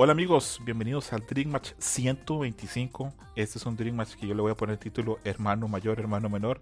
[0.00, 3.12] Hola amigos, bienvenidos al Dream Match 125.
[3.34, 5.98] Este es un Dream Match que yo le voy a poner el título Hermano Mayor,
[5.98, 6.60] Hermano Menor,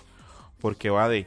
[0.59, 1.27] porque va de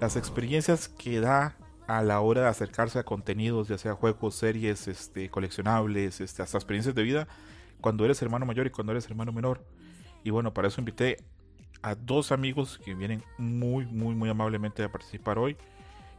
[0.00, 1.54] las experiencias que da
[1.86, 6.56] a la hora de acercarse a contenidos, ya sea juegos, series, este, coleccionables, este, hasta
[6.56, 7.28] experiencias de vida,
[7.82, 9.62] cuando eres hermano mayor y cuando eres hermano menor.
[10.24, 11.18] Y bueno, para eso invité
[11.82, 15.58] a dos amigos que vienen muy, muy, muy amablemente a participar hoy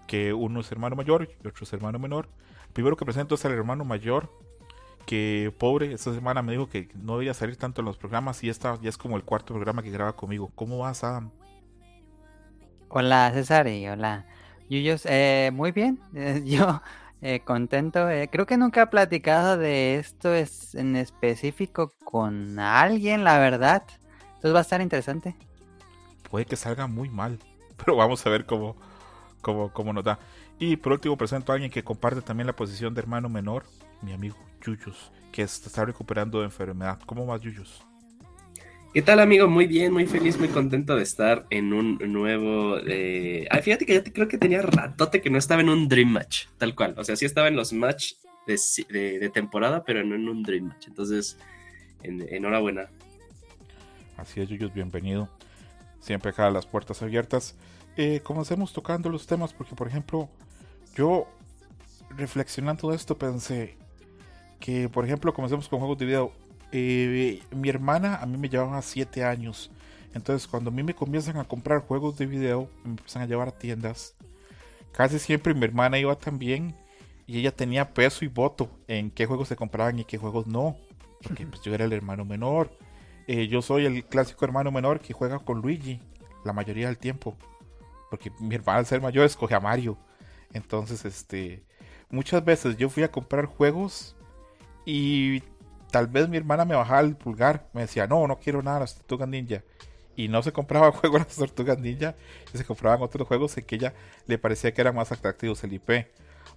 [0.05, 2.29] que uno es hermano mayor y otro es hermano menor.
[2.71, 4.29] primero que presento es al hermano mayor,
[5.07, 8.49] que pobre, esta semana me dijo que no debía salir tanto en los programas y
[8.49, 10.51] esta ya es como el cuarto programa que graba conmigo.
[10.53, 11.31] ¿Cómo vas, Adam?
[12.89, 14.25] Hola, César, y hola,
[14.69, 15.05] Yuyos.
[15.05, 16.81] Eh, muy bien, eh, yo
[17.21, 18.05] eh, contento.
[18.29, 23.83] creo que nunca he platicado de esto es en específico con alguien, la verdad.
[24.27, 25.35] Entonces va a estar interesante.
[26.29, 27.39] Puede que salga muy mal,
[27.77, 28.75] pero vamos a ver cómo,
[29.41, 30.19] como, nos da.
[30.59, 33.63] Y por último presento a alguien que comparte también la posición de hermano menor,
[34.01, 36.99] mi amigo Yuyos, que está recuperando de enfermedad.
[37.05, 37.83] ¿Cómo vas, Yuyos?
[38.93, 39.47] ¿Qué tal, amigo?
[39.47, 42.77] Muy bien, muy feliz, muy contento de estar en un nuevo.
[42.79, 43.47] Eh...
[43.61, 46.73] fíjate que te, creo que tenía ratote que no estaba en un Dream Match, tal
[46.73, 46.95] cual.
[46.97, 48.13] O sea, sí estaba en los match
[48.47, 50.87] de, temporada, pero no en un Dream Match.
[50.87, 51.37] Entonces,
[52.01, 52.89] enhorabuena.
[54.17, 55.29] Así es, Yuyos, bienvenido.
[55.99, 57.55] Siempre acá las puertas abiertas
[57.97, 60.29] eh, comencemos tocando los temas porque, por ejemplo,
[60.95, 61.27] yo
[62.15, 63.77] reflexionando esto pensé
[64.59, 66.31] que, por ejemplo, comencemos con juegos de video.
[66.71, 69.71] Eh, mi hermana a mí me llevaba 7 años.
[70.13, 73.49] Entonces, cuando a mí me comienzan a comprar juegos de video, me empiezan a llevar
[73.49, 74.15] a tiendas.
[74.91, 76.75] Casi siempre mi hermana iba también
[77.27, 80.75] y ella tenía peso y voto en qué juegos se compraban y qué juegos no.
[81.21, 82.71] Porque pues, yo era el hermano menor.
[83.27, 85.99] Eh, yo soy el clásico hermano menor que juega con Luigi
[86.45, 87.35] la mayoría del tiempo
[88.09, 89.97] porque mi hermana al ser mayor escoge a Mario.
[90.53, 91.63] Entonces, este,
[92.09, 94.15] muchas veces yo fui a comprar juegos
[94.89, 95.43] y
[95.91, 98.95] tal vez mi hermana me bajaba el pulgar, me decía, no, no quiero nada, las
[98.95, 99.61] tortugas ninja.
[100.15, 102.15] Y no se compraba juegos las tortugas ninja,
[102.53, 103.93] y se compraban otros juegos en que ella
[104.27, 106.07] le parecía que eran más atractivos el IP.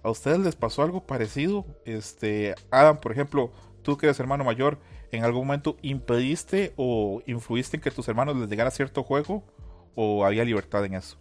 [0.01, 1.65] ¿A ustedes les pasó algo parecido?
[1.83, 3.51] Este, Adam, por ejemplo,
[3.83, 4.79] tú que eres hermano mayor,
[5.11, 9.43] ¿en algún momento impediste o influiste en que tus hermanos les llegara cierto juego?
[9.93, 11.17] ¿O había libertad en eso?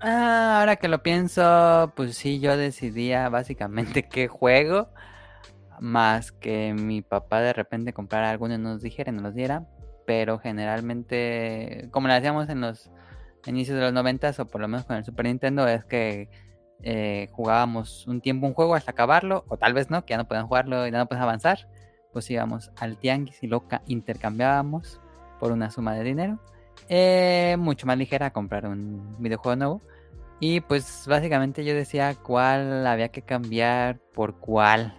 [0.00, 4.90] Ah, ahora que lo pienso, pues sí, yo decidía básicamente qué juego,
[5.80, 9.66] más que mi papá de repente comprara alguno y nos dijera y nos los diera,
[10.06, 12.90] pero generalmente, como lo hacíamos en los
[13.46, 16.30] inicios de los noventas, o por lo menos con el Super Nintendo, es que
[16.82, 20.28] eh, jugábamos un tiempo un juego hasta acabarlo, o tal vez no, que ya no
[20.28, 21.68] pueden jugarlo y ya no pueden avanzar,
[22.12, 25.00] pues íbamos al tianguis y lo intercambiábamos
[25.40, 26.38] por una suma de dinero
[26.88, 29.82] eh, mucho más ligera comprar un videojuego nuevo.
[30.40, 34.94] Y pues básicamente yo decía cuál había que cambiar por cuál.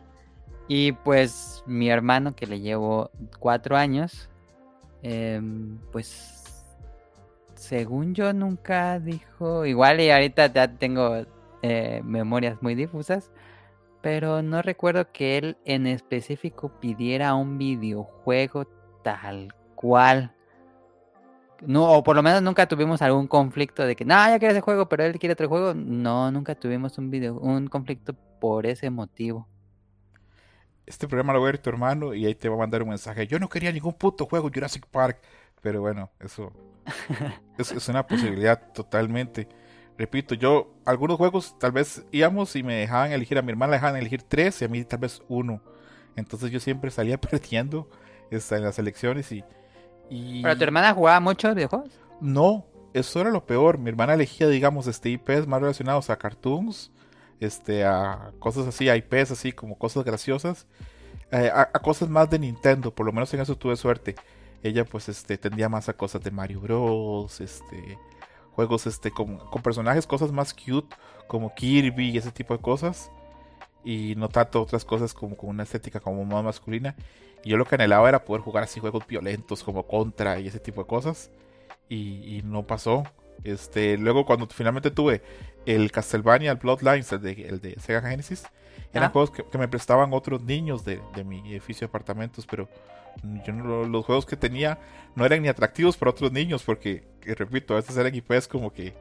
[0.67, 3.09] Y pues mi hermano que le llevo
[3.40, 4.29] cuatro años,
[5.01, 6.40] em, pues
[7.56, 11.25] según yo nunca dijo, igual y ahorita ya tengo
[11.61, 13.31] eh, memorias muy difusas,
[14.01, 18.67] pero no recuerdo que él en específico pidiera un videojuego
[19.03, 20.35] tal cual.
[21.62, 24.62] No, o por lo menos nunca tuvimos algún conflicto de que, no, ya quiere ese
[24.62, 25.74] juego, pero él quiere otro juego.
[25.74, 29.47] No, nunca tuvimos un video, un conflicto por ese motivo.
[30.86, 32.90] Este programa lo va a ver tu hermano y ahí te va a mandar un
[32.90, 33.28] mensaje.
[33.28, 35.22] Yo no quería ningún puto juego Jurassic Park.
[35.62, 36.52] Pero bueno, eso
[37.58, 39.47] es, es una posibilidad totalmente.
[39.97, 43.78] Repito, yo, algunos juegos tal vez íbamos y me dejaban elegir, a mi hermana le
[43.78, 45.62] dejaban elegir tres y a mí tal vez uno.
[46.16, 47.90] Entonces yo siempre salía perdiendo
[48.32, 49.44] este, en las elecciones y
[50.09, 51.91] ¿Pero tu hermana jugaba mucho videojuegos?
[52.20, 53.78] No, eso era lo peor.
[53.78, 56.91] Mi hermana elegía, digamos, este IPs más relacionados a cartoons,
[57.40, 60.67] este, a cosas así, a IPs así como cosas graciosas,
[61.32, 62.94] eh, a, cosas más de Nintendo.
[62.94, 64.16] Por lo menos en eso tuve suerte.
[64.64, 67.97] Ella, pues, este, tendía más a cosas de Mario Bros, este,
[68.52, 70.96] juegos, este, con, con personajes, cosas más cute,
[71.28, 73.12] como Kirby y ese tipo de cosas.
[73.85, 76.96] Y no tanto otras cosas como con una estética como más masculina.
[77.44, 80.59] Y yo lo que anhelaba era poder jugar así juegos violentos como Contra y ese
[80.59, 81.32] tipo de cosas.
[81.88, 83.03] Y, no pasó.
[83.44, 85.22] Este, luego cuando finalmente tuve
[85.66, 88.44] el Castlevania, el Bloodlines, el de, el de Sega Genesis,
[88.94, 89.12] Eran Ah.
[89.12, 92.68] juegos que, que me prestaban otros niños de, de mi edificio de apartamentos, pero
[93.46, 94.80] yo no- los juegos que tenía
[95.16, 98.72] no eran ni atractivos para otros niños, porque, que repito, a veces eran IPs como
[98.74, 98.96] que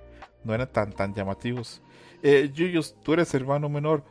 [0.44, 1.80] no eran tan, tan llamativos.
[2.22, 4.04] Eh, Yuyos, tú eres hermano menor.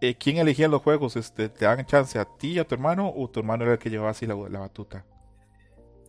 [0.00, 1.16] Eh, ¿Quién elegía los juegos?
[1.16, 3.78] Este, ¿Te dan chance a ti y a tu hermano o tu hermano era el
[3.78, 5.04] que llevaba así la, la batuta?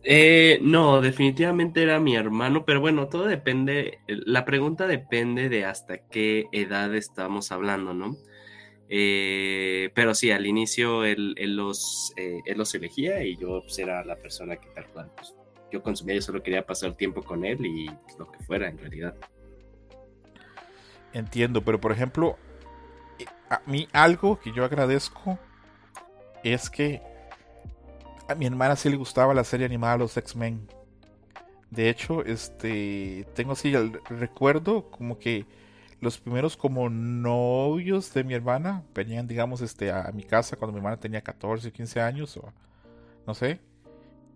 [0.04, 5.98] Eh, no, definitivamente era mi hermano, pero bueno, todo depende, la pregunta depende de hasta
[6.08, 8.16] qué edad estamos hablando, ¿no?
[8.88, 13.78] Eh, pero sí, al inicio él, él los, eh, él los elegía y yo pues,
[13.78, 15.34] era la persona que tal cual, pues,
[15.70, 18.78] yo consumía, yo solo quería pasar tiempo con él y pues, lo que fuera en
[18.78, 19.14] realidad.
[21.12, 22.36] Entiendo, pero por ejemplo,
[23.52, 25.38] a mí algo que yo agradezco
[26.42, 27.02] es que
[28.26, 30.66] a mi hermana sí le gustaba la serie animada Los X-Men.
[31.70, 35.44] De hecho, este, tengo así el recuerdo como que
[36.00, 40.78] los primeros como novios de mi hermana venían, digamos, este, a, mi casa cuando mi
[40.78, 42.52] hermana tenía 14 o 15 años o
[43.26, 43.60] no sé.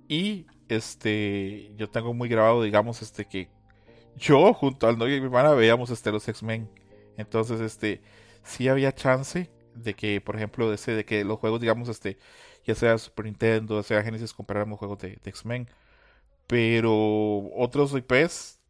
[0.08, 3.48] Y este, yo tengo muy grabado, digamos, este, que
[4.14, 6.68] yo junto al novio de mi hermana veíamos este, los X-Men.
[7.16, 8.02] Entonces, este,
[8.46, 12.18] sí había chance de que, por ejemplo, de, que los juegos, digamos, este,
[12.64, 15.68] ya sea Super Nintendo, sea Genesis, compráramos juegos de, de X-Men.
[16.46, 18.60] Pero otros IPs,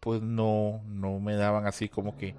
[0.00, 2.34] pues no, no me daban así como que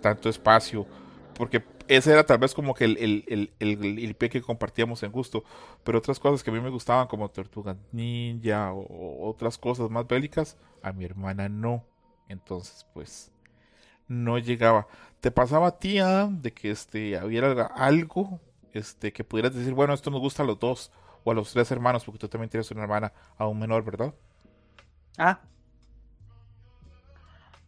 [0.00, 0.86] tanto espacio.
[1.34, 5.44] Porque ese era tal vez como que el, el, el, IP que compartíamos en gusto.
[5.82, 10.06] Pero otras cosas que a mí me gustaban, como Tortuga Ninja o otras cosas más
[10.06, 11.84] bélicas, a mi hermana no.
[12.28, 13.32] Entonces, pues,
[14.08, 14.86] no llegaba.
[15.20, 18.40] ¿Te pasaba a ti, Adam, de que este, hubiera algo
[18.72, 20.90] este, que pudieras decir, bueno, esto nos gusta a los dos
[21.22, 24.12] o a los tres hermanos, porque tú también tienes una hermana aún menor, ¿verdad?
[25.16, 25.40] Ah.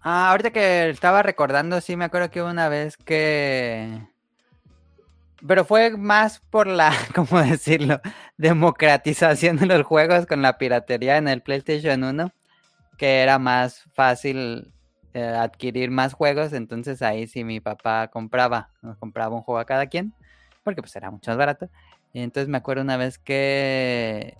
[0.03, 4.06] Ah, ahorita que estaba recordando, sí me acuerdo que una vez que...
[5.47, 8.00] Pero fue más por la, ¿cómo decirlo?
[8.37, 12.33] Democratización de los juegos con la piratería en el PlayStation 1,
[12.99, 14.73] que era más fácil
[15.16, 19.64] eh, adquirir más juegos, entonces ahí sí mi papá compraba, nos compraba un juego a
[19.64, 20.12] cada quien,
[20.62, 21.70] porque pues era mucho más barato.
[22.12, 24.36] Y entonces me acuerdo una vez que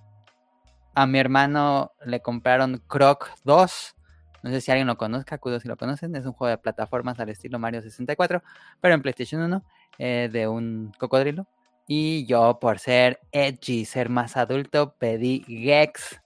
[0.95, 3.97] a mi hermano le compraron Croc 2.
[4.43, 6.15] No sé si alguien lo conozca, cuido si lo conocen.
[6.15, 8.43] Es un juego de plataformas al estilo Mario 64,
[8.83, 9.65] pero en PlayStation 1,
[9.97, 11.47] eh, de un cocodrilo.
[11.89, 16.21] Y yo, por ser edgy, ser más adulto, pedí Gex.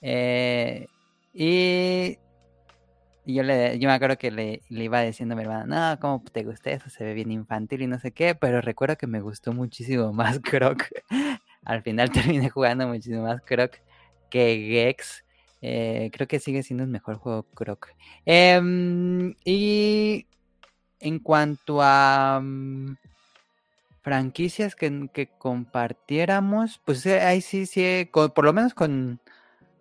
[0.00, 0.88] Eh,
[1.32, 2.18] y,
[3.26, 6.00] y yo, le, yo me acuerdo que le, le iba diciendo a mi hermana, no,
[6.00, 6.88] ¿cómo te gusta eso?
[6.88, 8.36] Se ve bien infantil y no sé qué.
[8.36, 10.84] Pero recuerdo que me gustó muchísimo más Croc.
[11.64, 13.80] Al final terminé jugando muchísimo más Croc
[14.30, 15.24] que Gex.
[15.60, 17.88] Eh, creo que sigue siendo el mejor juego Croc.
[18.26, 20.26] Eh, y
[21.00, 22.94] en cuanto a um,
[24.02, 29.20] franquicias que, que, compartiéramos, pues eh, ahí sí, sí, por lo menos con,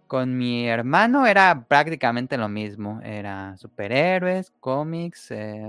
[0.07, 2.99] con mi hermano era prácticamente lo mismo.
[3.03, 5.31] Era superhéroes, cómics.
[5.31, 5.67] Eh,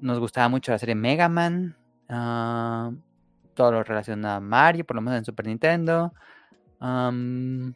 [0.00, 1.76] nos gustaba mucho la serie Mega Man.
[2.08, 2.96] Uh,
[3.54, 6.12] todo lo relacionado a Mario, por lo menos en Super Nintendo.
[6.80, 7.72] Um,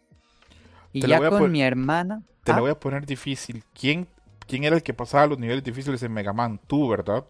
[0.92, 2.22] y ya con mi hermana.
[2.42, 3.64] Te Ah, la voy a poner difícil.
[3.78, 4.06] ¿Quién,
[4.46, 6.60] ¿Quién era el que pasaba los niveles difíciles en Mega Man?
[6.66, 7.24] Tú, ¿verdad?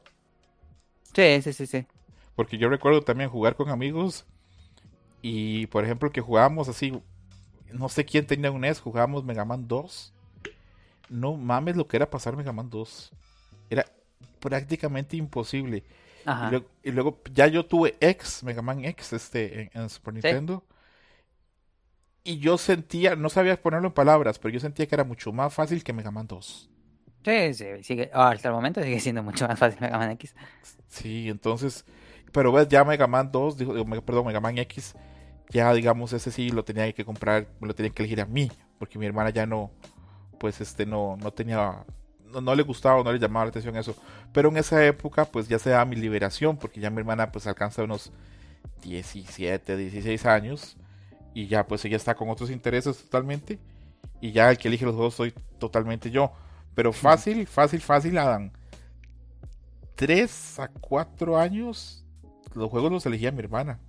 [1.15, 1.87] Sí, sí, sí, sí.
[2.35, 4.27] Porque yo recuerdo también jugar con amigos
[5.23, 6.93] y, por ejemplo, que jugábamos así,
[7.73, 10.13] no sé quién tenía un NES, jugábamos Mega Man 2.
[11.09, 13.13] No mames lo que era pasar Mega Man 2.
[13.71, 13.85] Era
[14.41, 15.85] prácticamente imposible.
[16.25, 20.15] Y luego, y luego ya yo tuve X, Mega Man X, este, en, en Super
[20.15, 20.21] Sí.
[20.23, 20.65] Nintendo.
[22.25, 25.55] Y yo sentía, no sabía ponerlo en palabras, pero yo sentía que era mucho más
[25.55, 26.71] fácil que Mega Man 2.
[27.25, 30.35] Sí, sí, sigue, oh, hasta el momento sigue siendo mucho más fácil Mega Man X.
[30.89, 31.85] Sí, entonces,
[32.33, 34.95] pero ves, ya Mega Man 2, digo, digo, Mega- perdón, Mega Man X,
[35.51, 38.51] ya digamos, ese sí lo tenía que comprar, me lo tenía que elegir a mí,
[38.79, 39.71] porque mi hermana ya no,
[40.39, 41.85] pues este, no, no tenía,
[42.25, 43.95] no, no le gustaba, no le llamaba la atención eso.
[44.33, 47.47] Pero en esa época, pues ya se da mi liberación, porque ya mi hermana, pues
[47.47, 48.13] alcanza unos
[48.83, 50.77] 17, 16 años,
[51.35, 53.59] y ya, pues ella está con otros intereses totalmente,
[54.21, 56.33] y ya el que elige los juegos soy totalmente yo.
[56.75, 58.53] Pero fácil, fácil, fácil, Adam.
[59.95, 62.05] 3 a 4 años,
[62.55, 63.81] los juegos los elegía mi hermana.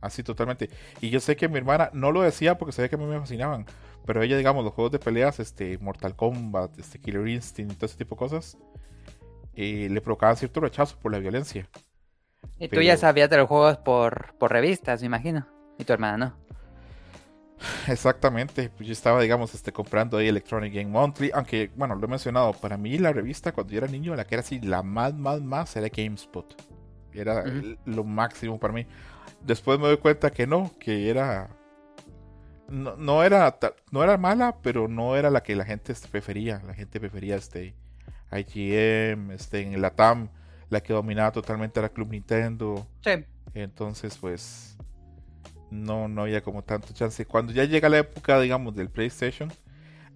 [0.00, 0.70] Así totalmente.
[1.00, 3.18] Y yo sé que mi hermana no lo decía porque sabía que a mí me
[3.18, 3.66] fascinaban.
[4.04, 7.86] Pero ella, digamos, los juegos de peleas, este, Mortal Kombat, este, Killer Instinct y todo
[7.86, 8.56] ese tipo de cosas,
[9.54, 11.68] eh, le provocaban cierto rechazo por la violencia.
[12.58, 15.46] Y tú ya sabías de los juegos por, por revistas, me imagino.
[15.78, 16.46] Y tu hermana no.
[17.88, 22.08] Exactamente, pues yo estaba, digamos, este, comprando ahí Electronic Game Monthly, aunque, bueno, lo he
[22.08, 25.14] mencionado, para mí la revista cuando yo era niño, la que era así, la más,
[25.14, 26.54] más, más, era GameSpot.
[27.16, 27.44] Era
[27.84, 28.86] lo máximo para mí.
[29.42, 31.48] Después me doy cuenta que no, que era...
[32.68, 33.58] No, no era
[33.92, 36.60] no era mala, pero no era la que la gente prefería.
[36.66, 37.76] La gente prefería este
[38.32, 40.28] IGM, este en la TAM,
[40.68, 42.86] la que dominaba totalmente era Club Nintendo.
[43.04, 43.24] Sí.
[43.54, 44.76] Entonces, pues,
[45.70, 47.24] no, no había como tanto chance.
[47.24, 49.52] Cuando ya llega la época, digamos, del PlayStation,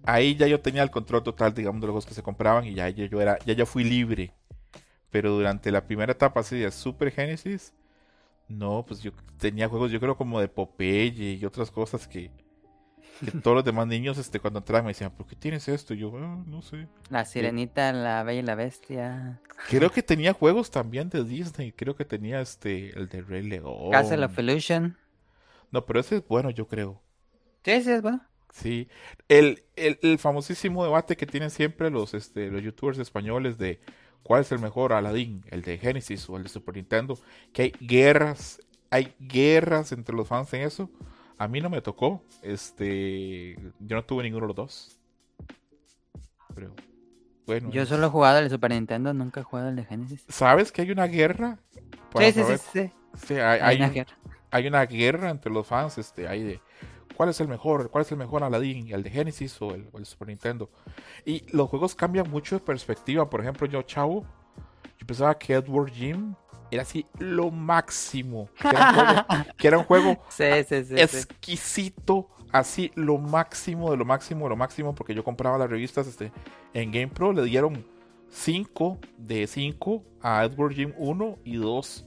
[0.03, 2.73] ahí ya yo tenía el control total, digamos, de los juegos que se compraban y
[2.73, 4.33] ya yo, yo era, ya yo fui libre.
[5.11, 7.73] Pero durante la primera etapa así de Super Genesis,
[8.47, 12.31] no, pues yo tenía juegos, yo creo como de Popeye y otras cosas que,
[13.23, 15.93] que todos los demás niños, este, cuando entraban me decían, ¿por qué tienes esto?
[15.93, 16.87] Y yo, "Ah, no sé.
[17.09, 19.41] La sirenita, la bella y la bestia.
[19.69, 23.91] Creo que tenía juegos también de Disney, creo que tenía este, el de Rey León.
[23.91, 24.97] Castle of Illusion.
[25.71, 27.01] No, pero ese es bueno, yo creo.
[27.63, 28.21] Sí, sí, es bueno.
[28.53, 28.89] Sí.
[29.29, 33.79] El, el, el famosísimo debate que tienen siempre los, este, los youtubers españoles de
[34.23, 37.17] cuál es el mejor Aladdin, el de Genesis o el de Super Nintendo.
[37.53, 40.89] Que hay guerras, hay guerras entre los fans en eso.
[41.37, 42.21] A mí no me tocó.
[42.43, 44.97] Este, yo no tuve ninguno de los dos.
[46.53, 46.73] Pero,
[47.45, 47.69] bueno.
[47.71, 50.23] Yo solo he jugado el de Super Nintendo, nunca he jugado el de Genesis.
[50.29, 51.57] ¿Sabes que hay una guerra?
[52.17, 52.91] Sí, sí, sí, saber- sí.
[53.25, 54.17] Sí, hay, Hay hay una un- guerra.
[54.51, 56.61] hay una guerra entre los fans, este, hay de
[57.15, 59.97] cuál es el mejor, cuál es el mejor Aladdin, el de Genesis o el, o
[59.97, 60.69] el Super Nintendo.
[61.25, 63.29] Y los juegos cambian mucho de perspectiva.
[63.29, 64.25] Por ejemplo, yo, chavo,
[64.97, 66.35] yo pensaba que Edward Jim
[66.71, 68.49] era así lo máximo.
[68.59, 69.25] Que era un juego,
[69.57, 70.95] que era un juego Sí, sí, sí.
[70.99, 76.07] exquisito, así lo máximo de lo máximo de lo máximo, porque yo compraba las revistas
[76.07, 76.31] este,
[76.73, 77.85] en GamePro, le dieron
[78.29, 82.05] 5 de 5 a Edward Jim 1 y 2.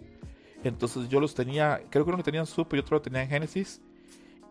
[0.64, 3.22] Entonces yo los tenía, creo que uno lo tenía en Super y otro lo tenía
[3.22, 3.82] en Genesis.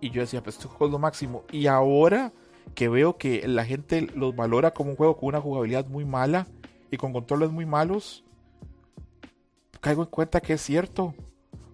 [0.03, 1.45] Y yo decía, pues este juego es lo máximo.
[1.49, 2.33] Y ahora
[2.75, 6.45] que veo que la gente los valora como un juego con una jugabilidad muy mala
[6.91, 8.25] y con controles muy malos,
[9.79, 11.15] caigo en cuenta que es cierto.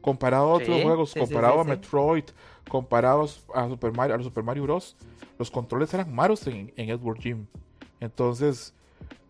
[0.02, 1.64] Comparado a otros Sí, juegos, sí, comparado sí, a.
[1.64, 2.24] Metroid,
[2.70, 4.96] comparados a Super Mario, a los Super Mario Bros.,
[5.40, 7.48] los controles eran malos en, en Edward Jim.
[8.00, 8.76] Entonces,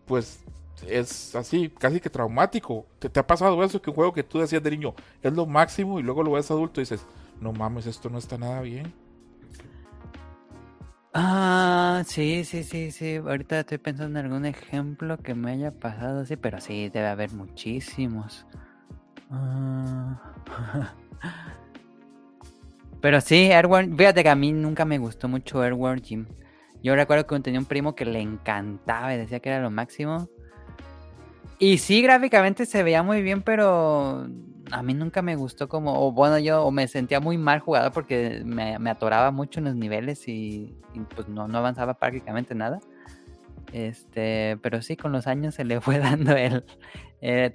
[0.04, 0.44] pues
[0.86, 2.84] es así, casi que traumático.
[2.98, 3.80] ¿Te, te ha pasado eso?
[3.80, 6.50] Que un juego que tú decías de niño es lo máximo y luego lo ves
[6.50, 7.06] adulto y dices,
[7.40, 8.92] no mames, esto no está nada bien.
[11.12, 13.16] Ah, sí, sí, sí, sí.
[13.16, 17.32] Ahorita estoy pensando en algún ejemplo que me haya pasado así, pero sí, debe haber
[17.32, 18.46] muchísimos.
[19.30, 20.20] Ah.
[23.00, 26.26] Pero sí, Airworm, fíjate que a mí nunca me gustó mucho Airworm Jim.
[26.82, 30.28] Yo recuerdo que tenía un primo que le encantaba y decía que era lo máximo.
[31.58, 34.28] Y sí, gráficamente se veía muy bien, pero
[34.72, 38.42] a mí nunca me gustó como, o bueno, yo me sentía muy mal jugador porque
[38.44, 40.74] me, atoraba mucho en los niveles y,
[41.14, 42.80] pues no, no avanzaba prácticamente nada.
[43.72, 46.64] Este, pero sí, con los años se le fue dando el...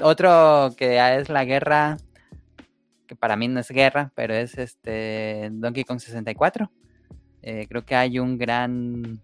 [0.01, 1.98] otro que es la guerra,
[3.07, 6.72] que para mí no es guerra, pero es este Donkey Kong 64.
[7.41, 9.22] Eh, creo que hay un gran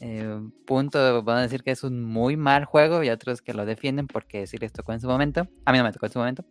[0.00, 3.64] eh, punto, van a decir que es un muy mal juego y otros que lo
[3.66, 5.48] defienden porque sí les tocó en su momento.
[5.64, 6.44] A mí no me tocó en su momento.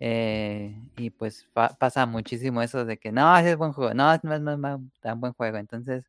[0.00, 4.16] Eh, y pues pa- pasa muchísimo eso de que no, ese es buen juego, no,
[4.22, 5.58] no es tan buen juego.
[5.58, 6.04] Entonces,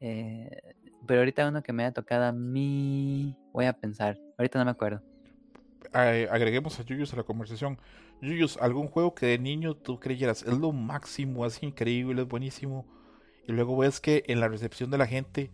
[0.00, 0.50] eh,
[1.06, 4.72] pero ahorita uno que me haya tocado a mí, voy a pensar, ahorita no me
[4.72, 5.02] acuerdo.
[5.94, 7.78] Eh, agreguemos a Yuyus a la conversación.
[8.20, 12.86] Yuyus, algún juego que de niño tú creyeras es lo máximo, es increíble, es buenísimo.
[13.46, 15.50] Y luego ves que en la recepción de la gente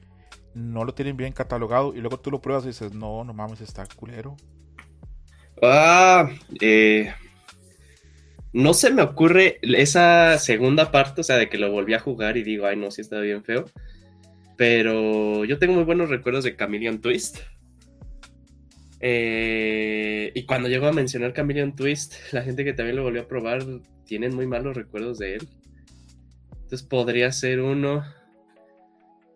[0.54, 1.94] no lo tienen bien catalogado.
[1.94, 4.36] Y luego tú lo pruebas y dices, no, no mames, está culero.
[5.62, 6.28] Ah,
[6.60, 7.14] eh,
[8.52, 12.36] no se me ocurre esa segunda parte, o sea, de que lo volví a jugar
[12.36, 13.64] y digo, ay, no, sí está bien feo.
[14.56, 17.38] Pero yo tengo muy buenos recuerdos de Chameleon Twist.
[19.00, 23.28] Eh, y cuando llego a mencionar Chameleon Twist, la gente que también lo volvió a
[23.28, 23.64] probar
[24.04, 25.48] tienen muy malos recuerdos de él.
[26.52, 28.04] Entonces podría ser uno.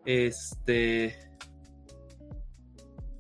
[0.04, 1.16] Este.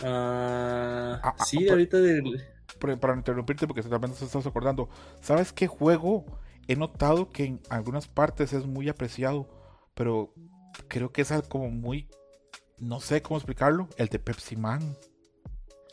[0.04, 2.44] ah, Ah, ah, sí, ahorita del.
[2.78, 4.88] Para interrumpirte porque también te estás acordando.
[5.20, 6.24] ¿Sabes qué juego?
[6.68, 9.48] He notado que en algunas partes es muy apreciado,
[9.94, 10.32] pero
[10.88, 12.08] creo que es algo como muy...
[12.78, 13.88] No sé cómo explicarlo.
[13.96, 14.96] El de Pepsi Man.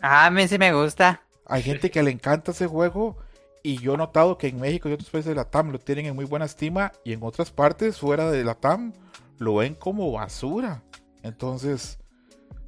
[0.02, 1.22] Ah, a mí sí me gusta.
[1.46, 3.18] Hay gente que le encanta ese juego
[3.64, 6.08] y yo he notado que en México y otros países de la TAM lo tienen
[6.08, 8.92] en muy buena estima y en otras partes fuera de la TAM
[9.38, 10.84] lo ven como basura.
[11.22, 12.00] Entonces,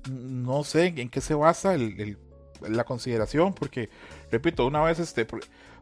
[0.10, 2.18] no sé en qué se basa el- el-
[2.70, 3.90] la consideración porque,
[4.32, 5.28] repito, una vez, este,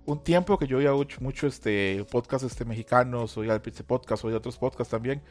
[0.06, 4.38] un tiempo que yo oía mucho, este, podcast este, mexicanos, oía el Pizza Podcast, oía
[4.38, 5.22] otros podcasts también,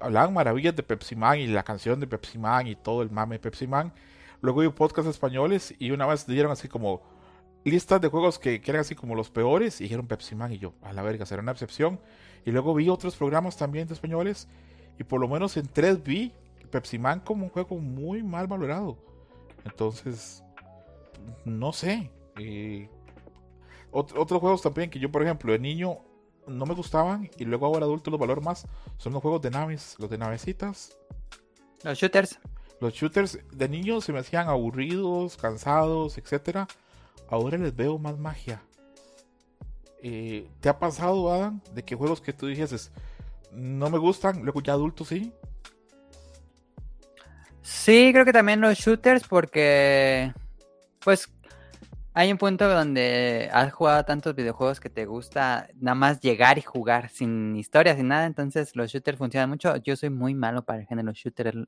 [0.00, 3.36] hablaban maravillas de Pepsi Man y la canción de Pepsi Man y todo el mame
[3.36, 3.92] de Pepsi Man.
[4.40, 7.02] Luego vi podcasts españoles y una vez dieron así como
[7.64, 10.58] listas de juegos que, que eran así como los peores y dijeron Pepsi Man y
[10.58, 12.00] yo, a la verga, será una excepción.
[12.44, 14.48] Y luego vi otros programas también de españoles
[14.98, 16.32] y por lo menos en tres vi
[16.70, 18.98] Pepsi Man como un juego muy mal valorado.
[19.64, 20.42] Entonces,
[21.44, 22.10] no sé.
[22.38, 22.88] Eh,
[23.90, 25.98] otros juegos también que yo, por ejemplo, de niño
[26.46, 28.66] no me gustaban y luego ahora adulto los valoro más
[28.98, 30.96] son los juegos de naves, los de navecitas.
[31.82, 32.38] Los shooters.
[32.80, 36.66] Los shooters de niño se me hacían aburridos, cansados, etcétera.
[37.28, 38.62] Ahora les veo más magia.
[40.02, 42.90] Eh, ¿Te ha pasado, Adam, de que juegos que tú dices
[43.52, 45.32] no me gustan, luego ya adultos sí?
[47.62, 50.34] Sí, creo que también los shooters porque
[51.04, 51.30] pues
[52.14, 56.62] hay un punto donde has jugado tantos videojuegos que te gusta nada más llegar y
[56.62, 59.76] jugar sin historia, sin nada, entonces los shooters funcionan mucho.
[59.76, 61.66] Yo soy muy malo para el género shooter,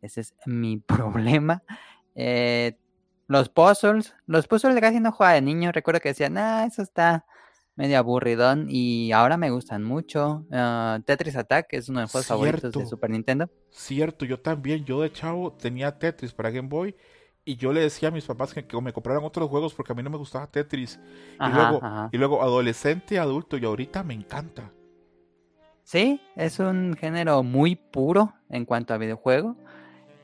[0.00, 1.62] ese es mi problema.
[2.14, 2.76] Eh,
[3.28, 7.26] los puzzles, los puzzles casi no jugaba de niño, recuerdo que decían, ah, eso está
[7.76, 10.46] medio aburridón y ahora me gustan mucho.
[10.50, 13.50] Ah, Tetris Attack es uno de los juegos favoritos de Super Nintendo.
[13.70, 16.96] Cierto, yo también, yo de chavo tenía Tetris para Game Boy
[17.44, 20.02] y yo le decía a mis papás que, me compraran otros juegos porque a mí
[20.02, 21.00] no me gustaba Tetris.
[21.40, 21.80] y, luego,
[22.12, 24.70] y luego adolescente, adulto y ahorita me encanta.
[25.82, 29.56] Sí, es un género muy puro en cuanto a videojuego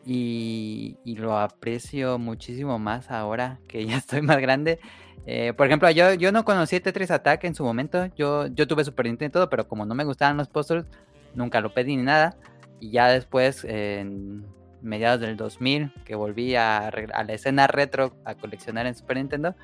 [0.05, 4.79] y, lo aprecio muchísimo más ahora que ya estoy más grande.
[5.27, 8.85] Eh, por ejemplo, yo, yo no conocí Tetris Attack en su momento, yo, yo tuve
[8.85, 10.87] Super Nintendo y todo, pero como no me gustaban los puzzles,
[11.35, 12.37] nunca lo pedí ni nada.
[12.81, 14.47] Y ya después, en
[14.83, 19.55] mediados del 2000, que volví a, la escena retro a coleccionar en Super Nintendo,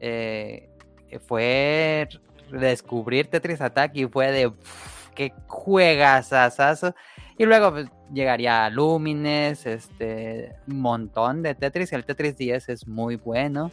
[0.00, 0.68] eh,
[1.26, 2.08] fue
[2.50, 4.52] descubrir Tetris Attack y fue de
[5.14, 6.94] qué juegas asazo.
[7.38, 11.92] Y luego pues, llegaría Lumines, este, montón de Tetris.
[11.92, 13.70] El Tetris 10 es muy bueno.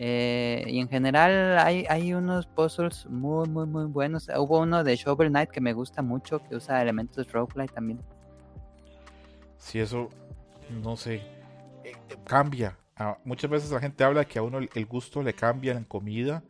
[0.00, 4.28] Eh, y en general hay, hay unos puzzles muy, muy, muy buenos.
[4.28, 8.00] Hubo uno de Shovel Knight que me gusta mucho, que usa elementos roguelike también.
[9.56, 10.08] Si eso
[10.70, 11.22] no sé,
[11.84, 12.78] eh, cambia.
[12.96, 16.42] Ah, muchas veces la gente habla que a uno el gusto le cambia en comida,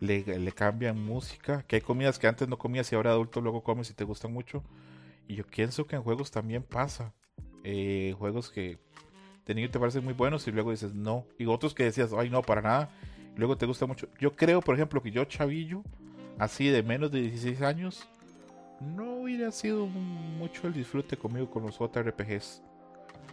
[0.00, 3.40] le, le cambia en música, que hay comidas que antes no comías y ahora adulto
[3.40, 4.62] luego comes y te gustan mucho.
[5.28, 7.12] Y yo pienso que en juegos también pasa.
[7.62, 8.78] Eh, juegos que
[9.46, 11.26] de niño te parecen muy buenos y luego dices no.
[11.38, 12.90] Y otros que decías, ay no, para nada.
[13.34, 14.08] Y luego te gusta mucho.
[14.18, 15.82] Yo creo, por ejemplo, que yo, chavillo,
[16.38, 18.08] así de menos de 16 años,
[18.80, 22.62] no hubiera sido mucho el disfrute conmigo con los JRPGs.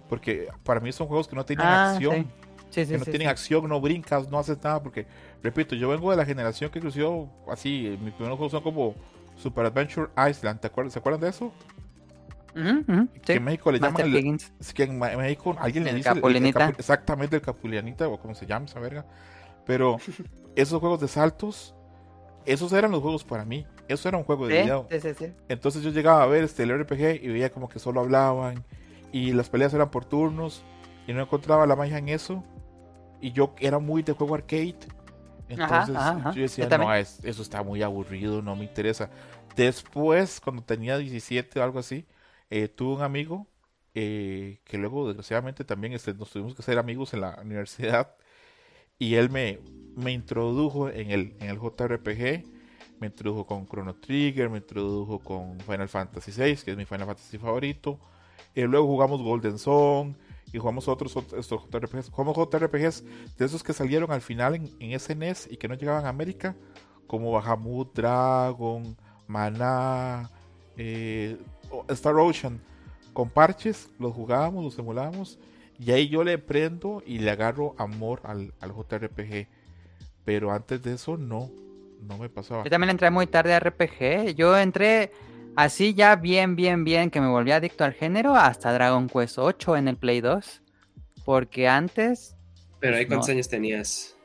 [0.10, 2.28] Porque para mí son juegos que no tienen ah, acción.
[2.74, 4.82] que no tienen acción, no brincas, no haces nada.
[4.84, 5.06] Porque,
[5.42, 7.98] repito, yo vengo de la generación que creció así.
[8.02, 8.96] Mis primeros juegos son como
[9.38, 10.60] Super Adventure Island.
[10.60, 11.54] ¿Te acuerdas, ¿Se acuerdan de eso?
[13.24, 14.02] que en México le llaman.
[14.02, 14.38] El,
[14.74, 16.10] que en México alguien le dice.
[16.78, 19.06] exactamente el Capulianita o como se llama esa verga.
[19.66, 19.98] Pero
[20.56, 21.74] esos juegos de saltos,
[22.46, 23.66] esos eran los juegos para mí.
[23.88, 24.88] Eso era un juego de video.
[25.48, 28.64] Entonces yo llegaba a ver este, el RPG y veía como que solo hablaban
[29.12, 30.64] y las peleas eran por turnos
[31.08, 32.44] y no encontraba la magia en eso.
[33.20, 34.80] Y yo era muy de juego arcade.
[35.48, 35.96] Entonces
[36.34, 39.10] yo decía, no, eso está muy aburrido, no me interesa.
[39.56, 42.06] Después, cuando tenía 17 o algo así,
[42.50, 43.48] eh, tuve un amigo
[43.94, 48.16] eh, que luego, desgraciadamente, también este, nos tuvimos que ser amigos en la universidad.
[48.98, 49.60] Y él me,
[49.96, 52.46] me introdujo en el, en el JRPG.
[53.00, 57.08] Me introdujo con Chrono Trigger, me introdujo con Final Fantasy VI, que es mi Final
[57.08, 58.00] Fantasy favorito.
[58.56, 60.16] Luego jugamos Golden Zone
[60.54, 62.10] y jugamos otros, estos JRPGs.
[62.10, 63.04] Jugamos JRPGs
[63.38, 66.56] de esos que salieron al final en, en SNES y que no llegaban a América,
[67.08, 68.96] como Bahamut, Dragon,
[69.28, 70.30] Maná,
[70.78, 71.38] eh,
[71.90, 72.60] Star Ocean.
[73.14, 75.40] Con parches los jugábamos, los emulábamos.
[75.80, 79.48] Y ahí yo le prendo y le agarro amor al, al JRPG.
[80.24, 81.50] Pero antes de eso no,
[82.02, 82.64] no me pasaba.
[82.64, 84.36] Yo también entré muy tarde a RPG.
[84.36, 85.12] Yo entré
[85.56, 89.78] Así ya bien, bien, bien que me volví adicto al género hasta Dragon Quest 8
[89.78, 90.62] en el Play 2.
[91.26, 92.36] Porque antes...
[92.80, 94.16] Pero ahí cuántos años tenías.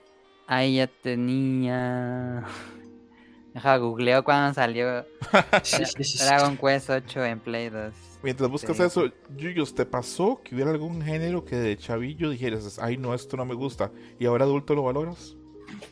[0.47, 2.45] Ahí ya tenía...
[3.55, 5.07] Deja, googleo cuando salió
[6.21, 7.95] Dragon Quest 8 en Play 2.
[8.23, 12.97] Mientras buscas eso, Yuyos, ¿te pasó que hubiera algún género que de chavillo dijeras, ay
[12.97, 15.37] no, esto no me gusta, y ahora adulto lo valoras?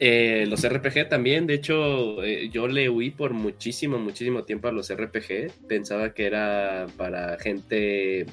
[0.01, 4.73] Eh, los RPG también, de hecho, eh, yo le huí por muchísimo, muchísimo tiempo a
[4.73, 5.67] los RPG.
[5.69, 8.27] Pensaba que era para gente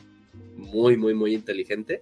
[0.55, 2.01] muy, muy, muy inteligente.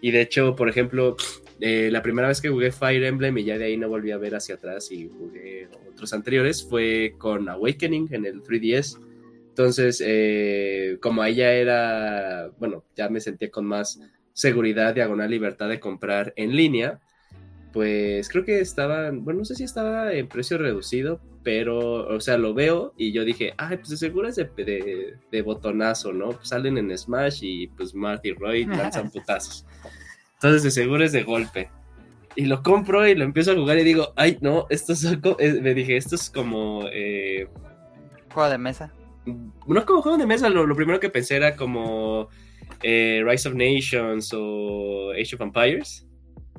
[0.00, 1.16] Y de hecho, por ejemplo,
[1.60, 4.18] eh, la primera vez que jugué Fire Emblem y ya de ahí no volví a
[4.18, 8.98] ver hacia atrás y jugué otros anteriores fue con Awakening en el 3DS.
[9.48, 14.00] Entonces, eh, como ahí ya era, bueno, ya me sentía con más
[14.32, 17.00] seguridad, diagonal libertad de comprar en línea,
[17.74, 22.38] pues creo que estaba, bueno, no sé si estaba en precio reducido, pero, o sea,
[22.38, 26.30] lo veo y yo dije, ay, pues de seguro es de, de, botonazo, ¿no?
[26.30, 29.66] Pues salen en Smash y pues Marty Roy lanzan putazos.
[30.34, 31.68] Entonces de seguro es de golpe.
[32.36, 35.04] Y lo compro y lo empiezo a jugar y digo, ay, no, esto es,
[35.60, 36.84] me dije, esto es como...
[36.92, 37.48] Eh,
[38.32, 38.94] juego de mesa.
[39.66, 42.28] No como juego de mesa, lo, lo primero que pensé era como
[42.84, 46.06] eh, Rise of Nations o Age of Empires.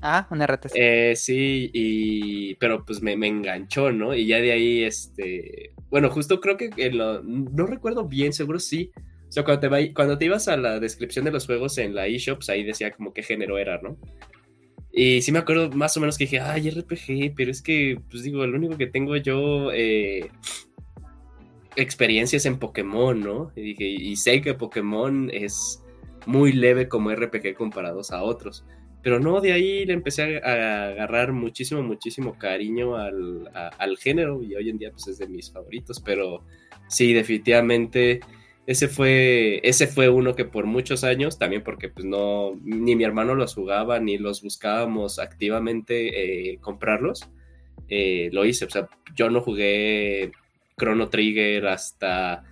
[0.08, 0.74] Ah, un RTS.
[0.76, 4.14] Eh, sí, y, pero pues me, enganchó, ¿no?
[4.14, 8.60] Y ya de ahí, este, bueno, justo creo que en lo, no recuerdo bien, seguro
[8.60, 8.92] sí.
[9.28, 12.06] O sea, cuando te, cuando te ibas a la descripción de los juegos en la
[12.06, 13.98] eShops, ahí decía como qué género era, ¿no?
[14.92, 18.22] Y sí me acuerdo más o menos que dije, ay, RPG, pero es que, pues
[18.22, 20.30] digo, lo único que tengo yo eh,
[21.76, 23.52] experiencias en Pokémon, ¿no?
[23.56, 25.84] Y dije, y sé que Pokémon es
[26.28, 28.64] muy leve como RPG comparados a otros.
[29.06, 34.56] Pero no, de ahí le empecé a, agarrar muchísimo, muchísimo cariño al, al, género y
[34.56, 36.02] hoy en día pues es de mis favoritos.
[36.04, 36.44] Pero
[36.88, 38.22] sí, definitivamente
[38.66, 43.04] ese fue, ese fue uno que por muchos años, también porque pues no, ni mi
[43.04, 47.30] hermano los jugaba, ni los buscábamos activamente eh, comprarlos,
[47.88, 48.66] eh, lo hice.
[48.66, 50.32] O sea, yo no jugué
[50.80, 52.44] Chrono Trigger hasta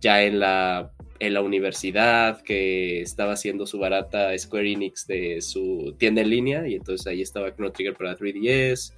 [0.00, 5.94] ya en la, en la universidad, que estaba haciendo su barata Square Enix de su
[5.98, 8.92] tienda en línea, y entonces ahí estaba Chrono Trigger para 3DS,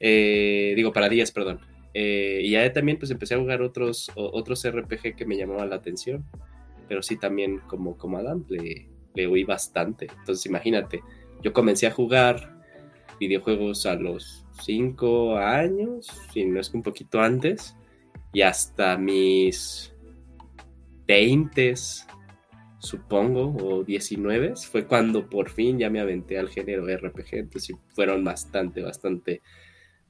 [0.00, 1.60] eh, digo, para 10, perdón.
[1.94, 5.76] Eh, y ahí también pues empecé a jugar otros, otros RPG que me llamaban la
[5.76, 6.24] atención.
[6.88, 10.08] Pero sí también como, como Adam le, le oí bastante.
[10.18, 11.02] Entonces imagínate,
[11.42, 12.60] yo comencé a jugar
[13.20, 17.76] videojuegos a los 5 años, si no es que un poquito antes.
[18.32, 19.91] Y hasta mis
[21.12, 21.74] 20,
[22.78, 27.34] supongo, o 19, fue cuando por fin ya me aventé al género RPG.
[27.34, 29.42] Entonces fueron bastante, bastante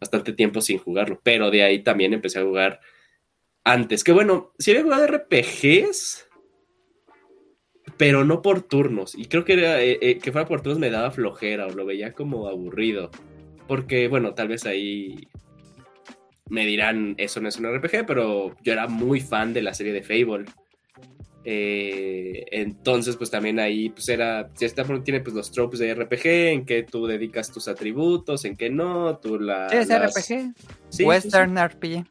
[0.03, 2.81] bastante tiempo sin jugarlo, pero de ahí también empecé a jugar
[3.65, 4.03] antes.
[4.03, 6.29] Que bueno, si había jugado RPGs,
[7.97, 9.15] pero no por turnos.
[9.17, 12.13] Y creo que eh, eh, que fuera por turnos me daba flojera o lo veía
[12.13, 13.11] como aburrido.
[13.69, 15.29] Porque, bueno, tal vez ahí
[16.49, 19.93] me dirán, eso no es un RPG, pero yo era muy fan de la serie
[19.93, 20.47] de Fable.
[21.45, 26.27] Eh, entonces, pues también ahí, pues era, si esta tiene pues los tropes de RPG,
[26.27, 29.67] en que tú dedicas tus atributos, en que no, tú la...
[29.67, 32.05] es RPG, Western RPG.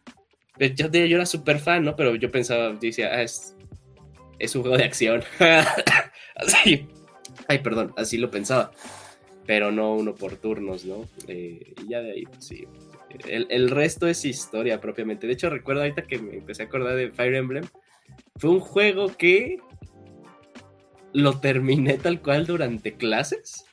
[0.60, 1.96] Eh, yo, yo era súper fan, ¿no?
[1.96, 3.56] Pero yo pensaba, decía, ah, es,
[4.38, 5.24] es un juego de acción.
[6.36, 6.88] así,
[7.48, 8.72] ay, perdón, así lo pensaba.
[9.48, 11.08] Pero no uno por turnos, ¿no?
[11.28, 12.68] Eh, y ya de ahí, pues sí.
[13.28, 15.26] El, el resto es historia propiamente.
[15.26, 17.66] De hecho, recuerdo ahorita que me empecé a acordar de Fire Emblem
[18.42, 19.60] fue un juego que
[21.14, 23.66] lo terminé tal cual durante clases.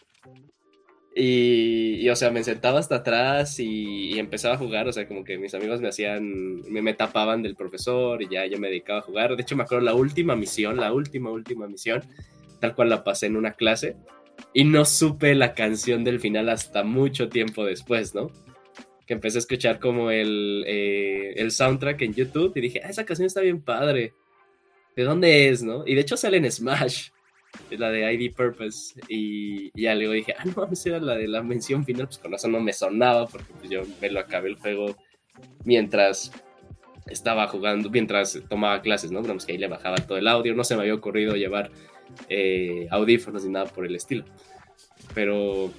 [1.16, 5.38] Y, o sea, me sentaba hasta atrás y, empezaba a jugar, o sea, como que
[5.38, 9.02] mis amigos me hacían, me, me, tapaban del profesor y ya yo me dedicaba a
[9.02, 9.35] jugar.
[9.35, 12.02] De hecho, me acuerdo la última misión, la última, última misión,
[12.61, 13.96] tal cual la pasé en una clase
[14.52, 18.31] y no supe la canción del final hasta mucho tiempo después, ¿no?
[19.07, 23.07] Que empecé a escuchar como el, eh, el soundtrack en YouTube y dije, ah, esa
[23.07, 24.12] canción está bien padre.
[24.98, 25.87] ¿De dónde es, no?
[25.87, 27.11] Y de hecho sale en Smash,
[27.70, 31.28] es la de ID Purpose, y, ya luego dije, ah, no mames, era la de
[31.28, 34.48] la mención final, pues con eso no me sonaba, porque pues, yo me lo acabé
[34.48, 34.96] el juego
[35.64, 36.32] mientras
[37.06, 39.22] estaba jugando, mientras tomaba clases, ¿no?
[39.22, 41.70] Digamos que ahí le bajaba todo el audio, no se me había ocurrido llevar
[42.28, 44.24] eh, audífonos ni nada por el estilo.
[45.14, 45.72] Pero,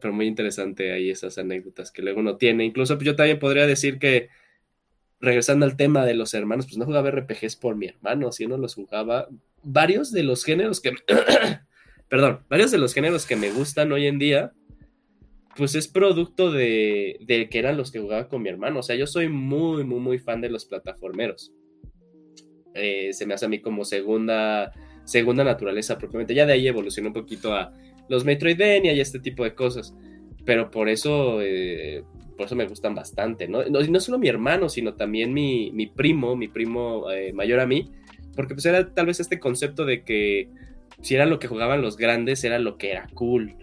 [0.00, 2.64] pero muy interesante ahí esas anécdotas que luego uno tiene.
[2.64, 4.30] Incluso pues, yo también podría decir que
[5.20, 8.56] regresando al tema de los hermanos, pues no jugaba RPGs por mi hermano, si no
[8.56, 9.28] los jugaba.
[9.62, 10.92] Varios de los géneros que.
[12.08, 14.52] perdón, varios de los géneros que me gustan hoy en día,
[15.56, 18.80] pues es producto de, de, que eran los que jugaba con mi hermano.
[18.80, 21.52] O sea, yo soy muy, muy, muy fan de los plataformeros.
[22.74, 24.72] Eh, se me hace a mí como segunda,
[25.04, 26.34] segunda naturaleza propiamente.
[26.34, 27.72] Ya de ahí evolucionó un poquito a
[28.08, 29.94] los Metroidvania y este tipo de cosas.
[30.48, 32.02] Pero por eso, eh,
[32.34, 33.66] por eso me gustan bastante, ¿no?
[33.66, 37.66] No, no solo mi hermano, sino también mi, mi primo, mi primo eh, mayor a
[37.66, 37.90] mí,
[38.34, 40.48] porque pues era tal vez este concepto de que
[41.02, 43.56] si era lo que jugaban los grandes, era lo que era cool,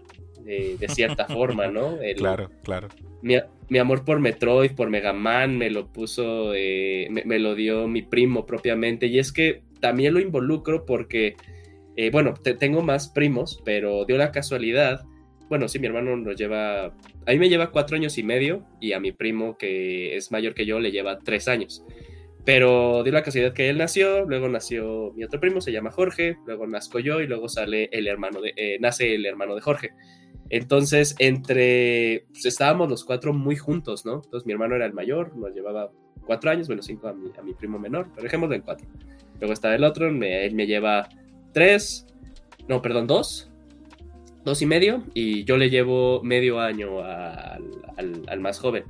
[0.43, 1.98] de cierta forma, ¿no?
[2.17, 2.89] claro, claro.
[3.24, 7.88] Mi, mi, amor por Metroid, por Mega Man, me lo puso, eh, me, lo dio
[7.88, 11.36] mi primo propiamente, y es que también lo involucro porque,
[11.95, 15.04] eh, bueno, tengo más primos, pero dio la casualidad
[15.49, 18.93] bueno, sí, mi hermano nos lleva, a mí me lleva cuatro años y medio y
[18.93, 21.84] a mi primo que es mayor que yo le lleva tres años.
[22.45, 26.38] Pero dio la casualidad que él nació, luego nació mi otro primo, se llama Jorge,
[26.45, 29.91] luego nazco yo y luego sale el hermano de, eh, nace el hermano de Jorge.
[30.49, 34.21] Entonces, entre, pues, estábamos los cuatro muy juntos, ¿no?
[34.23, 35.91] Entonces mi hermano era el mayor, nos llevaba
[36.25, 38.88] cuatro años, bueno, cinco a mi, a mi primo menor, pero dejémoslo en cuatro.
[39.39, 41.10] Luego está el otro, me, él me lleva
[41.51, 42.05] tres,
[42.67, 43.51] no, perdón, dos,
[44.45, 48.86] dos y medio, y yo le llevo medio año al, al, más joven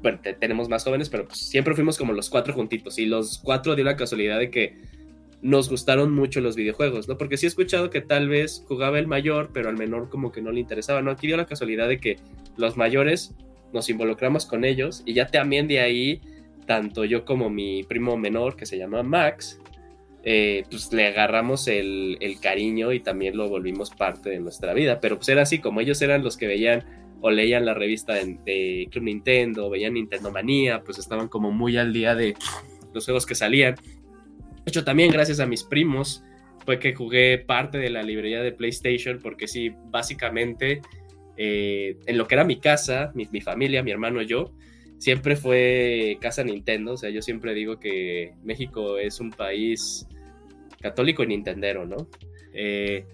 [0.00, 3.74] bueno, tenemos más jóvenes, pero pues siempre fuimos como los cuatro juntitos y los cuatro
[3.74, 4.76] dio la casualidad de que
[5.42, 7.16] nos gustaron mucho los videojuegos, ¿no?
[7.16, 10.42] Porque sí he escuchado que tal vez jugaba el mayor, pero al menor como que
[10.42, 11.10] no le interesaba, ¿no?
[11.10, 12.16] Aquí dio la casualidad de que
[12.56, 13.34] los mayores
[13.72, 16.20] nos involucramos con ellos y ya también de ahí,
[16.66, 19.60] tanto yo como mi primo menor, que se llama Max,
[20.30, 25.16] eh, pues le agarramos el, cariño y también lo volvimos parte de nuestra vida, pero
[25.16, 26.84] pues era así, como ellos eran los que veían
[27.22, 31.94] o leían la revista de, Club Nintendo, veían Nintendo Manía, pues estaban como muy al
[31.94, 32.34] día de
[32.92, 33.76] los juegos que salían.
[33.76, 36.22] De hecho, también gracias a mis primos
[36.66, 40.82] fue que jugué parte de la librería de PlayStation, porque sí, básicamente
[41.38, 44.52] eh, en lo que era mi casa, mi, familia, mi hermano y yo,
[44.98, 46.92] siempre fue casa Nintendo.
[46.92, 50.06] O sea, yo siempre digo que México es un país
[50.80, 52.08] católico y nintendero, ¿no?
[52.52, 53.04] Eh,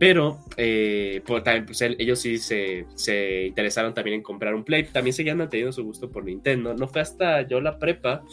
[0.00, 4.84] pero eh, también, pues, ellos sí se, se, interesaron también en comprar un Play.
[4.84, 6.72] También seguían manteniendo su gusto por Nintendo.
[6.74, 8.24] No fue hasta yo la prepa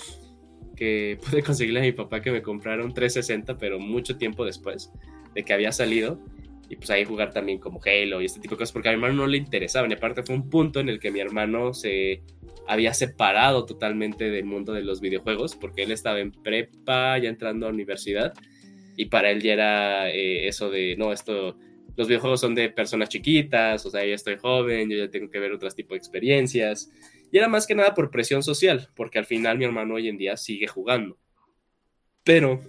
[0.78, 4.94] que pude conseguirle a mi papá que me comprara un 360, pero mucho tiempo después
[5.36, 6.20] de que había salido.
[6.70, 8.96] Y pues ahí jugar también como Halo y este tipo de cosas, porque a mi
[8.96, 9.88] hermano no le interesaba.
[9.90, 12.24] Y aparte fue un punto en el que mi hermano se
[12.66, 17.68] había separado totalmente del mundo de los videojuegos, porque él estaba en prepa, ya entrando
[17.68, 18.34] a universidad
[18.98, 21.56] y para él ya era eh, eso de, no, esto,
[21.96, 25.40] los videojuegos son de personas chiquitas, o sea, ya estoy joven, yo ya tengo que
[25.40, 26.92] ver otros tipos de experiencias.
[27.32, 30.18] Y era más que nada por presión social, porque al final mi hermano hoy en
[30.18, 31.16] día sigue jugando.
[32.24, 32.60] Pero,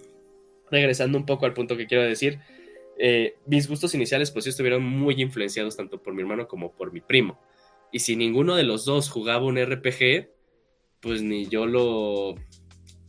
[0.70, 2.40] regresando un poco al punto que quiero decir,
[2.98, 6.92] eh, mis gustos iniciales pues sí estuvieron muy influenciados tanto por mi hermano como por
[6.92, 7.40] mi primo.
[7.90, 10.28] Y si ninguno de los dos jugaba un RPG,
[11.00, 12.34] pues ni yo lo,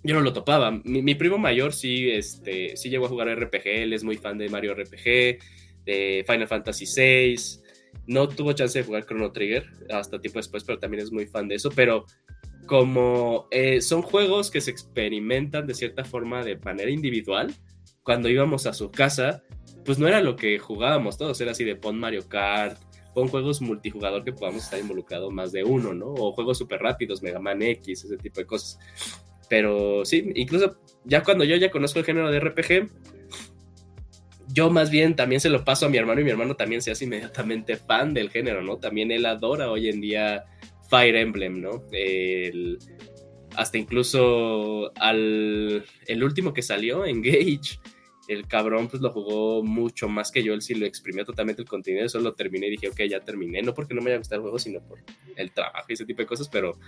[0.03, 0.71] yo no lo topaba.
[0.83, 4.49] Mi, primo mayor sí, este, sí llegó a jugar RPG, él es muy fan de
[4.49, 5.39] Mario RPG,
[5.85, 7.35] de Final Fantasy VI.
[8.07, 11.47] No tuvo chance de jugar Chrono Trigger hasta tiempo después, pero también es muy fan
[11.47, 11.69] de eso.
[11.75, 12.05] Pero
[12.65, 17.53] como eh, son juegos que se experimentan de cierta forma de manera individual,
[18.03, 19.43] cuando íbamos a su casa,
[19.85, 22.79] pues no era lo que jugábamos todos, era así de pon Mario Kart,
[23.13, 26.07] pon juegos multijugador que podamos estar involucrado más de uno, ¿no?
[26.13, 28.79] O juegos súper rápidos, Mega Man X, ese tipo de cosas.
[29.49, 32.89] Pero sí, incluso ya cuando yo ya conozco el género de RPG,
[34.51, 36.91] yo más bien también se lo paso a mi hermano y mi hermano también se
[36.91, 38.77] hace inmediatamente fan del género, ¿no?
[38.77, 40.45] También él adora hoy en día
[40.89, 41.83] Fire Emblem, ¿no?
[43.55, 47.79] hasta incluso al el último que salió, Engage,
[48.27, 51.67] el cabrón pues lo jugó mucho más que yo, él sí lo exprimió totalmente el
[51.67, 54.38] contenido, eso lo terminé y dije, ok, ya terminé, no porque no me haya gustado
[54.38, 54.99] el juego, sino por
[55.35, 56.79] el trabajo y ese tipo de cosas, pero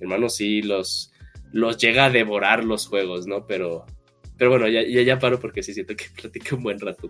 [0.00, 1.12] hermano sí los
[1.54, 3.46] los llega a devorar los juegos, ¿no?
[3.46, 3.86] Pero,
[4.36, 7.08] pero bueno, ya, ya, paro porque sí siento que platico un buen rato.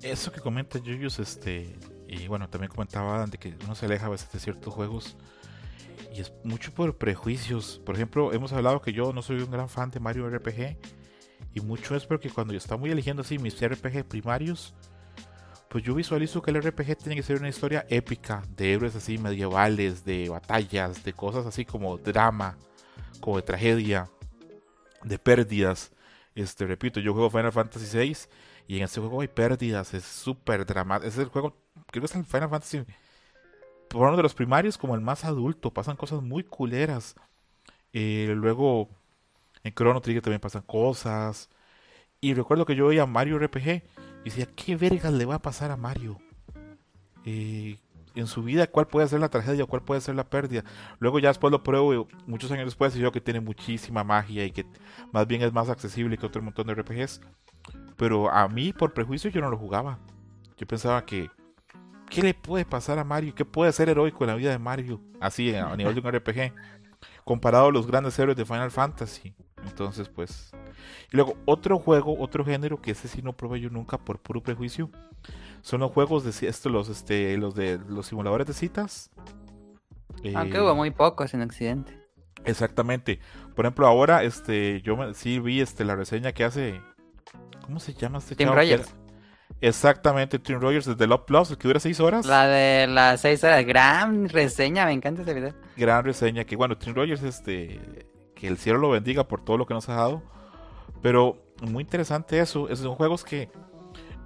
[0.00, 1.76] Eso que comenta Yuyus, este,
[2.08, 5.16] y bueno, también comentaba de que uno se aleja a veces de ciertos juegos
[6.14, 7.82] y es mucho por prejuicios.
[7.84, 10.78] Por ejemplo, hemos hablado que yo no soy un gran fan de Mario RPG
[11.52, 14.74] y mucho es porque cuando yo estaba muy eligiendo así mis RPG primarios,
[15.68, 19.18] pues yo visualizo que el RPG tiene que ser una historia épica de héroes así
[19.18, 22.56] medievales, de batallas, de cosas así como drama
[23.20, 24.10] como de tragedia,
[25.02, 25.92] de pérdidas.
[26.34, 28.16] Este, repito, yo juego Final Fantasy VI
[28.68, 31.08] y en ese juego hay pérdidas, es súper dramático.
[31.08, 31.56] Es el juego,
[31.90, 32.84] creo que es el Final Fantasy,
[33.88, 37.14] por uno de los primarios como el más adulto, pasan cosas muy culeras.
[37.92, 38.90] Eh, luego
[39.62, 41.48] en Chrono Trigger también pasan cosas.
[42.20, 45.70] Y recuerdo que yo veía Mario RPG y decía, ¿qué vergas le va a pasar
[45.70, 46.18] a Mario?
[47.24, 47.78] Eh,
[48.16, 50.64] en su vida cuál puede ser la tragedia, cuál puede ser la pérdida.
[50.98, 54.50] Luego ya después lo pruebo muchos años después y yo que tiene muchísima magia y
[54.50, 54.66] que
[55.12, 57.20] más bien es más accesible que otro montón de RPGs.
[57.96, 59.98] Pero a mí, por prejuicio, yo no lo jugaba.
[60.56, 61.30] Yo pensaba que,
[62.08, 63.34] ¿qué le puede pasar a Mario?
[63.34, 65.00] ¿Qué puede ser heroico en la vida de Mario?
[65.20, 66.52] Así, a nivel de un RPG.
[67.24, 69.34] Comparado a los grandes héroes de Final Fantasy.
[69.66, 70.52] Entonces, pues...
[71.12, 74.42] Y luego, otro juego, otro género que ese sí no probé yo nunca por puro
[74.42, 74.90] prejuicio
[75.62, 79.10] son los juegos de esto, los este los de los simuladores de citas.
[80.34, 82.00] Aunque hubo eh, muy pocos en Occidente.
[82.44, 83.18] Exactamente.
[83.54, 86.80] Por ejemplo, ahora este yo sí vi este la reseña que hace
[87.66, 88.94] ¿Cómo se llama este Tim Rogers.
[89.60, 92.26] Exactamente, Tim Rogers desde Love Plus, el que dura 6 horas.
[92.26, 95.54] La de las 6 horas, gran reseña, me encanta este video.
[95.76, 98.05] Gran reseña, que bueno, Tim Rogers este
[98.36, 100.22] que el cielo lo bendiga por todo lo que nos ha dado.
[101.02, 102.68] Pero muy interesante eso.
[102.68, 103.50] Esos son juegos que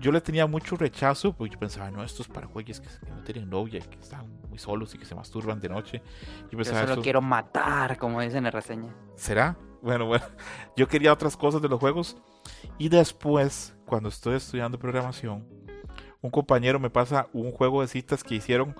[0.01, 3.49] yo le tenía mucho rechazo, porque yo pensaba, no, estos para güeyes que, no tienen
[3.49, 6.03] novia y que están muy solos y que se masturban de noche.
[6.51, 8.95] Yo, pensaba, solo quiero matar, como dicen en la reseña.
[9.15, 9.57] ¿Será?
[9.81, 10.25] Bueno, bueno,
[10.77, 12.17] yo quería otras cosas de los juegos.
[12.79, 15.47] Y después, cuando estoy estudiando programación,
[16.21, 18.75] un compañero me pasa un juego de citas que hicieron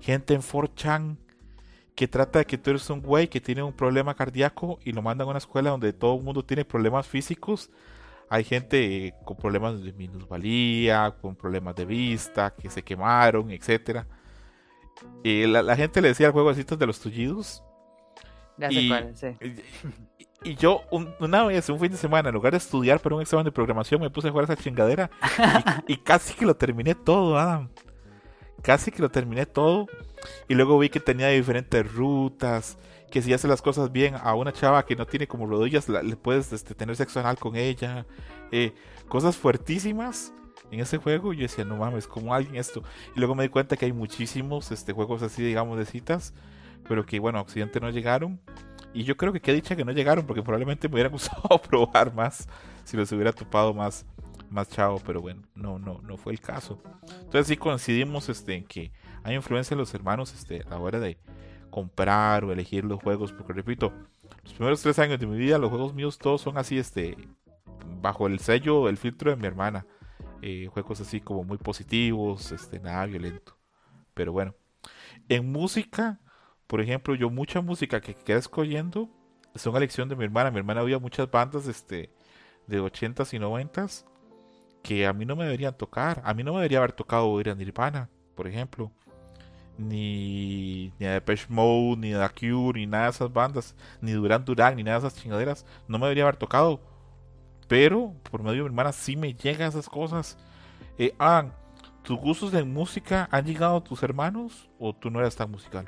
[0.00, 1.18] gente en 4chan
[1.96, 5.02] que trata de que tú eres un güey que tiene un problema cardíaco y lo
[5.02, 7.70] mandan a una escuela donde todo el mundo tiene problemas físicos
[8.28, 14.04] hay gente con problemas de minusvalía, con problemas de vista, que se quemaron, etc.
[15.22, 17.62] Y la, gente le decía al juego de los tullidos.
[18.68, 18.92] y,
[20.42, 20.82] y, yo
[21.20, 24.00] una vez, un fin de semana, en lugar de estudiar para un examen de programación,
[24.00, 25.10] me puse a jugar esa chingadera.
[25.86, 27.70] y, casi que lo terminé todo, Adam.
[28.66, 29.86] Casi que lo terminé todo.
[30.48, 32.78] Y luego vi que tenía diferentes rutas
[33.12, 36.16] que si hace las cosas bien a una chava que no tiene como rodillas, le
[36.16, 38.04] puedes este, tener sexo anal con ella.
[38.50, 38.74] Eh,
[39.06, 40.32] cosas fuertísimas
[40.72, 41.32] en ese juego.
[41.32, 42.82] Yo decía, no mames, como alguien esto?
[43.14, 46.34] Y luego me di cuenta que hay muchísimos este, juegos así, digamos, de citas,
[46.88, 48.40] pero que, bueno, Occidente no llegaron.
[48.92, 52.12] Y yo creo que qué dicha que no llegaron, porque probablemente me hubiera gustado probar
[52.12, 52.48] más
[52.82, 54.04] si los hubiera topado más,
[54.56, 56.82] más chavo, pero bueno, no, no, no fue el caso.
[57.20, 58.90] Entonces sí coincidimos este, en que
[59.22, 61.18] hay influencia en los hermanos este, a la hora de,
[61.76, 63.92] comprar o elegir los juegos, porque repito,
[64.44, 67.18] los primeros tres años de mi vida, los juegos míos todos son así, este,
[68.00, 69.84] bajo el sello, el filtro de mi hermana.
[70.40, 73.58] Eh, juegos así como muy positivos, este, nada violento.
[74.14, 74.54] Pero bueno,
[75.28, 76.18] en música,
[76.66, 79.10] por ejemplo, yo mucha música que queda escogiendo
[79.54, 80.50] son elección de mi hermana.
[80.50, 82.10] Mi hermana había muchas bandas este,
[82.66, 84.06] de 80s y 90s
[84.86, 86.22] que a mí no me deberían tocar.
[86.24, 88.92] A mí no me debería haber tocado oír a Nirvana, por ejemplo
[89.78, 94.44] ni, ni a Depeche Mode, ni a Cure, ni nada de esas bandas, ni Duran
[94.44, 95.64] Duran, ni nada de esas chingaderas.
[95.88, 96.80] No me debería haber tocado.
[97.68, 100.38] Pero por medio de mi hermana sí me llegan esas cosas.
[100.98, 101.14] Eh,
[102.02, 105.86] ¿tus gustos de música han llegado a tus hermanos o tú no eras tan musical?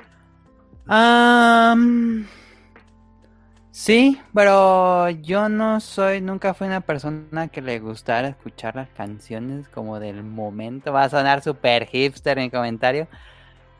[3.79, 9.67] Sí, pero yo no soy, nunca fui una persona que le gustara escuchar las canciones
[9.69, 10.91] como del momento.
[10.91, 13.07] Va a sonar super hipster en comentario.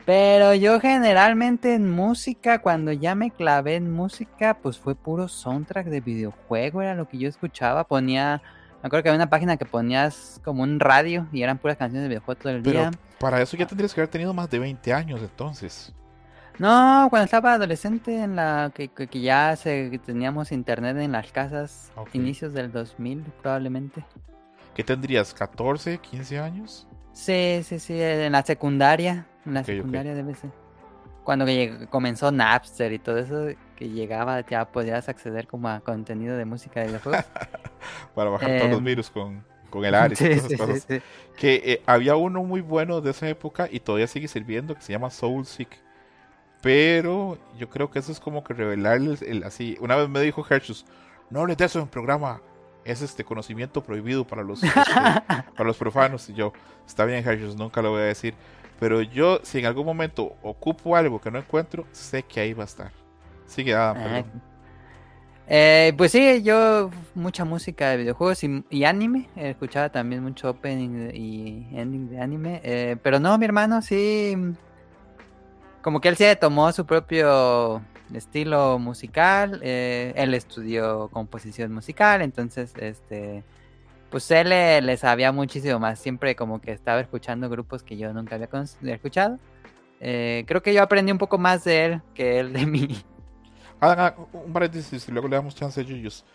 [0.06, 5.88] Pero yo generalmente en música, cuando ya me clavé en música, pues fue puro soundtrack
[5.88, 7.84] de videojuego, era lo que yo escuchaba.
[7.84, 8.42] Ponía,
[8.82, 12.04] me acuerdo que había una página que ponías como un radio y eran puras canciones
[12.04, 12.90] de videojuego todo el día.
[13.20, 15.94] Para eso ya tendrías que haber tenido más de 20 años entonces.
[16.60, 21.92] No, cuando estaba adolescente, en la que, que ya se, teníamos internet en las casas,
[22.12, 24.04] inicios del 2000 probablemente.
[24.76, 25.34] ¿Qué tendrías?
[25.36, 26.86] ¿14, 15 años?
[27.14, 29.26] Sí, sí, sí, en la secundaria.
[29.46, 30.52] En la secundaria debe ser.
[31.24, 31.46] Cuando
[31.90, 36.82] comenzó Napster y todo eso, que llegaba, ya podías acceder como a contenido de música
[36.82, 37.24] de videojuegos.
[38.16, 40.88] Para bajar todos los eh, virus con, con el Ares y esas cosas.
[41.38, 44.92] que eh, había uno muy bueno de esa época y todavía sigue sirviendo que se
[44.92, 45.89] llama Soulseek.
[46.62, 49.78] Pero yo creo que eso es como que revelarles el así.
[49.80, 50.86] Una vez me dijo Hershus,
[51.30, 52.42] no hables de eso en programa
[52.84, 56.30] es este conocimiento prohibido para los, este, para los profanos.
[56.30, 56.54] Y yo,
[56.86, 58.34] está bien, Hershus, nunca lo voy a decir.
[58.80, 62.64] Pero yo, si en algún momento ocupo algo que no encuentro, sé que ahí va
[62.64, 62.92] a estar.
[63.46, 64.24] Sigue Adam, ah,
[65.52, 69.30] eh, pues sí, yo mucha música de videojuegos y, anime.
[69.36, 72.62] Escuchaba también mucho opening y ending de anime.
[72.64, 74.38] Eh, pero no, mi hermano sí.
[75.82, 77.82] Como que él sí tomó su propio
[78.14, 79.60] estilo musical.
[79.64, 83.44] Eh, él estudió composición musical, entonces, este,
[84.10, 86.00] pues él le, sabía muchísimo más.
[86.00, 88.50] Siempre como que estaba escuchando grupos que yo nunca había
[88.94, 89.40] escuchado.
[90.02, 93.04] Eh, creo que yo aprendí un poco más de él que él de mí.
[93.82, 96.26] Ah, ah un paréntesis y luego le damos chance a Yuyos.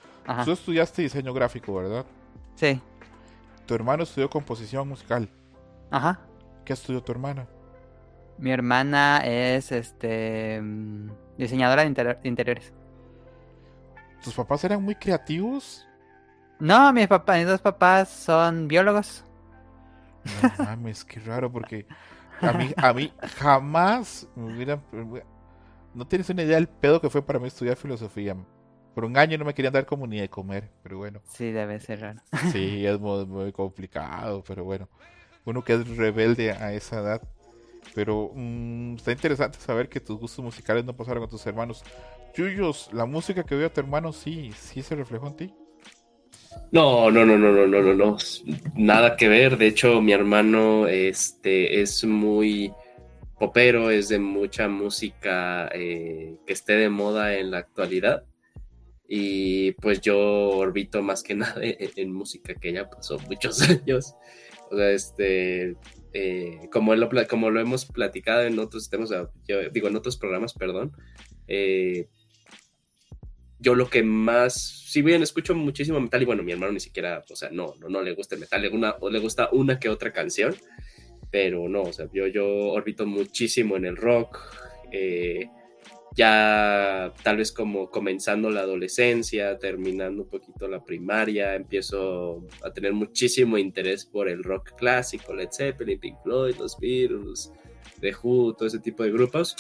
[0.45, 2.07] Tú estudiaste diseño gráfico, ¿verdad?
[2.55, 2.81] Sí.
[3.67, 5.29] Tu hermano estudió composición musical.
[5.91, 6.21] Ajá.
[6.65, 7.47] ¿Qué estudió tu hermana?
[8.39, 10.61] Mi hermana es este
[11.39, 12.73] diseñadora de, interiores.
[14.23, 15.87] ¿Tus papás eran muy creativos?
[16.59, 19.25] No, mis papás, mis dos papás son biólogos.
[20.43, 21.87] No mames, qué raro porque
[22.41, 24.83] a mí, a mí jamás me hubieran...
[25.93, 28.37] No tienes una idea del pedo que fue para mí estudiar filosofía.
[28.95, 31.21] Por un año no me querían dar como ni de comer, pero bueno.
[31.29, 32.21] Sí, debe ser raro.
[32.53, 34.89] Sí, es muy complicado, pero bueno.
[35.45, 37.23] Uno que es rebelde a esa edad
[37.95, 41.83] pero mm, está interesante saber que tus gustos musicales no pasaron con tus hermanos.
[42.37, 45.55] Yuyos, la música que vio a tu hermano, sí, sí se reflejó en ti.
[46.73, 48.17] No, no, no, no, no, no, no, no.
[48.75, 49.57] Nada que ver.
[49.57, 52.73] De hecho, mi hermano este, es muy
[53.39, 58.25] popero, es de mucha música eh, que esté de moda en la actualidad.
[59.07, 63.63] Y pues yo orbito más que nada en, en música que ya pasó pues, muchos
[63.71, 64.15] años.
[64.75, 65.77] O sea, este,
[66.13, 70.53] eh, como, lo, como lo hemos platicado en otros temas, yo digo en otros programas,
[70.55, 70.93] perdón,
[71.49, 72.09] eh,
[73.59, 77.25] yo lo que más, si bien escucho muchísimo metal y bueno, mi hermano ni siquiera,
[77.31, 79.89] o sea, no, no, no le gusta el metal, le, una, le gusta una que
[79.89, 80.55] otra canción,
[81.31, 84.39] pero no, o sea, yo, yo orbito muchísimo en el rock,
[84.93, 85.49] eh,
[86.15, 92.93] ya tal vez como comenzando la adolescencia, terminando un poquito la primaria, empiezo a tener
[92.93, 97.51] muchísimo interés por el rock clásico, Led Zeppelin, Pink Floyd, Los Beatles,
[98.01, 99.57] The Who, todo ese tipo de grupos.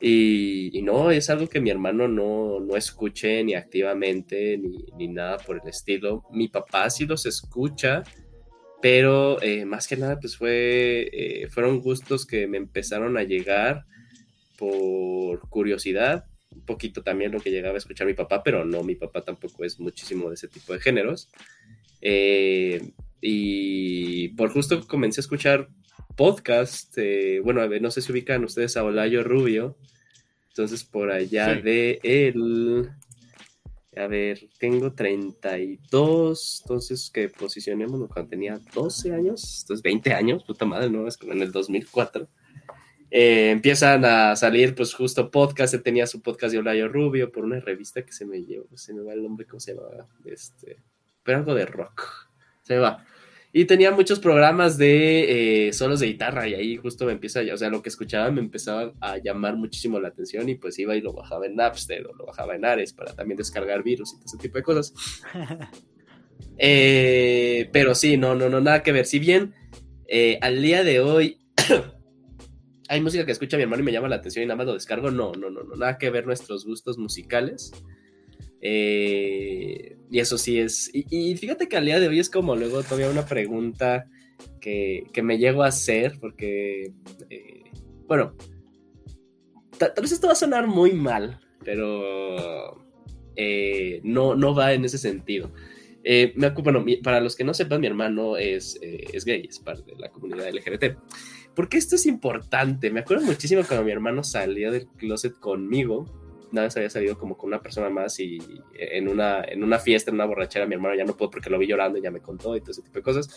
[0.00, 5.38] Y, no, es algo que mi hermano no, no escuche ni activamente ni, ni, nada
[5.38, 6.24] por el estilo.
[6.30, 8.04] Mi papá sí los escucha,
[8.80, 13.84] pero eh, más que nada pues fue, eh, fueron gustos que me empezaron a llegar
[14.58, 18.96] por curiosidad, un poquito también lo que llegaba a escuchar mi papá, pero no, mi
[18.96, 21.30] papá tampoco es muchísimo de ese tipo de géneros.
[22.00, 25.68] Eh, y por justo comencé a escuchar
[26.16, 29.78] podcast, eh, bueno, a ver, no sé si ubican ustedes a Olayo Rubio,
[30.48, 32.90] entonces por allá de él,
[33.96, 40.64] a ver, tengo 32, entonces que posicionemos cuando tenía 12 años, entonces 20 años, puta
[40.64, 42.28] madre, no, es como en el 2004.
[43.10, 47.44] Eh, empiezan a salir, pues justo podcast, él tenía su podcast de Olayo Rubio por
[47.44, 49.88] una revista que se me llevó, se me va el nombre, ¿cómo se llama?
[50.26, 50.76] Este,
[51.22, 52.28] pero algo de rock,
[52.62, 53.04] se me va.
[53.50, 57.56] Y tenía muchos programas de eh, solos de guitarra y ahí justo me empieza, o
[57.56, 61.00] sea, lo que escuchaba me empezaba a llamar muchísimo la atención y pues iba y
[61.00, 64.26] lo bajaba en Napster o lo bajaba en Ares para también descargar virus y todo
[64.26, 64.94] ese tipo de cosas.
[66.60, 69.06] Eh, pero sí, no, no, no, nada que ver.
[69.06, 69.54] Si bien
[70.40, 71.38] al día de hoy
[72.88, 74.74] hay música que escucha mi hermano y me llama la atención y nada más lo
[74.74, 75.10] descargo.
[75.10, 77.72] No, no, no, no, nada que ver nuestros gustos musicales.
[78.60, 80.90] Eh, y eso sí es.
[80.92, 84.08] Y, fíjate que al día de hoy es como luego todavía una pregunta
[84.60, 86.92] que, me llego a hacer, porque.
[87.30, 87.64] Eh,
[88.06, 88.34] bueno,
[89.78, 92.86] tal vez esto va a sonar muy mal, pero.
[93.36, 95.52] Eh, no, no va en ese sentido.
[96.02, 99.98] me, bueno, para los que no sepan, mi hermano es, es gay, es parte de
[99.98, 100.96] la comunidad LGBT.
[101.58, 102.88] Porque esto es importante.
[102.88, 106.06] Me acuerdo muchísimo cuando mi hermano salió del closet conmigo.
[106.52, 108.38] Una vez había salido como con una persona más y
[108.74, 111.58] en una, en una fiesta, en una borrachera, mi hermano ya no pudo porque lo
[111.58, 113.36] vi llorando y ya me contó y todo ese tipo de cosas.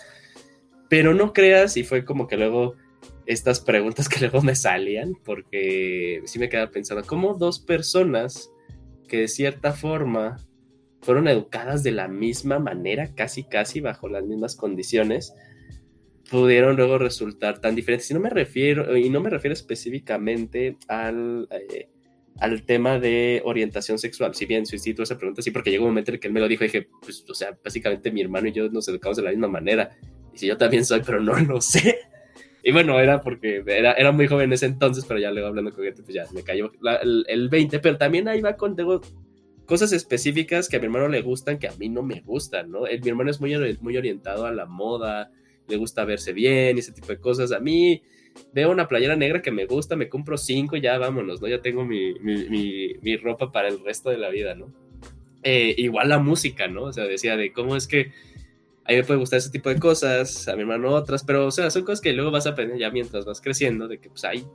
[0.88, 2.76] Pero no creas, y fue como que luego
[3.26, 8.52] estas preguntas que luego me salían, porque sí me quedaba pensando, ¿cómo dos personas
[9.08, 10.38] que de cierta forma
[11.02, 15.34] fueron educadas de la misma manera, casi, casi bajo las mismas condiciones,
[16.32, 18.10] pudieron luego resultar tan diferentes.
[18.10, 21.90] Y no me refiero, y no me refiero específicamente al, eh,
[22.40, 24.34] al tema de orientación sexual.
[24.34, 26.40] Si bien suicidio esa pregunta, sí, porque llegó un momento en el que él me
[26.40, 29.24] lo dijo y dije, pues, o sea, básicamente mi hermano y yo nos educamos de
[29.24, 29.92] la misma manera.
[30.34, 32.00] Y si yo también soy, pero no lo sé.
[32.64, 35.74] Y bueno, era porque era, era muy joven en ese entonces, pero ya luego hablando
[35.74, 36.72] con gente, pues ya me cayó
[37.02, 37.80] el, el, 20.
[37.80, 39.02] Pero también ahí va con tengo
[39.66, 42.88] cosas específicas que a mi hermano le gustan que a mí no me gustan, ¿no?
[42.88, 45.32] El, mi hermano es muy, muy orientado a la moda,
[45.68, 47.52] le gusta verse bien y ese tipo de cosas.
[47.52, 48.02] A mí
[48.54, 51.48] veo una playera negra que me gusta, me compro cinco y ya vámonos, ¿no?
[51.48, 54.74] Ya tengo mi, mi, ropa para el resto de la vida, ¿no?
[55.44, 56.84] Eh, igual la música, ¿no?
[56.84, 58.12] O sea, decía de cómo es que
[58.86, 61.52] a mí me puede gustar ese tipo de cosas, a mi hermano otras, pero, o
[61.52, 64.24] sea, son cosas que luego vas a aprender ya mientras vas creciendo, de que pues
[64.26, 64.46] hay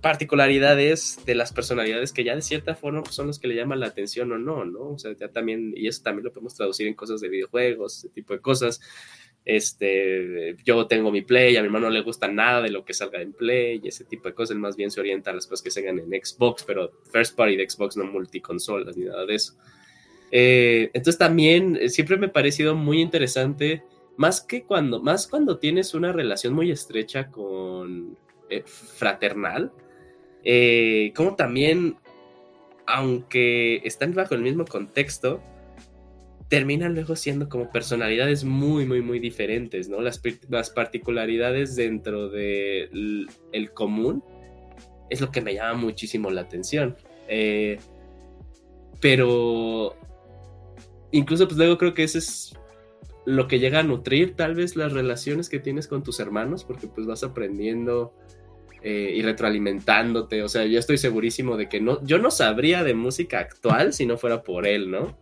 [0.00, 3.80] particularidades de las personalidades que ya de cierta forma pues, son los que le llaman
[3.80, 4.90] la atención o no, ¿no?
[4.90, 8.08] O sea, ya también, y eso también lo podemos traducir en cosas de videojuegos, ese
[8.10, 8.80] tipo de cosas.
[9.46, 12.92] Este, yo tengo mi Play, a mi hermano no le gusta nada de lo que
[12.92, 14.56] salga en Play ese tipo de cosas.
[14.56, 17.70] más bien se orienta a las cosas que salgan en Xbox, pero first party de
[17.70, 19.54] Xbox, no multiconsolas ni nada de eso.
[20.32, 23.84] Eh, entonces también eh, siempre me ha parecido muy interesante,
[24.16, 28.18] más que cuando, más cuando tienes una relación muy estrecha con
[28.50, 29.70] eh, fraternal,
[31.14, 31.96] como también,
[32.84, 35.40] aunque están bajo el mismo contexto,
[36.48, 40.00] terminan luego siendo como personalidades muy, muy, muy diferentes, ¿no?
[40.00, 44.22] Las, las particularidades dentro del el común
[45.10, 46.96] es lo que me llama muchísimo la atención.
[47.28, 47.78] Eh,
[49.00, 49.96] pero
[51.10, 52.54] incluso pues luego creo que eso es
[53.24, 56.86] lo que llega a nutrir tal vez las relaciones que tienes con tus hermanos, porque
[56.86, 58.14] pues vas aprendiendo
[58.82, 60.44] eh, y retroalimentándote.
[60.44, 64.06] O sea, yo estoy segurísimo de que no, yo no sabría de música actual si
[64.06, 65.18] no fuera por él, ¿no?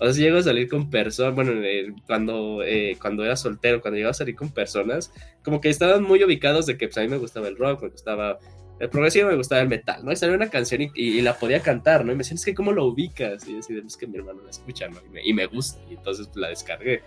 [0.00, 3.80] O sea, si llego a salir con personas, bueno, eh, cuando, eh, cuando era soltero,
[3.80, 5.12] cuando llegaba a salir con personas,
[5.44, 7.88] como que estaban muy ubicados de que pues, a mí me gustaba el rock, me
[7.90, 8.38] gustaba
[8.80, 10.10] el progresivo me gustaba el metal, ¿no?
[10.10, 12.12] Y salió una canción y, la podía cantar, ¿no?
[12.12, 13.46] Y me decían, es que ¿cómo lo ubicas?
[13.46, 14.96] Y yo decía, es que mi hermano la escucha, ¿no?
[15.22, 17.02] Y me, gusta, y entonces pues, la descargué.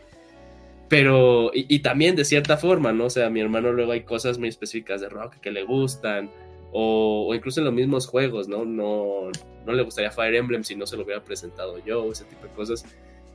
[0.87, 3.05] Pero, y, también de cierta forma, ¿no?
[3.05, 6.29] O sea, a mi hermano luego hay cosas muy específicas de rock que le gustan,
[6.73, 8.65] o, incluso en los mismos juegos, ¿no?
[8.65, 9.29] ¿no?
[9.65, 12.53] No le gustaría Fire Emblem si no se lo hubiera presentado yo, ese tipo de
[12.53, 12.83] cosas.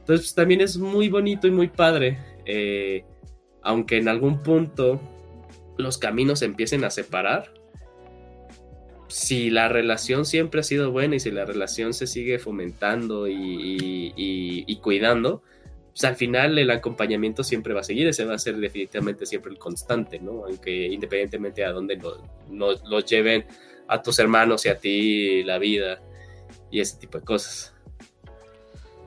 [0.01, 3.05] Entonces, pues, también es muy bonito y muy padre, eh,
[3.63, 5.01] aunque en algún punto
[5.77, 7.53] los caminos empiecen a separar,
[9.09, 14.79] si la relación siempre ha sido buena y si la relación se sigue fomentando y,
[14.83, 15.43] cuidando,
[15.99, 19.51] pues al final el acompañamiento siempre va a seguir, ese va a ser definitivamente siempre
[19.51, 20.45] el constante, ¿no?
[20.45, 22.01] Aunque independientemente a dónde
[22.49, 23.45] nos lleven
[23.89, 26.01] a tus hermanos y a ti la vida
[26.71, 27.75] y ese tipo de cosas.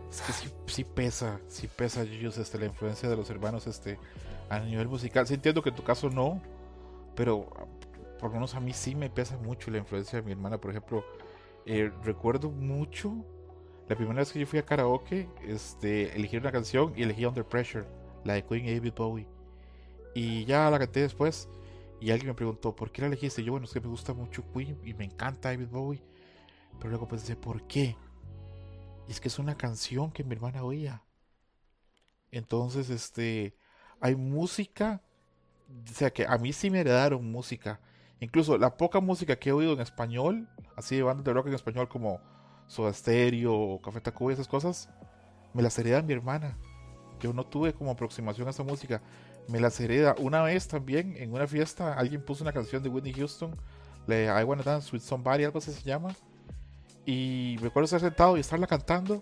[0.09, 0.33] Es que
[0.65, 3.97] sí, pesa, sí pesa, este, la influencia de los hermanos este,
[4.49, 5.25] a nivel musical.
[5.25, 6.41] Sí entiendo que en tu caso no,
[7.15, 7.47] pero
[8.19, 10.57] por lo menos a mí sí me pesa mucho la influencia de mi hermana.
[10.57, 11.05] Por ejemplo,
[11.65, 13.23] eh, recuerdo mucho
[13.91, 17.43] la primera vez que yo fui a karaoke, este, elegí una canción y elegí Under
[17.43, 17.85] Pressure,
[18.23, 19.27] la de Queen David Bowie.
[20.15, 21.49] Y ya la canté después
[21.99, 23.43] y alguien me preguntó, ¿por qué la elegiste?
[23.43, 26.01] yo, bueno, es que me gusta mucho Queen y me encanta David Bowie.
[26.77, 27.97] Pero luego pensé, ¿por qué?
[29.09, 31.03] Y es que es una canción que mi hermana oía.
[32.31, 33.57] Entonces, este,
[33.99, 35.01] hay música,
[35.67, 37.81] o sea, que a mí sí me heredaron música
[38.21, 41.55] Incluso la poca música que he oído en español, así de bandas de rock en
[41.55, 42.21] español como
[42.71, 44.87] Soda Stereo Café Tacuba y esas cosas,
[45.53, 46.57] me las hereda mi hermana.
[47.19, 49.01] Yo no tuve como aproximación a esa música.
[49.49, 50.15] Me las hereda.
[50.19, 53.57] Una vez también, en una fiesta, alguien puso una canción de Whitney Houston,
[54.07, 56.15] le I Wanna Dance with Somebody, algo así se llama.
[57.05, 59.21] Y me acuerdo estar sentado y estarla cantando.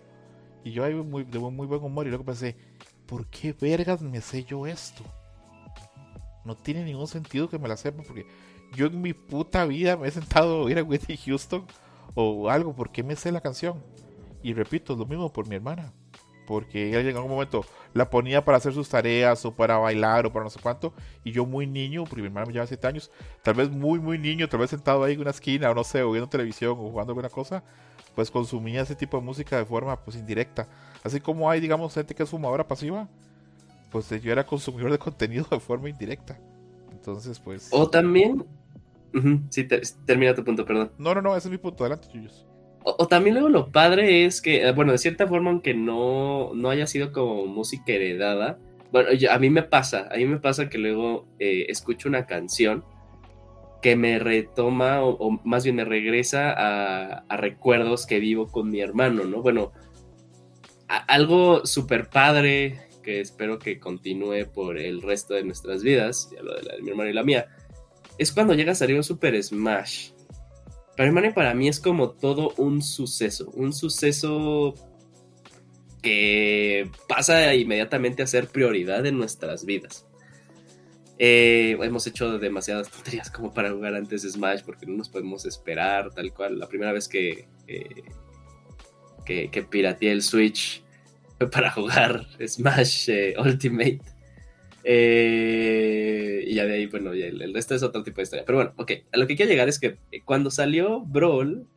[0.63, 2.05] Y yo ahí muy, de muy buen humor.
[2.05, 2.55] Y luego pensé,
[3.07, 5.03] ¿por qué vergas me sé yo esto?
[6.45, 8.27] No tiene ningún sentido que me la sepa porque
[8.75, 11.65] yo en mi puta vida me he sentado a oír a Whitney Houston
[12.15, 13.83] o algo porque me sé la canción.
[14.41, 15.93] Y repito, lo mismo por mi hermana.
[16.47, 20.33] Porque ella en algún momento la ponía para hacer sus tareas o para bailar o
[20.33, 20.93] para no sé cuánto.
[21.23, 23.11] Y yo muy niño, porque mi hermana me lleva 7 años,
[23.43, 26.01] tal vez muy, muy niño, tal vez sentado ahí en una esquina o no sé,
[26.01, 27.63] o viendo televisión o jugando alguna cosa,
[28.15, 30.67] pues consumía ese tipo de música de forma pues indirecta.
[31.03, 33.07] Así como hay, digamos, gente que es fumadora pasiva,
[33.91, 36.39] pues yo era consumidor de contenido de forma indirecta.
[36.91, 37.69] Entonces, pues...
[37.71, 38.43] O también
[39.49, 39.67] Sí,
[40.05, 40.91] termina tu punto, perdón.
[40.97, 41.83] No, no, no, ese es mi punto.
[41.83, 42.07] Adelante,
[42.83, 46.69] O, también luego lo padre es que, eh, bueno, de cierta forma, aunque no, no
[46.69, 48.59] haya sido como música heredada,
[48.91, 52.83] bueno, a mí me pasa, a mí me pasa que luego eh, escucho una canción
[53.81, 59.23] que me retoma o, más bien me regresa a, recuerdos que vivo con mi hermano,
[59.23, 59.41] ¿no?
[59.41, 59.71] Bueno,
[60.87, 66.55] algo súper padre que espero que continúe por el resto de nuestras vidas, ya lo
[66.55, 67.47] de, la, de mi hermano y la mía,
[68.19, 70.11] es cuando llega a salir un Super Smash.
[71.33, 74.75] Para mí es como todo un suceso, un suceso
[76.01, 80.05] que pasa inmediatamente a ser prioridad en nuestras vidas.
[81.17, 86.13] Eh, hemos hecho demasiadas tonterías como para jugar antes Smash porque no nos podemos esperar,
[86.13, 86.59] tal cual.
[86.59, 88.03] La primera vez que, eh,
[89.25, 90.83] que, pirateé el Switch
[91.37, 94.01] fue para jugar Smash eh, Ultimate.
[94.91, 98.43] Eh, y ya de ahí, bueno, el, resto es otro tipo de historia.
[98.43, 101.67] Pero bueno, ok, a lo que quiero llegar es que eh, cuando salió Brawl,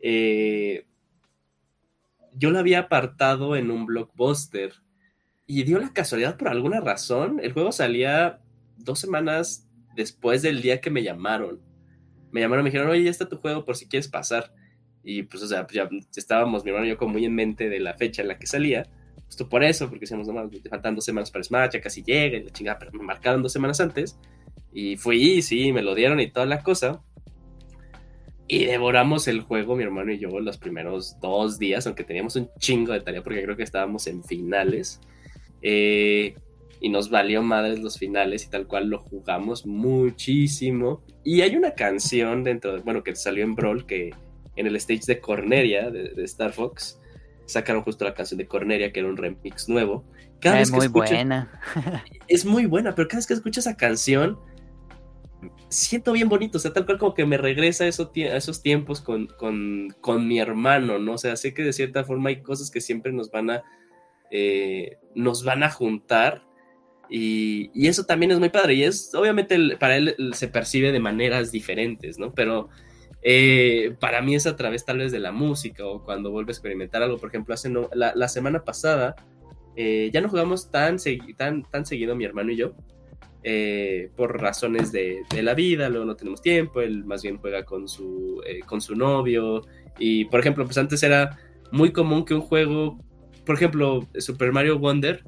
[0.00, 0.84] eh,
[2.34, 4.74] yo lo había apartado en un blockbuster
[5.46, 7.40] y dio la casualidad por alguna razón.
[7.42, 8.40] El juego salía
[8.76, 11.58] dos semanas después del día que me llamaron.
[12.32, 14.52] Me llamaron, me dijeron, oye, ya está tu juego por si quieres pasar.
[15.02, 17.80] Y pues, o sea, ya estábamos, mi hermano y yo, como muy en mente de
[17.80, 18.90] la fecha en la que salía.
[19.32, 22.42] Justo por eso, porque decíamos, no, faltan dos semanas para Smash, ya casi llega, y
[22.42, 24.18] la chingada, pero me marcaron dos semanas antes.
[24.74, 27.02] Y fui, sí, me lo dieron y toda la cosa.
[28.46, 32.50] Y devoramos el juego, mi hermano y yo, los primeros dos días, aunque teníamos un
[32.58, 35.00] chingo de tarea, porque creo que estábamos en finales.
[35.62, 36.34] Eh,
[36.78, 41.02] y nos valió madres los finales y tal cual lo jugamos muchísimo.
[41.24, 44.10] Y hay una canción dentro de, bueno, que salió en Brawl, que
[44.56, 46.98] en el stage de Corneria de, de Star Fox,
[47.46, 50.04] sacaron justo la canción de Corneria, que era un remix nuevo.
[50.40, 51.60] Cada es muy buena.
[52.28, 54.38] es muy buena, pero cada vez que escucho esa canción,
[55.68, 59.00] siento bien bonito, o sea, tal cual como que me regresa a esos, esos tiempos
[59.00, 59.28] con,
[60.00, 61.14] con, mi hermano, ¿no?
[61.14, 63.62] O sea, sé que de cierta forma hay cosas que siempre nos van a,
[64.30, 66.44] eh, nos van a juntar.
[67.08, 68.74] Y, y, eso también es muy padre.
[68.74, 72.32] Y es, obviamente, para él se percibe de maneras diferentes, ¿no?
[72.32, 72.70] Pero
[73.22, 76.54] eh, para mí es a través tal vez de la música o cuando vuelve a
[76.54, 77.18] experimentar algo.
[77.18, 79.14] Por ejemplo, hace la, la, semana pasada
[79.76, 80.96] eh, ya no jugamos tan,
[81.36, 82.74] tan, tan seguido mi hermano y yo,
[83.44, 87.88] eh, por razones de, la vida, luego no tenemos tiempo, él más bien juega con
[87.88, 89.62] su, con su novio.
[89.98, 91.38] Y por ejemplo, pues antes era
[91.70, 92.98] muy común que un juego,
[93.46, 95.24] por ejemplo, Super Mario Wonder,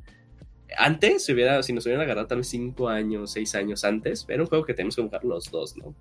[0.76, 4.42] antes, si, hubiera, si nos hubieran agarrado tal vez 5 años, 6 años antes, era
[4.42, 5.94] un juego que tenemos que jugar los dos, ¿no?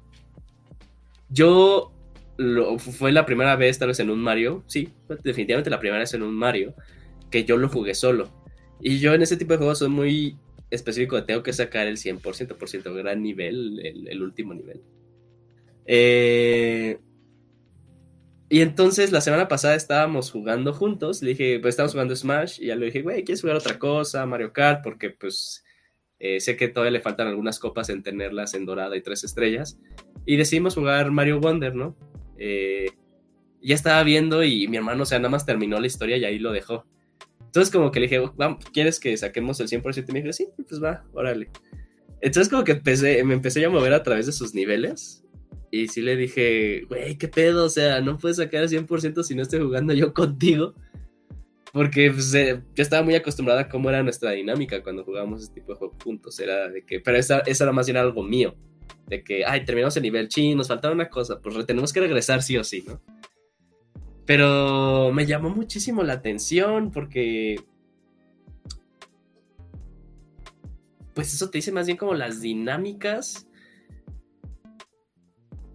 [1.34, 1.91] Yo
[2.77, 4.89] fue la primera vez, tal vez en un Mario, sí,
[5.23, 6.75] definitivamente la primera vez en un Mario,
[7.31, 8.31] que yo lo jugué solo.
[8.79, 10.38] Y yo en ese tipo de juegos soy muy
[10.69, 14.81] específico de tengo que sacar el 100%, por ciento, gran nivel, el, el último nivel.
[15.86, 16.99] Eh,
[18.49, 22.67] y entonces la semana pasada estábamos jugando juntos, le dije, pues estamos jugando Smash, y
[22.67, 24.25] ya le dije, güey, ¿quieres jugar otra cosa?
[24.25, 25.63] Mario Kart, porque pues
[26.26, 29.78] eh, sé que todavía le faltan algunas copas en tenerlas en dorada y tres estrellas.
[30.26, 31.97] Y decidimos jugar Mario Wonder, ¿no?
[32.38, 32.91] Eh,
[33.61, 36.39] ya estaba viendo y mi hermano, o sea, nada más terminó la historia y ahí
[36.39, 36.86] lo dejó.
[37.41, 38.24] Entonces como que le dije,
[38.71, 40.05] ¿quieres que saquemos el 100%?
[40.07, 41.49] Y me dijo, sí, pues va, órale.
[42.21, 45.26] Entonces como que empecé, me empecé a mover a través de sus niveles.
[45.71, 47.65] Y sí le dije, güey, ¿qué pedo?
[47.65, 50.74] O sea, no puedes sacar el 100% si no estoy jugando yo contigo.
[51.74, 55.55] Porque pues, eh, yo estaba muy acostumbrada a cómo era nuestra dinámica cuando jugábamos este
[55.55, 56.39] tipo de juegos juntos.
[56.39, 58.55] Era de que, pero esa, esa era más bien algo mío.
[59.07, 62.43] De que, ay, terminamos el nivel, ching, nos faltaba una cosa, pues tenemos que regresar
[62.43, 63.01] sí o sí, ¿no?
[64.26, 67.59] Pero me llamó muchísimo la atención porque...
[71.15, 73.47] Pues eso te dice más bien como las dinámicas.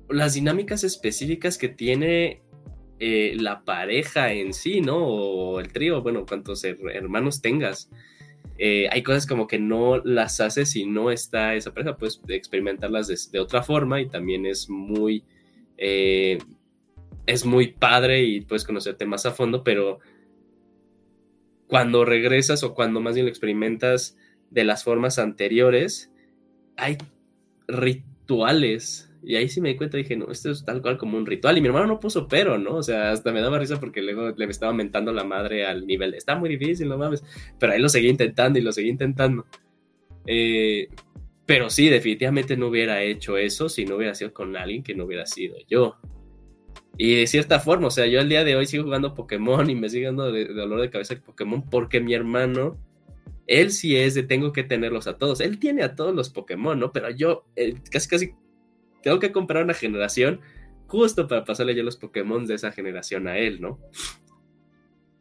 [0.09, 2.43] Las dinámicas específicas que tiene
[3.01, 5.07] eh, la pareja en sí, ¿no?
[5.07, 7.91] O el trío, bueno, cuantos hermanos tengas.
[8.59, 13.07] Eh, hay cosas como que no las haces si no está esa pareja, puedes experimentarlas
[13.07, 15.25] de, de otra forma y también es muy...
[15.77, 16.39] Eh,
[17.27, 19.99] es muy padre y puedes conocerte más a fondo, pero
[21.67, 24.17] cuando regresas o cuando más bien lo experimentas
[24.51, 26.11] de las formas anteriores,
[26.77, 26.97] hay
[27.69, 29.08] rituales.
[29.23, 31.59] Y ahí sí me di cuenta, dije, no, esto es tal cual como un ritual.
[31.59, 32.77] Y mi hermano no puso pero, ¿no?
[32.77, 36.15] O sea, hasta me daba risa porque luego le estaba mentando la madre al nivel.
[36.15, 37.25] Está muy difícil, no mames.
[37.59, 39.47] Pero ahí lo seguía intentando y lo seguía intentando.
[40.27, 40.89] Eh,
[41.47, 45.05] pero sí, definitivamente no hubiera hecho eso si no hubiera sido con alguien que no
[45.05, 45.97] hubiera sido yo.
[46.99, 49.75] Y de cierta forma, o sea, yo al día de hoy sigo jugando Pokémon y
[49.75, 52.77] me sigue dando de, dolor de cabeza Pokémon porque mi hermano,
[53.47, 55.41] él sí es de tengo que tenerlos a todos.
[55.41, 56.93] Él tiene a todos los Pokémon, ¿no?
[56.93, 58.35] Pero yo eh, casi, casi
[59.03, 60.41] tengo que comprar una generación
[60.87, 63.79] justo para pasarle ya los Pokémon de esa generación a él, ¿no?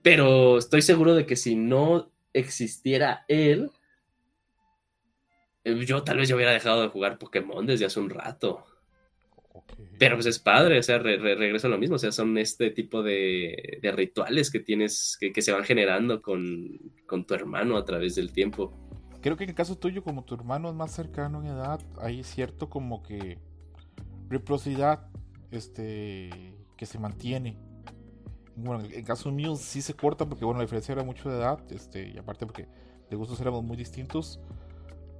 [0.01, 3.69] Pero estoy seguro de que si no existiera él,
[5.65, 8.65] eh, yo tal vez yo hubiera dejado de jugar Pokémon desde hace un rato.
[9.99, 13.03] Pero pues es padre, o sea, regresa a lo mismo, o sea, son este tipo
[13.03, 16.79] de, rituales que tienes, que, se van generando con,
[17.27, 18.71] tu hermano a través del tiempo.
[19.21, 22.23] Creo que en el caso tuyo, como tu hermano es más cercano en edad, hay
[22.23, 23.39] cierto como que
[24.29, 25.07] reciprocidad
[25.51, 27.57] este, que se mantiene.
[28.55, 31.59] Bueno, en caso mío sí se corta porque, bueno, la diferencia era mucho de edad,
[31.69, 32.67] este, y aparte porque
[33.09, 34.39] de gustos éramos muy distintos.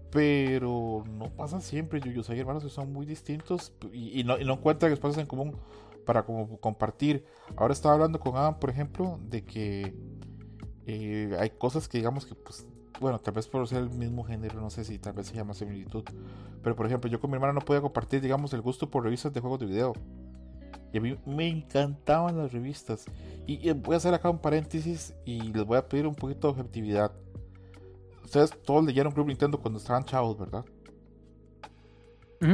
[0.10, 2.30] Pero no pasa siempre, Yuyos.
[2.30, 5.58] Hay hermanos que son muy distintos y, no, encuentran espacios en común
[6.06, 7.26] para como compartir.
[7.58, 9.94] Ahora estaba hablando con Adam, por ejemplo, de que
[10.86, 12.66] eh, hay cosas que digamos que, pues,
[13.00, 15.54] bueno, tal vez por ser el mismo género, no sé si tal vez se llama
[15.54, 16.04] similitud.
[16.64, 19.34] Pero por ejemplo, yo con mi hermana no podía compartir, digamos, el gusto por revistas
[19.34, 19.94] de juegos de video.
[20.94, 23.06] Y a mí me encantaban las revistas.
[23.46, 26.48] Y, y voy a hacer acá un paréntesis y les voy a pedir un poquito
[26.48, 27.12] de objetividad
[28.28, 30.66] ustedes todos leyeron Club Nintendo cuando estaban chavos, ¿verdad?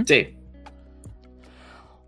[0.05, 0.37] Sí.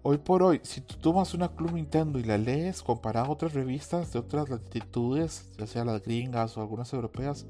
[0.04, 3.54] Hoy por hoy, si tú tomas una Club Nintendo y la lees comparada a otras
[3.54, 7.48] revistas de otras latitudes, ya sea las gringas o algunas europeas,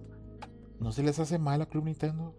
[0.80, 2.36] ¿no se les hace mal a Club Nintendo?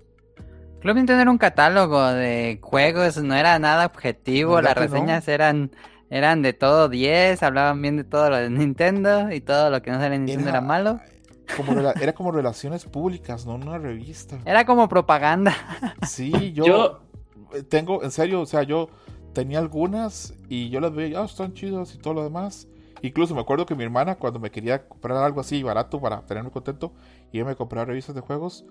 [0.80, 5.70] Club Nintendo era un catálogo de juegos, no era nada objetivo, las reseñas eran
[6.08, 9.90] eran de todo 10, hablaban bien de todo lo de Nintendo y todo lo que
[9.90, 11.00] no sale Nintendo era malo
[12.00, 14.38] era como relaciones públicas, no una revista.
[14.44, 15.54] Era como propaganda.
[16.06, 17.00] Sí, yo,
[17.68, 18.88] tengo, en serio, o sea, yo
[19.32, 22.68] tenía algunas y yo las veía, ah, están chidas y todo lo demás.
[23.02, 26.50] Incluso me acuerdo que mi hermana, cuando me quería comprar algo así barato para tenerme
[26.50, 26.92] contento,
[27.40, 28.64] a me comprar revistas de juegos.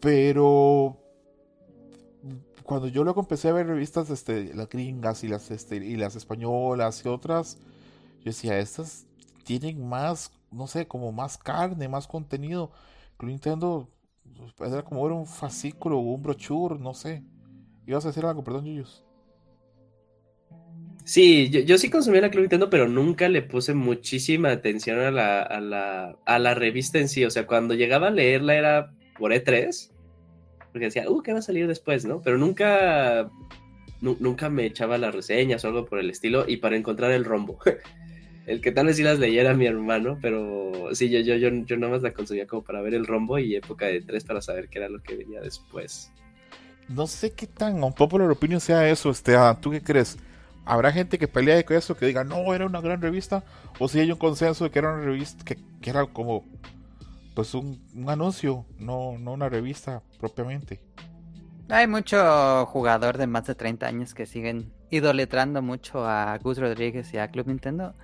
[0.00, 0.96] Pero
[2.64, 6.16] cuando yo luego empecé a ver revistas, este, las gringas y las, este, y las
[6.16, 7.58] españolas y otras,
[8.18, 9.06] yo decía, estas
[9.44, 12.70] tienen más no sé, como más carne, más contenido.
[13.20, 13.88] Nintendo
[14.56, 17.22] pues, era como era un fascículo o un brochure, no sé.
[17.86, 18.44] ¿Ibas a decir algo?
[18.44, 19.04] Perdón, Yuyos.
[21.08, 25.40] Sí, yo, sí consumí la Club Nintendo, pero nunca le puse muchísima atención a la,
[25.40, 27.24] a, la, a la revista en sí.
[27.24, 29.90] O sea, cuando llegaba a leerla era por E3.
[30.70, 32.20] Porque decía, uh, ¿qué va a salir después, no?
[32.20, 33.30] Pero nunca,
[34.02, 37.58] nunca me echaba las reseñas o algo por el estilo y para encontrar el rombo.
[38.46, 41.76] el que tal vez sí las leyera mi hermano, pero sí, yo, yo, yo, yo
[41.78, 44.68] nada más la consumía como para ver el rombo y época de tres para saber
[44.68, 46.12] qué era lo que venía después.
[46.86, 50.18] No sé qué tan popular opinion sea eso, este, ah, ¿tú qué crees?
[50.68, 53.42] ¿Habrá gente que pelea con eso, que diga, no, era una gran revista?
[53.78, 56.44] ¿O si hay un consenso de que era una revista, que, era como,
[57.34, 60.78] pues un, un, anuncio, no, no una revista propiamente?
[61.70, 67.14] Hay mucho jugador de más de 30 años que siguen idoletrando mucho a Gus Rodríguez
[67.14, 67.94] y a Club Nintendo.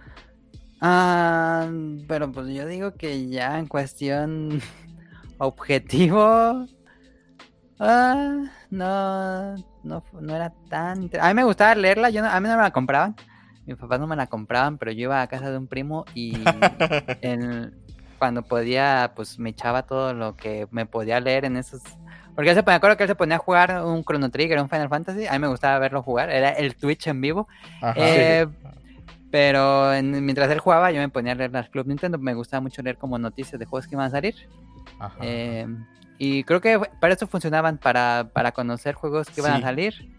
[0.81, 1.71] Ah,
[2.09, 4.63] pero pues yo digo que ya en cuestión
[5.37, 6.67] objetivo,
[7.79, 11.11] ah, no, no, no era tan...
[11.21, 13.15] A mí me gustaba leerla, yo a mí no me la compraban,
[13.67, 16.35] mis papás no me la compraban, pero yo iba a casa de un primo y
[18.19, 21.83] cuando podía, pues me echaba todo lo que me podía leer en esos...
[22.35, 24.89] Porque se ponía, acuerdo que él se ponía a jugar un Chrono Trigger, un Final
[24.89, 27.47] Fantasy, a mí me gustaba verlo jugar, era el Twitch en vivo.
[27.95, 28.47] eh,
[29.35, 32.19] pero mientras él jugaba, yo me ponía a leer las Club Nintendo.
[32.19, 34.37] Me gustaba mucho leer como noticias de juegos que iban a salir.
[35.21, 35.67] Eh,
[36.19, 40.15] y creo que para eso funcionaban, para, para conocer juegos que iban a salir.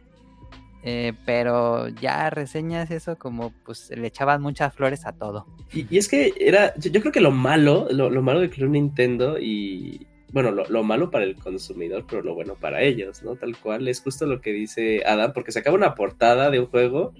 [0.87, 5.47] Eh, pero ya reseñas eso como pues le echaban muchas flores a todo.
[5.73, 10.05] Y, es que era, yo, creo que lo malo, lo, malo de Club Nintendo y,
[10.31, 13.35] bueno, lo, lo, malo para el consumidor, pero lo bueno para ellos, ¿no?
[13.35, 16.67] Tal cual, es justo lo que dice Adam, porque se acaba una portada de un
[16.67, 17.13] juego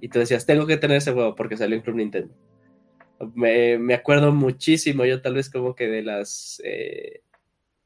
[0.00, 2.32] y tú decías, tengo que tener ese juego porque salió en Club Nintendo.
[3.34, 7.22] Me, me acuerdo muchísimo, yo tal vez como que de las eh,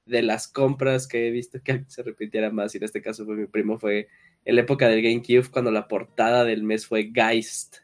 [0.06, 3.36] de las compras que he visto que se repitiera más, y en este caso fue
[3.36, 4.08] mi primo, fue
[4.44, 7.76] en la época del GameCube, cuando la portada del mes fue Geist.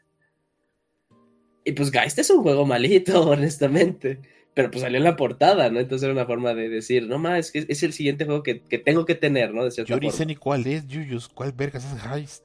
[1.63, 4.19] Y pues Geist es un juego malito, honestamente.
[4.53, 5.79] Pero pues salió en la portada, ¿no?
[5.79, 8.61] Entonces era una forma de decir, no más, es que es el siguiente juego que,
[8.61, 9.63] que tengo que tener, ¿no?
[9.63, 12.43] De Yo ni sé ni cuál es, Yuyus, ¿cuál vergas es Geist?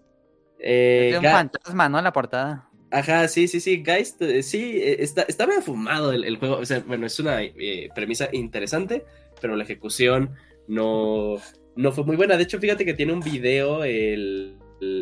[0.61, 2.01] Eh, un fantasma, ¿no?
[2.01, 2.70] La portada.
[2.91, 3.83] Ajá, sí, sí, sí.
[3.85, 6.59] Geist, eh, sí, eh, está, está bien fumado el, juego.
[6.59, 9.05] O sea, bueno, es una eh, premisa interesante,
[9.41, 10.30] pero la ejecución
[10.68, 11.37] no,
[11.76, 12.37] no fue muy buena.
[12.37, 14.59] De hecho, fíjate que tiene un video, el.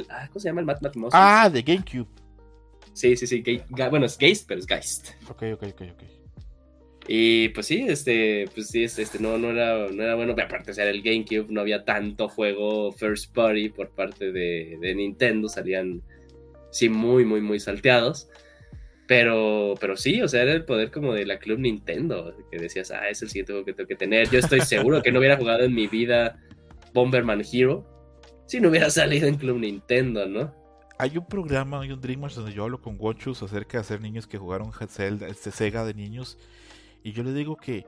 [0.09, 2.09] ah, ¿Cómo se llama el Matt Matt Ah, de GameCube.
[2.93, 3.43] Sí, sí, sí.
[3.91, 5.11] bueno, es Geist, pero es Geist.
[5.29, 6.03] Ok, ok, ok, ok.
[7.07, 10.33] Y pues sí, este, pues sí, este, este no, no, era, no era bueno.
[10.33, 14.95] Aparte de ser el GameCube, no había tanto juego first party por parte de, de,
[14.95, 15.49] Nintendo.
[15.49, 16.03] Salían,
[16.71, 18.29] sí, muy, muy, muy salteados.
[19.07, 22.35] Pero, pero sí, o sea, era el poder como de la Club Nintendo.
[22.51, 24.31] Que decías, ah, es el siguiente juego que tengo que tener.
[24.31, 26.39] Yo estoy seguro que no hubiera jugado en mi vida
[26.93, 27.95] Bomberman Hero
[28.47, 30.55] si no hubiera salido en Club Nintendo, ¿no?
[30.99, 34.27] Hay un programa, hay un Dreamers donde yo hablo con Gochus acerca de hacer niños
[34.27, 36.39] que jugaron Zelda, este Sega de niños
[37.03, 37.85] y yo le digo que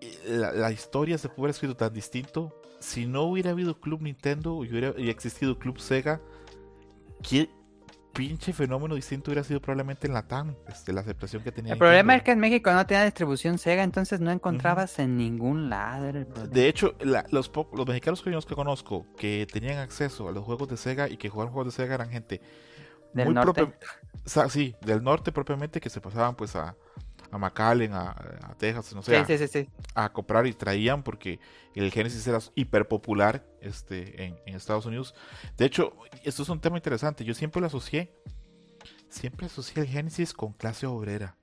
[0.00, 2.60] eh, la, historia se puede haber escrito tan distinto.
[2.80, 6.20] Si no hubiera habido Club Nintendo y hubiera existido Club Sega,
[7.22, 7.48] ¿qué
[8.14, 10.54] pinche fenómeno distinto hubiera sido probablemente en la TAM?
[10.68, 11.72] Este, la aceptación que tenía.
[11.74, 15.68] El problema es que en México no tenía distribución Sega, entonces no encontrabas en ningún
[15.68, 16.12] lado.
[16.12, 20.68] De hecho, los, los mexicanos que yo que conozco que tenían acceso a los juegos
[20.68, 22.40] de Sega y que jugaban juegos de Sega eran gente
[23.12, 23.74] del norte.
[24.48, 26.76] Sí, del norte propiamente que se pasaban pues a
[27.34, 28.14] a McAllen, a,
[28.58, 31.40] Texas, no sé, a, comprar y traían porque
[31.74, 35.14] el Genesis era hiper popular este, en, Estados Unidos.
[35.56, 37.24] De hecho, esto es un tema interesante.
[37.24, 38.14] Yo siempre lo asocié,
[39.08, 41.36] siempre asocié el Genesis con clase obrera.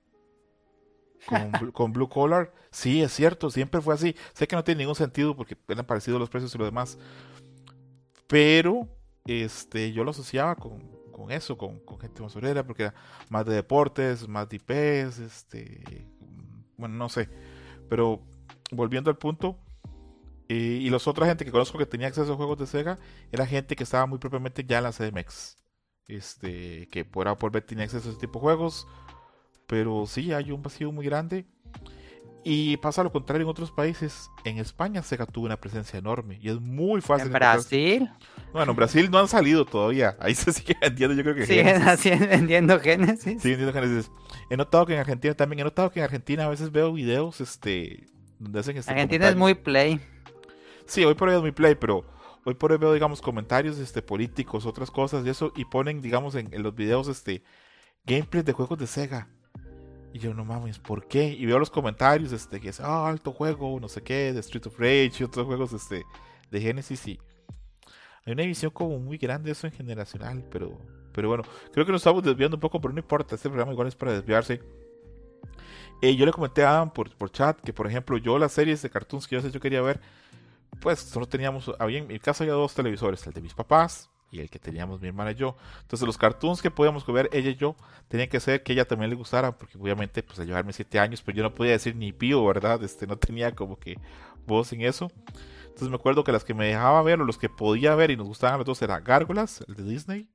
[1.72, 4.16] Con, Blue Collar, sí, es cierto, siempre fue así.
[4.32, 6.98] Sé que no tiene ningún sentido porque eran parecidos los precios y lo demás.
[8.26, 8.88] Pero
[9.26, 12.94] este, yo lo asociaba con, con eso, con, gente más obrera, porque era
[13.28, 16.06] más de deportes, más de IPs, este,
[16.76, 17.28] bueno, no sé.
[17.88, 18.20] Pero
[18.70, 19.58] volviendo al punto,
[20.48, 22.98] eh, y los otra gente que conozco que tenía acceso a juegos de Sega,
[23.30, 25.56] era gente que estaba muy propiamente ya en la CDMX.
[26.08, 28.86] Este, que por por ver tenía acceso a ese tipo de juegos.
[29.66, 31.46] Pero sí, hay un vacío muy grande.
[32.44, 34.30] Y pasa lo contrario en otros países.
[34.44, 37.28] En España Sega tuvo una presencia enorme y es muy fácil.
[37.28, 38.10] ¿En Brasil?
[38.52, 40.16] Bueno, en Brasil no han salido todavía.
[40.20, 43.40] Ahí se sigue vendiendo, yo creo que Siguen así vendiendo Genesis.
[43.40, 44.10] Sí, vendiendo Genesis.
[44.50, 47.40] He notado que en Argentina también, he notado que en Argentina a veces veo videos
[47.40, 48.08] este,
[48.40, 50.00] donde hacen este Argentina es muy play.
[50.86, 52.04] Sí, hoy por hoy es muy play, pero
[52.44, 56.34] hoy por hoy veo, digamos, comentarios este, políticos, otras cosas y eso, y ponen, digamos,
[56.34, 57.44] en, en los videos este,
[58.04, 59.28] gameplays de juegos de Sega.
[60.12, 61.28] Y yo, no mames, ¿por qué?
[61.28, 64.66] Y veo los comentarios, este, que es, ah, alto juego, no sé qué, de Street
[64.66, 66.04] of Rage y otros juegos, este,
[66.50, 67.18] de Genesis y
[68.24, 70.78] hay una división como muy grande eso en generacional, pero,
[71.12, 71.42] pero bueno,
[71.72, 74.12] creo que nos estamos desviando un poco, pero no importa, este programa igual es para
[74.12, 74.60] desviarse.
[76.00, 78.80] Eh, yo le comenté a Adam por, por chat que, por ejemplo, yo las series
[78.82, 80.00] de cartoons que yo, yo quería ver,
[80.80, 84.40] pues solo teníamos, había en mi casa había dos televisores, el de mis papás y
[84.40, 85.56] el que teníamos mi hermana y yo.
[85.82, 87.76] Entonces los cartoons que podíamos ver ella y yo
[88.08, 91.22] tenían que ser que ella también le gustara, porque obviamente pues a llevarme siete años,
[91.22, 92.82] pues yo no podía decir ni pío, ¿verdad?
[92.82, 93.98] Este, no tenía como que
[94.46, 95.12] voz en eso.
[95.64, 98.16] Entonces me acuerdo que las que me dejaba ver o los que podía ver y
[98.16, 100.28] nos gustaban los dos era Gárgolas, el de Disney,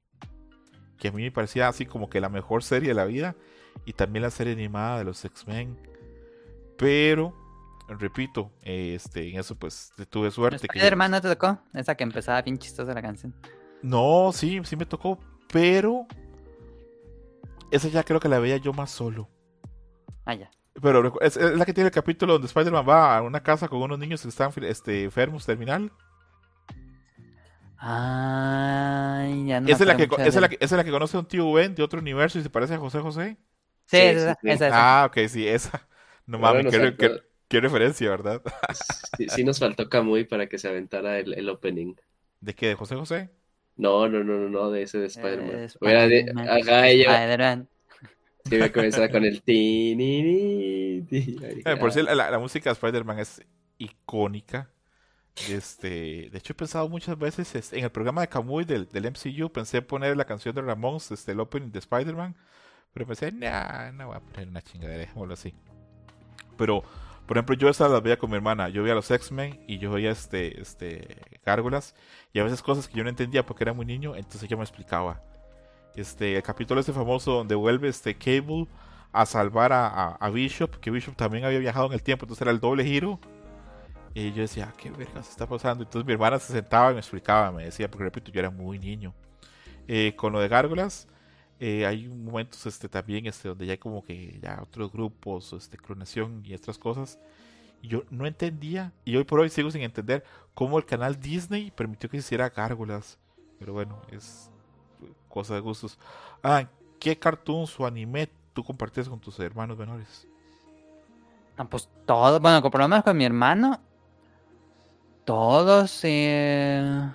[0.99, 3.35] que a mí me parecía así como que la mejor serie de la vida,
[3.85, 5.77] y también la serie animada de los X-Men.
[6.77, 7.33] Pero
[7.87, 10.67] repito, este, en eso pues tuve suerte.
[10.67, 11.59] Que hermano te tocó?
[11.73, 13.33] Esa que empezaba bien chistosa la canción.
[13.81, 15.19] No, sí, sí me tocó,
[15.51, 16.07] pero
[17.71, 19.29] esa ya creo que la veía yo más solo.
[20.25, 20.51] Ah, ya.
[20.81, 23.97] Pero es, la que tiene el capítulo donde Spider-Man va a una casa con unos
[23.97, 25.91] niños que están este, enfermos, terminal.
[27.79, 31.17] Ay, ya no ¿Esa es, la que, esa, es la que, es la que conoce
[31.17, 33.37] a un tío Ben de otro universo y se parece a José José?
[33.85, 35.87] Sí, esa, esa, Ah, ok, sí, esa.
[36.25, 38.41] No mames, qué, qué, referencia, ¿verdad?
[39.17, 41.95] sí, sí, nos faltó Camuy para que se aventara el, el opening.
[42.41, 42.67] ¿De qué?
[42.67, 43.29] ¿De José José?
[43.77, 45.55] No, no, no, no, no, de ese de Spider-Man.
[45.55, 46.21] Eh, Spider
[46.85, 47.65] ella.
[48.49, 53.19] Sí, me comenzaba con el ti, ni, eh, Por si la, la, música de Spider-Man
[53.19, 53.41] es
[53.77, 54.71] icónica.
[55.49, 59.51] Este, de hecho, he pensado muchas veces en el programa de Kamui del, del MCU,
[59.51, 62.35] pensé poner la canción de Ramones, este, el opening de Spider-Man,
[62.93, 65.53] pero pensé, nah, no voy a poner una chingadera, dejémoslo así.
[66.57, 66.83] Pero
[67.27, 68.69] por ejemplo, yo esas las veía con mi hermana.
[68.69, 71.93] Yo veía los X-Men y yo veía este, este, gárgolas.
[72.31, 74.63] Y a veces cosas que yo no entendía porque era muy niño, entonces ella me
[74.63, 75.21] explicaba.
[75.95, 78.67] Este, el capítulo este famoso donde vuelve este Cable
[79.11, 82.61] a salvar a, Bishop, que Bishop también había viajado en el tiempo, entonces era el
[82.61, 83.19] doble giro.
[84.13, 85.83] Y yo decía, ¿qué verga se está pasando?
[85.83, 88.79] Entonces mi hermana se sentaba y me explicaba, me decía, porque repito, yo era muy
[88.79, 89.13] niño.
[89.87, 91.07] Eh, con lo de gárgolas,
[91.59, 95.77] eh, hay momentos este, también este, donde ya hay como que ya otros grupos, este,
[95.77, 97.19] clonación y otras cosas.
[97.81, 101.71] Y yo no entendía, y hoy por hoy sigo sin entender cómo el canal Disney
[101.71, 103.17] permitió que se hiciera gárgolas.
[103.59, 104.51] Pero bueno, es
[105.29, 105.97] cosa de gustos.
[106.43, 106.67] Ah,
[106.99, 110.27] ¿qué cartoons o anime tú compartías con tus hermanos menores?
[111.57, 113.79] Ah, pues todo, bueno, con problemas con mi hermano,
[115.25, 117.11] todos, eh...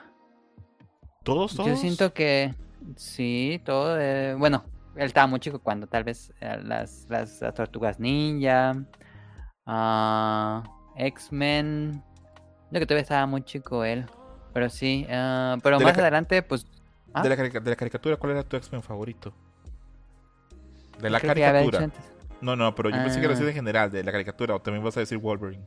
[1.22, 1.68] ¿Todos, todos?
[1.68, 2.52] Yo siento que
[2.96, 3.96] Sí, todo.
[4.38, 4.64] bueno,
[4.96, 8.74] él estaba muy chico cuando tal vez eh, las, las, tortugas ninja,
[9.66, 10.62] uh,
[10.96, 12.02] X-Men.
[12.70, 14.06] Yo que todavía estaba muy chico él.
[14.52, 16.66] Pero sí, uh, pero más adelante, pues.
[17.14, 17.22] ¿ah?
[17.22, 19.32] De, la, de, la, caricatura, ¿cuál era tu X-Men favorito?
[21.00, 21.90] De la caricatura.
[22.42, 24.84] No, no, pero yo pensé que lo decía en general, de la caricatura, o también
[24.84, 25.64] vas a decir Wolverine.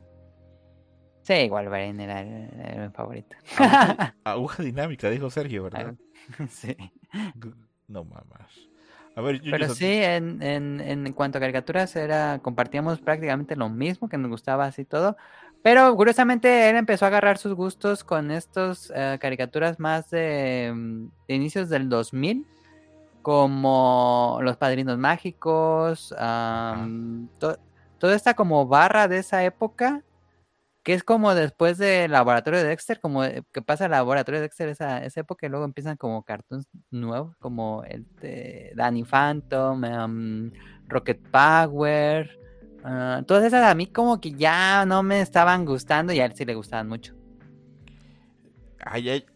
[1.22, 3.34] Sí, Wolverine era el, favorito.
[4.24, 5.94] Aguja, dinámica, dijo Sergio, ¿verdad?
[6.48, 6.76] sí.
[7.88, 8.52] No mamas.
[9.14, 14.10] A ver, Pero sí, en, en, en, cuanto a caricaturas, era compartíamos prácticamente lo mismo,
[14.10, 15.16] que nos gustaba así todo.
[15.62, 21.06] Pero curiosamente él empezó a agarrar sus gustos con estos eh, caricaturas más de, mm,
[21.28, 22.46] inicios del 2000,
[23.22, 30.02] como Los Padrinos Mágicos, toda esta como barra de esa época
[30.86, 33.22] que es como después del laboratorio de Dexter, como
[33.52, 37.82] que pasa el laboratorio de Dexter esa, época y luego empiezan como cartoons nuevos, como
[37.82, 40.52] el de Danny Phantom, em,
[40.86, 42.38] Rocket Power,
[42.84, 46.34] uh, todas esas a mí como que ya no me estaban gustando y a él
[46.36, 47.16] sí le gustaban mucho.
[48.78, 49.26] Ay,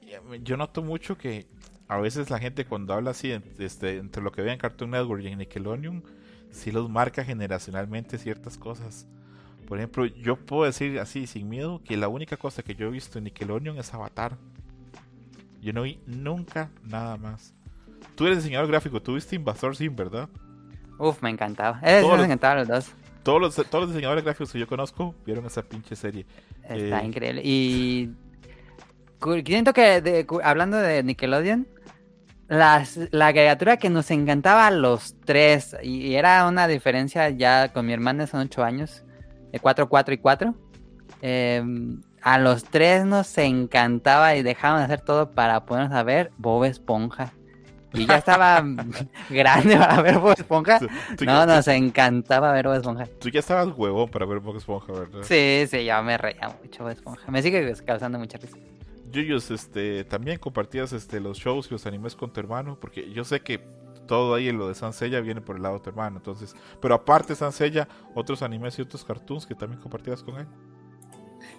[0.45, 1.49] yo noto mucho que
[1.89, 5.25] a veces la gente cuando habla así este, entre lo que ve en Cartoon Network
[5.25, 6.05] y Nickelodeon,
[6.53, 9.09] sí los marca generacionalmente ciertas cosas.
[9.71, 12.91] Por ejemplo, yo puedo decir así sin miedo que la única cosa que yo he
[12.91, 14.37] visto en Nickelodeon es Avatar.
[15.63, 17.55] Yo no vi nunca nada más.
[18.17, 20.29] Tú eres diseñador gráfico, tú viste Invasor Sim, ¿verdad?
[20.99, 21.79] Uf, me encantaba.
[21.85, 22.93] Eh, me encantaban los dos.
[23.23, 26.27] Todos los, todos los diseñadores gráficos que yo conozco vieron esa pinche serie.
[26.65, 27.41] Está eh, increíble.
[27.45, 28.11] Y
[29.47, 31.69] siento que hablando de Nickelodeon,
[32.49, 37.87] las, la criatura que nos encantaba a los tres, y, era una diferencia ya con
[37.87, 39.05] mi hermana, son ocho años,
[39.53, 40.55] de 4, 4 y 4.
[41.23, 46.33] Em, a los tres nos encantaba y dejaban de hacer todo para ponernos a ver
[46.37, 47.33] Bob Esponja.
[47.93, 48.63] Y ya estaba
[49.31, 50.79] grande para ver Bob Esponja.
[51.25, 53.07] no, nos encantaba ver Bob Esponja.
[53.19, 55.23] Tú ya estabas huevón para ver Bob Esponja, ¿verdad?
[55.23, 57.31] Sí, sí, ya me reía mucho Bob Esponja.
[57.31, 58.57] Me sigue causando mucha risa.
[59.11, 63.25] Yuyos, este, también compartías este, los shows y los animes con tu hermano, porque yo
[63.25, 63.61] sé que
[64.11, 66.17] todo ahí en lo de Sansella viene por el lado de tu hermano.
[66.17, 70.47] Entonces, pero aparte Sansella, otros animes y otros cartoons que también compartías con él.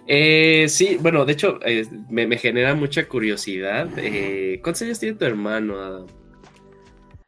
[0.06, 3.88] Eh, sí, bueno, de hecho, eh, me, genera mucha curiosidad.
[3.96, 6.06] Eh, ¿Cuántos años tiene tu hermano, Adam?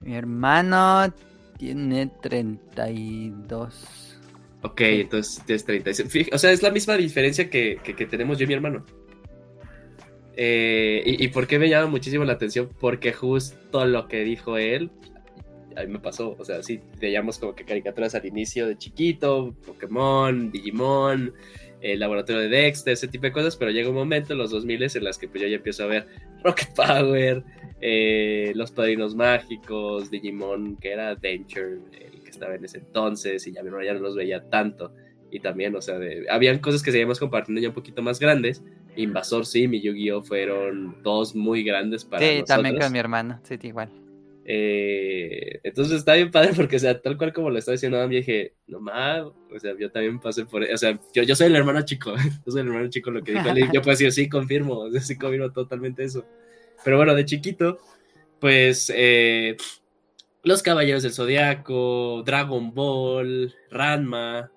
[0.00, 1.10] Mi hermano
[1.56, 4.20] tiene 32.
[4.60, 6.28] Ok, entonces tienes 36.
[6.34, 8.84] O sea, es la misma diferencia que, que tenemos yo y mi hermano.
[10.36, 12.68] Eh, y, y, por qué me llama muchísimo la atención?
[12.78, 14.90] Porque justo lo que dijo él,
[15.76, 16.36] a mí me pasó.
[16.38, 21.32] O sea, sí, veíamos como que caricaturas al inicio de chiquito, Pokémon, Digimon,
[21.80, 24.82] el laboratorio de Dexter, ese tipo de cosas, pero llega un momento en los 2000
[24.82, 26.06] en las que pues yo ya empiezo a ver
[26.42, 27.44] Rocket Power,
[27.80, 33.52] eh, Los Padrinos Mágicos, Digimon, que era Danger, el que estaba en ese entonces, y
[33.52, 34.92] ya, ya no los veía tanto.
[35.30, 38.62] Y también, o sea, de, habían cosas que seguíamos compartiendo ya un poquito más grandes.
[38.96, 40.22] Invasor Sim y Yu-Gi-Oh!
[40.22, 42.48] fueron dos muy grandes para sí, nosotros.
[42.48, 43.90] también con mi hermano, sí, igual.
[44.46, 48.10] Eh, entonces está bien padre porque, o sea, tal cual como lo estaba diciendo Adam,
[48.10, 51.56] dije, no más, o sea, yo también pasé por, o sea, yo, yo soy el
[51.56, 52.14] hermano chico,
[52.46, 54.90] yo soy el hermano chico, lo que dijo él, yo puedo decir, sí, confirmo, o
[54.90, 56.26] sea, sí, confirmo totalmente eso.
[56.84, 57.78] Pero bueno, de chiquito,
[58.38, 59.56] pues, eh,
[60.42, 64.50] Los Caballeros del Zodiaco, Dragon Ball, Ranma.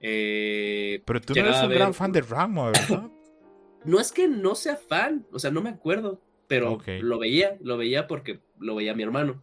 [0.00, 1.78] Eh, Pero tú no eres un ver...
[1.78, 3.08] gran fan de Ranma, ¿verdad?
[3.84, 6.20] no es que no sea fan, o sea, no me acuerdo
[6.50, 7.00] pero okay.
[7.00, 9.42] lo veía, lo veía porque lo veía mi hermano.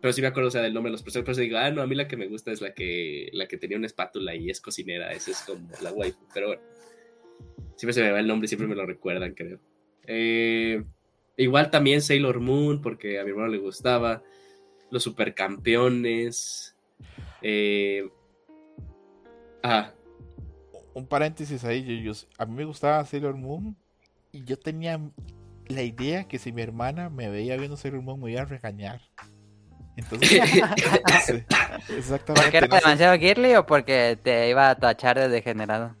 [0.00, 1.86] Pero sí me acuerdo, sea, del nombre de los personajes, pero digo, ah, no, a
[1.86, 4.60] mí la que me gusta es la que, la que tenía una espátula y es
[4.60, 6.62] cocinera, esa es como la waifu, pero bueno.
[7.76, 9.58] Siempre se me va el nombre y siempre me lo recuerdan, creo.
[10.06, 10.84] Eh,
[11.36, 14.22] igual también Sailor Moon, porque a mi hermano le gustaba.
[14.90, 16.76] Los supercampeones.
[17.42, 18.08] Eh,
[19.62, 19.92] ah.
[20.92, 23.76] Un paréntesis ahí, yo, yo, a mí me gustaba Sailor Moon
[24.30, 25.00] y yo tenía
[25.68, 29.00] la idea que si mi hermana me veía viendo Sailor Moon me iba a regañar.
[29.96, 30.32] Entonces,
[31.88, 32.42] exactamente.
[32.42, 33.20] ¿Porque era no demasiado sé.
[33.20, 35.94] girly o porque te iba a tachar de degenerado?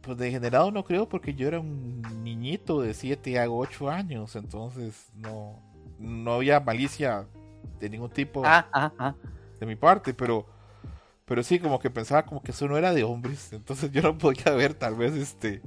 [0.00, 5.10] Pues degenerado no creo porque yo era un niñito de 7 a 8 años, entonces
[5.14, 5.62] no,
[5.98, 7.26] no había malicia
[7.78, 9.14] de ningún tipo ah, ah, ah.
[9.58, 10.46] de mi parte, pero
[11.26, 14.16] pero sí como que pensaba como que eso no era de hombres, entonces yo no
[14.18, 15.60] podía ver tal vez este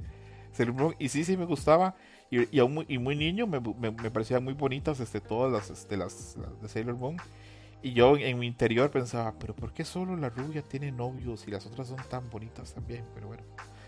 [0.52, 1.94] Sailor Moon y sí sí me gustaba
[2.30, 3.60] y, muy, niño me,
[4.10, 7.16] parecían muy bonitas este, todas las, este, las, de Sailor Moon.
[7.82, 11.50] Y yo en mi interior pensaba, pero ¿por qué solo la rubia tiene novios y
[11.50, 13.04] las otras son tan bonitas también?
[13.14, 13.42] Pero bueno.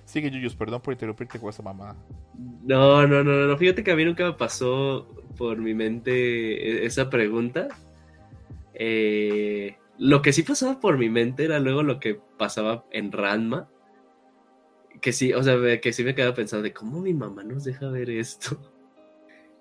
[0.04, 1.96] Sigue, Yuyus, perdón por interrumpirte con esa mamá.
[2.62, 3.56] No, no, no, no.
[3.56, 7.68] Fíjate que a mí nunca me pasó por mi mente esa pregunta.
[8.74, 13.68] Eh, lo que sí pasaba por mi mente era luego lo que pasaba en Ranma
[15.06, 17.88] que sí, o sea, que sí me quedaba pensando de cómo mi mamá nos deja
[17.88, 18.58] ver esto.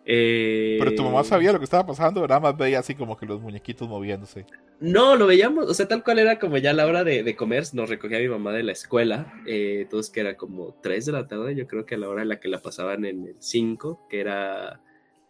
[0.08, 0.78] Eh...
[0.78, 3.42] Pero tu mamá sabía lo que estaba pasando, nada más veía así como que los
[3.42, 4.46] muñequitos moviéndose.
[4.80, 7.64] No, lo veíamos, o sea, tal cual era como ya la hora de, de comer,
[7.74, 11.26] nos recogía mi mamá de la escuela, eh, entonces que era como 3 de la
[11.26, 14.06] tarde, yo creo que a la hora en la que la pasaban en el 5,
[14.08, 14.80] que era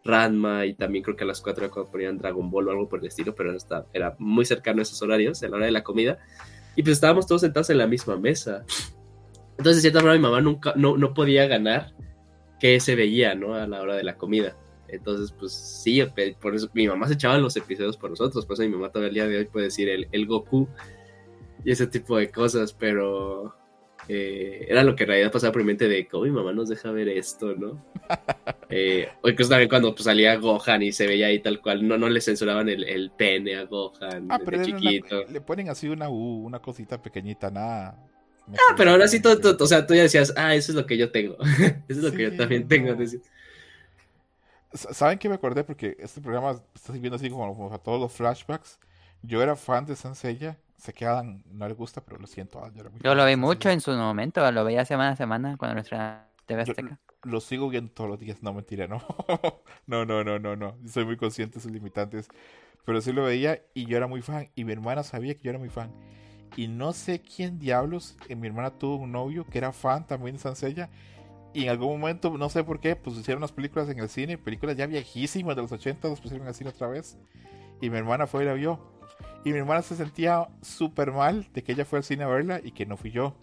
[0.04, 3.00] Ranma y también creo que a las 4 cuando ponían Dragon Ball o algo por
[3.00, 5.86] el estilo, pero era, era muy cercano a esos horarios, a la hora de la
[5.86, 6.20] comida,
[6.76, 8.66] y pues estábamos todos sentados en la misma mesa.
[9.58, 11.94] Entonces, de cierta forma, mi mamá nunca, no, no podía ganar
[12.60, 13.56] que se veía, ¿no?
[13.56, 14.56] A la hora de la comida.
[14.88, 16.04] Entonces, pues sí,
[16.40, 19.08] por eso mi mamá se echaba los episodios por nosotros, por eso mi mamá todavía
[19.10, 20.68] el día de hoy puede decir el, el Goku
[21.64, 23.56] y ese tipo de cosas, pero
[24.08, 26.70] eh, era lo que en realidad pasaba por mi mente de cómo mi mamá nos
[26.70, 27.84] deja ver esto, ¿no?
[28.70, 31.98] eh, o incluso también cuando pues, salía Gohan y se veía ahí tal cual, no,
[31.98, 35.24] no le censuraban el, el pene a Gohan ah, pero chiquito.
[35.24, 37.98] Una, le ponen así una U, una cosita pequeñita, nada.
[38.54, 40.86] Ah, pero ahora sí, todo, todo, o sea, tú ya decías, ah, eso es lo
[40.86, 41.38] que yo tengo.
[41.44, 42.94] eso es lo sí, que yo también tengo.
[42.94, 43.06] No.
[44.74, 45.64] ¿Saben qué me acordé?
[45.64, 48.80] Porque este programa está sirviendo así como, como, a todos los flashbacks.
[49.22, 50.58] Yo era fan de Sansella.
[50.78, 52.62] Sé que a Adam no le gusta, pero lo siento.
[52.76, 54.50] Yo, yo lo vi mucho en su momento.
[54.52, 57.00] Lo veía semana a semana cuando nuestra TV Azteca.
[57.24, 58.44] Yo lo sigo viendo todos los días.
[58.44, 59.02] No, mentira, no.
[59.88, 60.78] no, no, no, no, no.
[60.88, 62.28] Soy muy consciente de sus limitantes.
[62.84, 64.50] Pero sí lo veía y yo era muy fan.
[64.56, 65.90] Y mi hermana sabía que yo era muy fan
[66.56, 70.36] y no sé quién diablos, eh, mi hermana tuvo un novio que era fan también
[70.36, 70.90] de Sansella
[71.54, 74.38] y en algún momento, no sé por qué, pues hicieron unas películas en el cine,
[74.38, 77.18] películas ya viejísimas de los 80, los pusieron en el cine otra vez
[77.82, 78.80] y mi hermana fue y la vio
[79.46, 82.60] y mi hermana se sentía súper mal de que ella fue al cine a verla
[82.64, 83.36] y que no fui yo.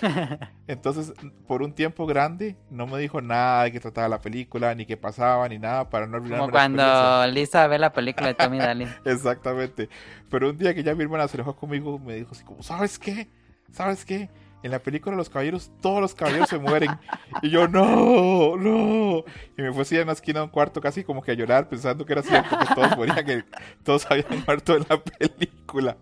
[0.66, 1.12] Entonces,
[1.46, 4.96] por un tiempo grande, no me dijo nada de que trataba la película, ni qué
[4.96, 6.40] pasaba, ni nada, para no olvidarme.
[6.40, 8.88] Como cuando Lisa ve la película de Tommy Daly.
[9.04, 9.88] Exactamente.
[10.30, 12.98] Pero un día que ya mi hermana se enojó conmigo, me dijo así como, ¿sabes
[12.98, 13.28] qué?
[13.70, 14.30] ¿Sabes qué?
[14.62, 16.90] En la película Los Caballeros, todos los caballeros se mueren.
[17.42, 19.24] Y yo, no, no.
[19.58, 21.68] Y me fui así en la esquina de un cuarto casi como que a llorar,
[21.68, 23.44] pensando que era cierto que todos morían, que
[23.82, 25.96] todos habían muerto en la película.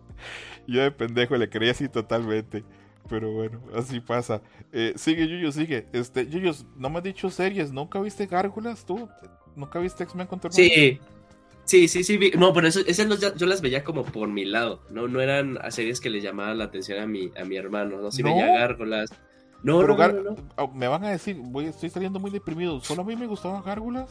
[0.66, 2.62] Y yo de pendejo le creí así totalmente.
[3.11, 4.40] Pero bueno, así pasa.
[4.72, 5.86] Eh, sigue, Yuyo, sigue.
[5.92, 7.72] Este, Yuyo, no me has dicho series.
[7.72, 9.08] ¿Nunca viste Gárgolas tú?
[9.56, 11.00] ¿Nunca viste X-Men contra Sí.
[11.64, 12.16] Sí, sí, sí.
[12.16, 12.30] Vi.
[12.32, 13.06] No, pero eso, esas
[13.36, 14.82] yo las veía como por mi lado.
[14.90, 18.00] No, no eran series que le llamaban la atención a mi, a mi hermano.
[18.00, 18.30] No, sí ¿No?
[18.34, 19.11] veía Gárgolas.
[19.62, 20.36] No, Pero no, Gar- no, no, no.
[20.56, 22.80] oh, me van a decir, voy, estoy saliendo muy deprimido.
[22.80, 24.08] Solo a mí me gustaban gárgolas.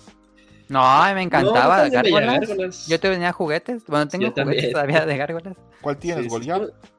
[0.68, 0.82] No,
[1.16, 2.40] me encantaba No, gárgolas.
[2.48, 2.88] gárgolas.
[2.88, 3.84] Yo tenía juguetes.
[3.88, 4.58] Bueno, tengo Yo también.
[4.60, 5.58] juguetes todavía de gárgolas.
[5.82, 6.68] ¿Cuál tienes, Sí, sí, Goliath?
[6.68, 6.90] sí.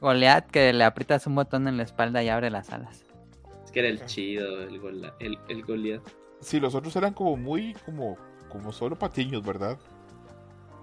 [0.00, 3.04] Goliath que le aprietas un botón en la espalda y abre las alas.
[3.64, 6.02] Es que era el chido, el, gola, el, el Goliath.
[6.40, 8.16] Sí, los otros eran como muy, como,
[8.48, 9.78] como solo patiños, ¿verdad?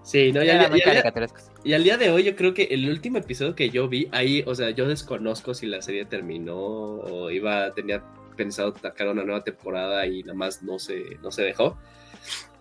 [0.03, 1.49] Sí, no, y al, día, caricaturescos.
[1.63, 4.43] y al día de hoy yo creo que el último episodio que yo vi, ahí,
[4.45, 8.03] o sea, yo desconozco si la serie terminó o iba, tenía
[8.35, 11.77] pensado sacar una nueva temporada y nada más no se, no se dejó.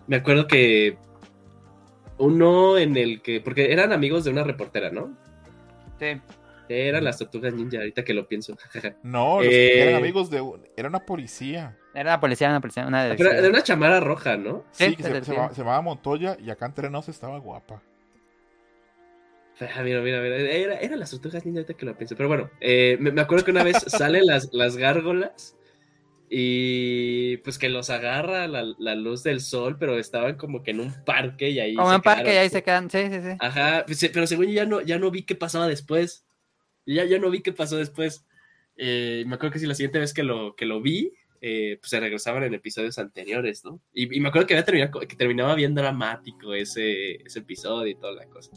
[0.07, 0.97] Me acuerdo que
[2.17, 5.13] uno en el que, porque eran amigos de una reportera, ¿no?
[5.99, 6.21] Sí.
[6.69, 8.57] Eran las tortugas ninja, ahorita que lo pienso.
[9.03, 9.81] No, los que Eh.
[9.83, 10.41] eran amigos de...
[10.41, 11.77] un- Era una policía.
[11.93, 13.15] Era una policía, una policía, una de.
[13.15, 14.63] Pero de una chamara roja, ¿no?
[14.71, 15.25] Sí, Sí, que se se, decía.
[15.25, 17.81] se llamaba, se llamaba Montoya y acá entre nos estaba guapa.
[19.59, 20.35] Ah, mira, mira, mira.
[20.37, 22.15] Era, era las tortugas ninja ahorita que lo pienso.
[22.15, 25.55] Pero bueno, eh, me, me acuerdo que una vez salen las, las gárgolas
[26.29, 30.79] y pues que los agarra la, la luz del sol, pero estaban como que en
[30.79, 31.75] un parque y ahí.
[31.75, 32.89] Como en parque y ahí se quedan.
[32.89, 33.37] Sí, sí, sí.
[33.39, 36.25] Ajá, pero según yo ya no, ya no vi qué pasaba después.
[36.85, 38.25] Ya, ya no vi qué pasó después.
[38.75, 41.89] Eh, me acuerdo que si la siguiente vez que lo, que lo vi, eh, pues
[41.89, 43.79] se regresaban en episodios anteriores, ¿no?
[43.93, 47.95] Y, y me acuerdo que, había terminado, que terminaba bien dramático ese, ese episodio y
[47.95, 48.51] toda la cosa.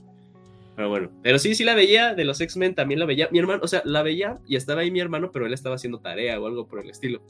[0.76, 3.28] Pero bueno, pero sí, sí la veía, de los X-Men también la veía.
[3.32, 6.00] Mi hermano, o sea, la veía y estaba ahí mi hermano, pero él estaba haciendo
[6.00, 7.22] tarea o algo por el estilo.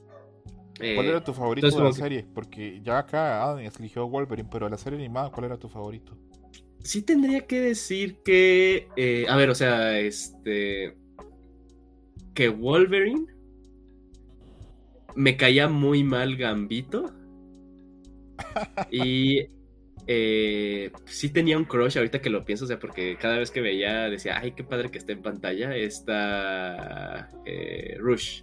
[0.80, 2.26] Eh, ¿Cuál era tu favorito entonces de la que- serie?
[2.34, 6.18] Porque ya acá Adam eligió Wolverine, pero de la serie animada, ¿cuál era tu favorito?
[6.82, 8.88] Sí tendría que decir que.
[8.96, 10.96] eh, a ver, o sea, este.
[12.34, 13.26] Que Wolverine.
[15.14, 17.12] Me caía muy mal Gambito.
[18.90, 19.46] Y.
[20.06, 23.60] eh, sí tenía un crush ahorita que lo pienso, o sea, porque cada vez que
[23.60, 28.42] veía decía, ay, qué padre que esté en pantalla, está eh, Rush.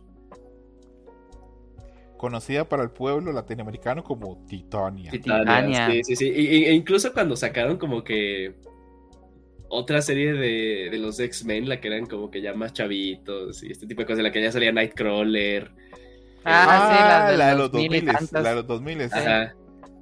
[2.23, 5.11] Conocida para el pueblo latinoamericano como Titania.
[5.11, 5.91] Titania.
[5.91, 6.29] Sí, sí, sí.
[6.29, 8.55] E incluso cuando sacaron como que
[9.67, 13.73] otra serie de, de los X-Men, la que eran como que ya más chavitos y
[13.73, 15.69] este tipo de cosas, la que ya salía Nightcrawler.
[16.45, 18.31] Ah, sí, la de, la de los los 2000, mil y tantos.
[18.31, 19.01] la de los 2000.
[19.01, 19.09] sí.
[19.11, 19.55] Ajá.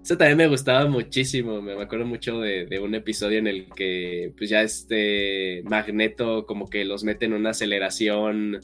[0.04, 1.60] Eso también me gustaba muchísimo.
[1.60, 6.46] Me me acuerdo mucho de, de un episodio en el que pues ya este Magneto
[6.46, 8.62] como que los mete en una aceleración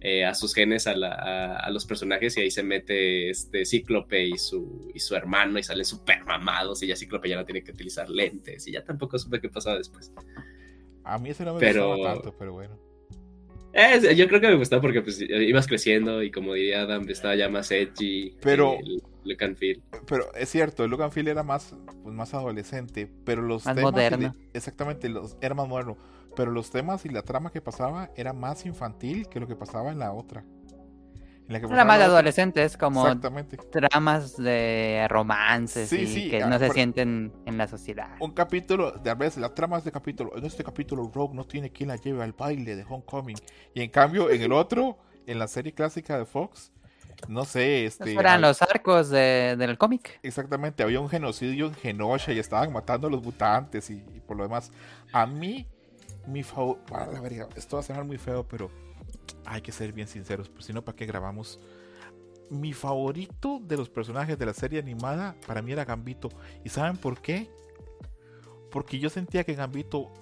[0.00, 3.64] eh, a sus genes a, la- a- a los personajes y ahí se mete este
[3.64, 7.44] Cíclope y su, y su hermano y salen súper mamados y ya Cíclope ya no
[7.44, 10.12] tiene que utilizar lentes y ya tampoco supe qué pasaba después.
[11.04, 12.78] A mí ese no me Pero- gustaba tanto, pero bueno.
[13.78, 17.36] Eh, yo creo que me gustaba porque pues, ibas creciendo y como diría Adam, estaba
[17.36, 18.34] ya más edgy.
[18.40, 19.82] Pero- eh, look and feel.
[20.08, 23.92] Pero es cierto, el Logan Phil era más, pues, más adolescente, pero los Más temas...
[23.92, 24.32] moderno.
[24.32, 25.98] de- exactamente, los, era más moderno.
[26.36, 29.90] Pero los temas y la trama que pasaba era más infantil que lo que pasaba
[29.90, 30.44] en la otra.
[31.48, 33.56] En la que Era más de adolescentes, como Exactamente.
[33.72, 38.08] dramas de romances Sí, y sí, que ah, no se sienten en la sociedad.
[38.20, 41.70] Un capítulo, de a veces la trama de capítulo, en este capítulo Rogue no tiene
[41.70, 43.36] quien la lleve al baile de Homecoming.
[43.74, 46.72] Y en cambio, en el otro, en la serie clásica de Fox,
[47.28, 48.10] no sé, este...
[48.10, 50.18] Esos eran los arcos de- del cómic.
[50.24, 54.36] Exactamente, había un genocidio en Genosha y estaban matando a los mutantes y, y por
[54.36, 54.72] lo demás.
[55.12, 55.66] A mí,
[56.26, 56.78] mi favor...
[57.22, 58.70] verga, esto va a sonar muy feo, pero
[59.44, 61.60] hay que ser bien sinceros, pues si no, ¿para qué grabamos?
[62.50, 66.28] Mi favorito de los personajes de la serie animada para mí era Gambito.
[66.64, 67.50] ¿Y saben por qué?
[68.70, 70.12] Porque yo sentía que Gambito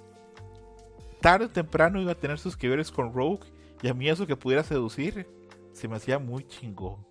[1.21, 3.47] tarde o temprano iba a tener sus que veres con Rogue
[3.83, 5.27] y a mí eso que pudiera seducir
[5.73, 7.05] se me hacía muy chingón.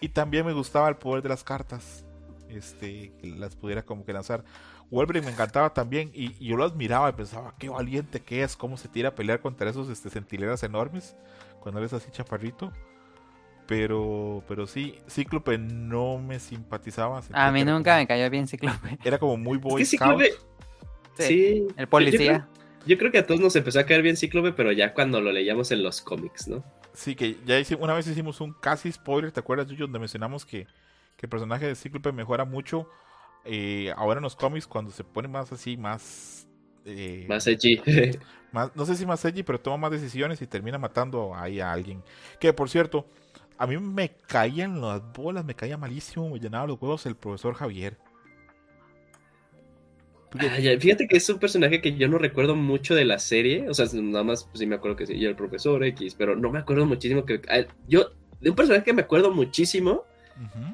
[0.00, 2.04] Y también me gustaba el poder de las cartas.
[2.48, 4.44] Este, que las pudiera como que lanzar.
[4.92, 8.56] Wolverine me encantaba también y, y yo lo admiraba y pensaba, qué valiente que es,
[8.56, 11.16] cómo se tira a pelear contra esos este, centinelas enormes
[11.60, 12.70] cuando eres así chaparrito.
[13.66, 17.22] Pero, pero sí, Cíclope no me simpatizaba.
[17.32, 18.98] A mí nunca como- me cayó bien Cíclope.
[19.04, 20.20] Era como muy boy Es que scout.
[20.20, 20.38] Cíclope-
[21.16, 21.66] Sí, Sí.
[21.76, 22.18] El policía.
[22.20, 24.92] Yo creo, yo creo que a todos nos empezó a caer bien Cíclope, pero ya
[24.94, 26.64] cuando lo leíamos en los cómics, ¿no?
[26.92, 29.84] Sí, que ya hice- una vez hicimos un casi spoiler, ¿te acuerdas, Yuyo?
[29.86, 30.66] Donde mencionamos que,
[31.16, 32.88] que el personaje de Cíclope mejora mucho
[33.44, 36.48] eh, ahora en los cómics cuando se pone más así, más...
[36.84, 37.80] eh, Más edgy.
[38.52, 41.72] más- no sé si más edgy, pero toma más decisiones y termina matando ahí a
[41.72, 42.02] alguien.
[42.40, 43.06] Que, por cierto,
[43.58, 47.54] a mí me caían las bolas, me caía malísimo, me llenaba los huevos el profesor
[47.54, 47.98] Javier.
[50.80, 53.68] Fíjate que es un personaje que yo no recuerdo mucho de la serie.
[53.68, 56.34] O sea, nada más pues, sí me acuerdo que sí, y el profesor X, pero
[56.36, 57.40] no me acuerdo muchísimo que.
[57.86, 58.10] Yo,
[58.40, 60.04] de un personaje que me acuerdo muchísimo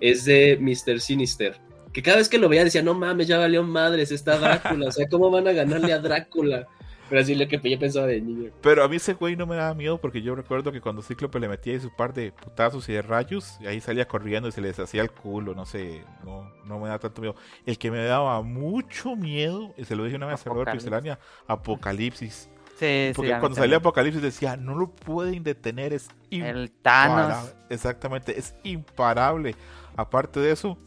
[0.00, 1.00] es de Mr.
[1.00, 1.60] Sinister.
[1.92, 4.88] Que cada vez que lo veía decía, no mames, ya valió madres, está Drácula.
[4.88, 6.66] O sea, ¿cómo van a ganarle a Drácula?
[7.08, 8.50] Pero así lo que yo pensaba de niño.
[8.60, 11.40] Pero a mí ese güey no me daba miedo porque yo recuerdo que cuando Cíclope
[11.40, 14.52] le metía ahí su par de putazos y de rayos, y ahí salía corriendo y
[14.52, 17.34] se les hacía el culo, no sé, no, no me da tanto miedo.
[17.64, 20.84] El que me daba mucho miedo, y se lo dije una vez a Salvador Apocalipsis.
[20.84, 22.50] Pixelania, Apocalipsis.
[22.78, 23.38] Sí, Porque sí.
[23.40, 23.80] cuando salía también.
[23.80, 27.22] Apocalipsis decía, no lo pueden detener, es El Thanos.
[27.22, 27.50] imparable.
[27.70, 29.54] Exactamente, es imparable.
[29.96, 30.78] Aparte de eso,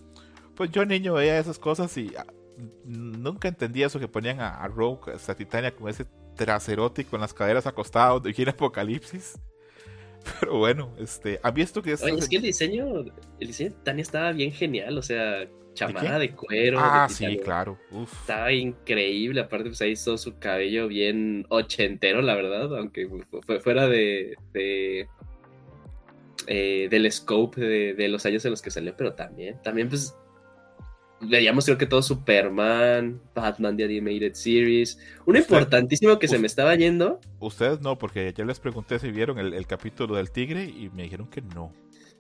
[0.56, 2.26] pues yo niño veía esas cosas y ah,
[2.86, 6.06] nunca entendía eso que ponían a, a Rogue, a Titania con ese
[6.36, 9.40] traserote y con las caderas acostadas de gira Apocalipsis.
[10.40, 12.04] Pero bueno, este, ¿has visto que es...
[12.04, 12.86] Oye, es que el diseño,
[13.40, 16.78] el diseño de Tania estaba bien genial, o sea, chamarra de cuero.
[16.80, 17.80] Ah, de sí, claro.
[17.92, 18.12] Uf.
[18.22, 23.60] Estaba increíble, aparte pues ahí hizo su cabello bien ochentero, la verdad, aunque fu- fue
[23.62, 25.08] fuera de, de
[26.48, 30.16] eh, del scope de, de los años en los que salió, pero también, también pues
[31.22, 36.48] veíamos creo que todo Superman, Batman The Animated Series, uno Usted- importantísimo que se me
[36.48, 40.64] estaba yendo, Ustedes no, porque ya les pregunté si vieron el, el capítulo del tigre
[40.66, 41.74] y me dijeron que no.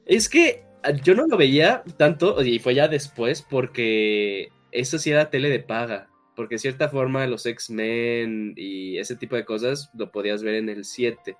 [0.05, 5.11] es que ah, yo no lo veía tanto, y fue ya después, porque eso sí
[5.11, 6.07] era tele de paga.
[6.35, 10.69] Porque de cierta forma los X-Men y ese tipo de cosas lo podías ver en
[10.69, 11.35] el 7.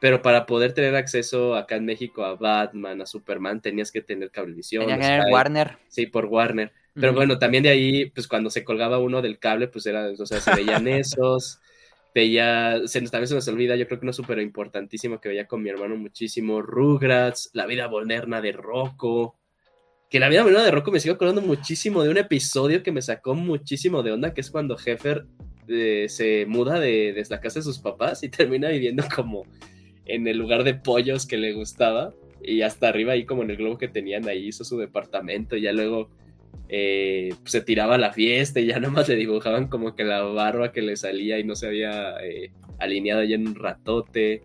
[0.00, 4.30] Pero para poder tener acceso acá en México a Batman, a Superman, tenías que tener
[4.30, 4.82] cablevisión.
[4.84, 5.78] Tenía que tener Warner.
[5.88, 6.72] Sí, por Warner.
[6.98, 10.26] Pero bueno, también de ahí, pues cuando se colgaba uno del cable, pues era, o
[10.26, 11.60] sea, se veían esos,
[12.14, 15.46] veía, se nos, también se nos olvida, yo creo que uno súper importantísimo que veía
[15.46, 19.36] con mi hermano muchísimo, Rugrats, La vida moderna de Rocco,
[20.08, 23.02] que la vida moderna de Rocco me sigo acordando muchísimo de un episodio que me
[23.02, 25.26] sacó muchísimo de onda, que es cuando Heffer
[25.68, 29.44] eh, se muda de, de la casa de sus papás y termina viviendo como
[30.06, 32.14] en el lugar de pollos que le gustaba.
[32.40, 35.62] Y hasta arriba ahí como en el globo que tenían ahí hizo su departamento y
[35.62, 36.10] ya luego
[36.68, 40.22] eh, pues, se tiraba a la fiesta y ya nomás le dibujaban como que la
[40.22, 44.42] barba que le salía y no se había eh, alineado ya en un ratote.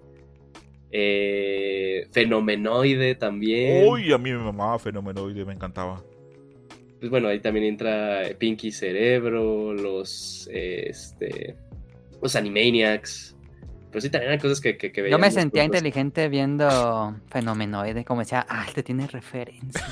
[0.91, 3.87] Eh, fenomenoide también.
[3.87, 6.03] Uy, a mí me mamaba Fenomenoide, me encantaba.
[6.99, 11.55] Pues bueno, ahí también entra Pinky Cerebro, los este
[12.21, 13.35] los Animaniacs.
[13.91, 18.21] Pero sí también hay cosas que, que, que Yo me sentía inteligente viendo Fenomenoide, como
[18.21, 19.85] decía, ah, este tiene referencia.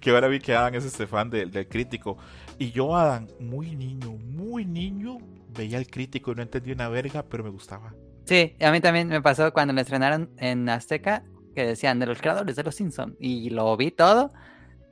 [0.00, 2.18] que ahora vi que Adam es este fan del, del crítico.
[2.58, 5.18] Y yo, Adam, muy niño, muy niño,
[5.56, 7.94] veía el crítico y no entendía una verga, pero me gustaba.
[8.26, 11.22] Sí, a mí también me pasó cuando lo estrenaron en Azteca,
[11.54, 13.14] que decían de los creadores de los Simpsons.
[13.18, 14.32] Y lo vi todo.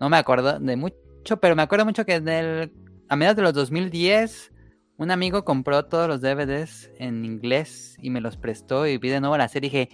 [0.01, 2.73] No me acuerdo de mucho, pero me acuerdo mucho que en el,
[3.09, 4.52] a mediados de los 2010,
[4.96, 9.20] un amigo compró todos los DVDs en inglés y me los prestó y vi de
[9.20, 9.88] nuevo la serie y dije,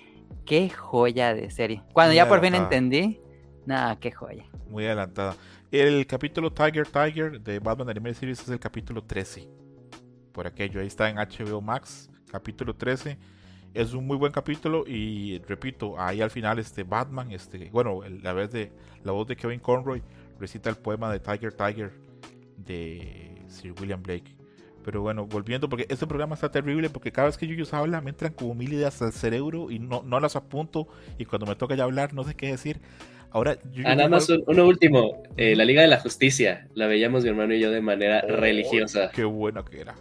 [0.44, 1.82] qué joya de serie.
[1.92, 3.20] Cuando Muy ya por fin entendí,
[3.66, 4.44] nada, qué joya.
[4.68, 5.36] Muy adelantada.
[5.70, 9.48] El capítulo Tiger Tiger de Batman Animated Series es el capítulo 13.
[10.32, 13.18] Por aquello, ahí está en HBO Max, capítulo 13.
[13.72, 18.32] Es un muy buen capítulo y repito, ahí al final este Batman, este, bueno, la
[18.32, 18.72] vez de
[19.04, 20.02] la voz de Kevin Conroy
[20.40, 21.92] recita el poema de Tiger Tiger
[22.56, 24.39] de Sir William Blake.
[24.84, 28.10] Pero bueno, volviendo, porque este programa está terrible porque cada vez que ellos hablan me
[28.10, 30.88] entran como mil ideas al cerebro y no, no las apunto
[31.18, 32.80] y cuando me toca ya hablar no sé qué decir.
[33.30, 36.86] Ahora, yo, Ah, nada más un- uno último, eh, la Liga de la Justicia, la
[36.86, 39.10] veíamos mi hermano y yo de manera Oh, religiosa.
[39.12, 39.94] Qué buena que era.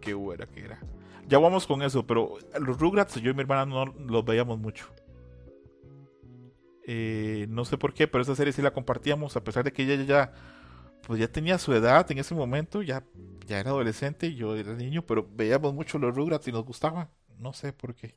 [0.00, 0.80] Qué buena que era.
[1.28, 4.86] Ya vamos con eso, pero los Rugrats, yo y mi hermana no los veíamos mucho.
[6.86, 9.82] Eh, no sé por qué, pero esa serie sí la compartíamos, a pesar de que
[9.82, 10.32] ella ya,
[11.06, 13.02] pues ya tenía su edad en ese momento, ya,
[13.46, 17.10] ya era adolescente y yo era niño, pero veíamos mucho los Rugrats y nos gustaba.
[17.38, 18.16] No sé por qué.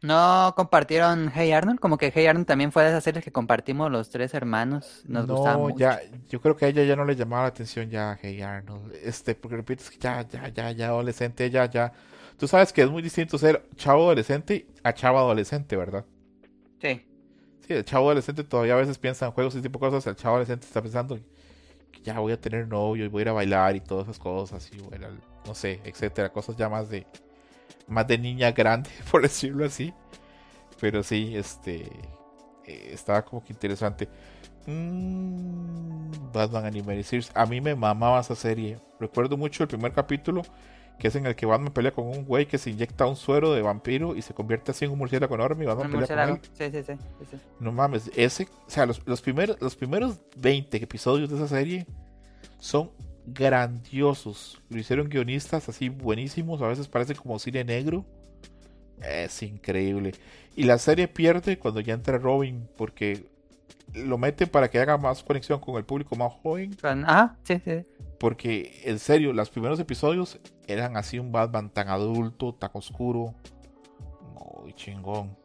[0.00, 1.80] ¿No compartieron Hey Arnold?
[1.80, 5.02] Como que Hey Arnold también fue de esas series que compartimos los tres hermanos.
[5.06, 5.76] Nos gustaba no, mucho.
[5.76, 8.94] ya, yo creo que a ella ya no le llamaba la atención ya Hey Arnold.
[9.02, 11.92] Este, porque repito, es que ya, ya, ya, ya adolescente, ya, ya.
[12.36, 16.04] Tú sabes que es muy distinto ser chavo adolescente a chavo adolescente, ¿verdad?
[16.80, 17.04] Sí.
[17.66, 20.06] Sí, el chavo adolescente todavía a veces piensa en juegos y ese tipo de cosas.
[20.06, 21.18] El chavo adolescente está pensando
[22.04, 24.70] ya voy a tener novio y voy a ir a bailar y todas esas cosas
[24.72, 25.08] y bueno,
[25.46, 26.30] no sé, etcétera.
[26.30, 27.06] Cosas ya más de
[27.86, 29.92] más de niña grande, por decirlo así.
[30.80, 31.82] Pero sí, este
[32.64, 34.08] eh, estaba como que interesante.
[34.66, 37.30] Mm, Batman Animated Series.
[37.34, 38.78] A mí me mamaba esa serie.
[39.00, 40.42] Recuerdo mucho el primer capítulo,
[40.98, 43.52] que es en el que Batman pelea con un güey que se inyecta un suero
[43.52, 46.40] de vampiro y se convierte así en un murciélago enorme y Batman pelea con él.
[46.52, 47.36] Sí, sí, sí, sí, sí.
[47.60, 51.86] No mames, ese, o sea, los, los primeros, los primeros 20 episodios de esa serie
[52.58, 52.90] son
[53.26, 54.60] grandiosos.
[54.68, 58.04] Lo hicieron guionistas así buenísimos, a veces parece como cine negro.
[59.02, 60.12] Es increíble.
[60.56, 63.26] Y la serie pierde cuando ya entra Robin, porque
[63.94, 66.76] lo meten para que haga más conexión con el público más joven.
[66.82, 67.84] Ah, sí, sí.
[68.18, 73.34] Porque, en serio, los primeros episodios eran así un Batman tan adulto, tan oscuro.
[74.62, 75.36] Muy chingón.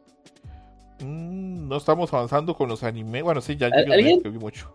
[1.00, 3.22] Mm, no estamos avanzando con los animes.
[3.22, 4.20] Bueno, sí, ya ¿Alguien?
[4.24, 4.72] vi mucho.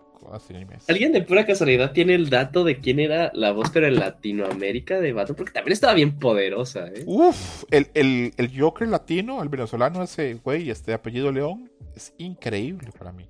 [0.87, 4.99] ¿Alguien de pura casualidad tiene el dato de quién era la voz pero en Latinoamérica
[4.99, 5.35] de Batman?
[5.35, 7.03] Porque también estaba bien poderosa, ¿eh?
[7.05, 12.91] Uf, el, el, el Joker latino, el venezolano, ese güey, este apellido León, es increíble
[12.97, 13.27] para mí.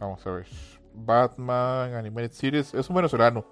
[0.00, 0.46] Vamos a ver.
[0.94, 3.44] Batman Animated Series es un venezolano.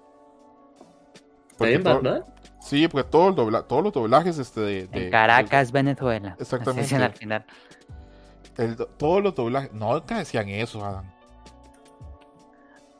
[1.51, 2.25] ¿Está Batman?
[2.61, 6.35] Sí, porque todo el todos los doblajes este de, de Caracas, Venezuela.
[6.39, 6.95] Exactamente.
[6.95, 7.45] al final.
[8.97, 9.71] todos los doblajes.
[9.73, 11.05] No te decían eso, Adam.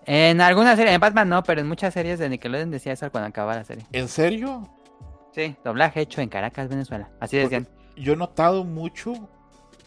[0.06, 3.28] En algunas series, en Batman no, pero en muchas series de Nickelodeon decía eso cuando
[3.28, 3.86] acababa la serie.
[3.92, 4.68] ¿En serio?
[5.36, 7.10] Sí, doblaje hecho en Caracas, Venezuela.
[7.20, 7.68] Así decían.
[7.96, 9.14] yo he notado mucho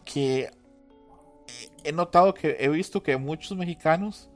[0.05, 0.51] que.
[1.85, 4.31] He notado que he visto que muchos mexicanos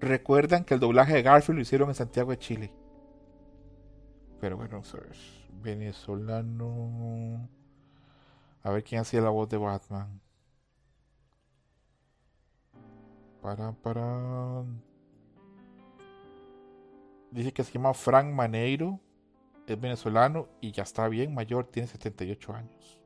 [0.00, 2.72] recuerdan que el doblaje de Garfield lo hicieron en Santiago de Chile.
[4.40, 4.96] Pero bueno, vamos.
[5.62, 7.48] Venezolano.
[8.62, 10.20] A ver quién hacía la voz de Batman.
[13.40, 14.64] Para, para.
[17.30, 19.00] Dice que se llama Frank Maneiro,
[19.66, 23.01] es venezolano y ya está bien mayor, tiene 78 años.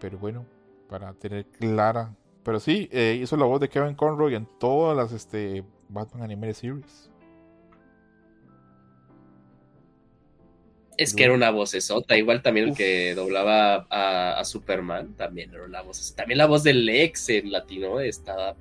[0.00, 0.46] Pero bueno,
[0.88, 2.14] para tener clara.
[2.42, 6.54] Pero sí, eh, hizo la voz de Kevin Conroy en todas las este, Batman Animated
[6.54, 7.10] Series.
[10.96, 15.64] Es que era una voz esota, igual también el que doblaba a, Superman, también era
[15.64, 16.14] una voz.
[16.14, 18.54] También la voz del ex en latino estaba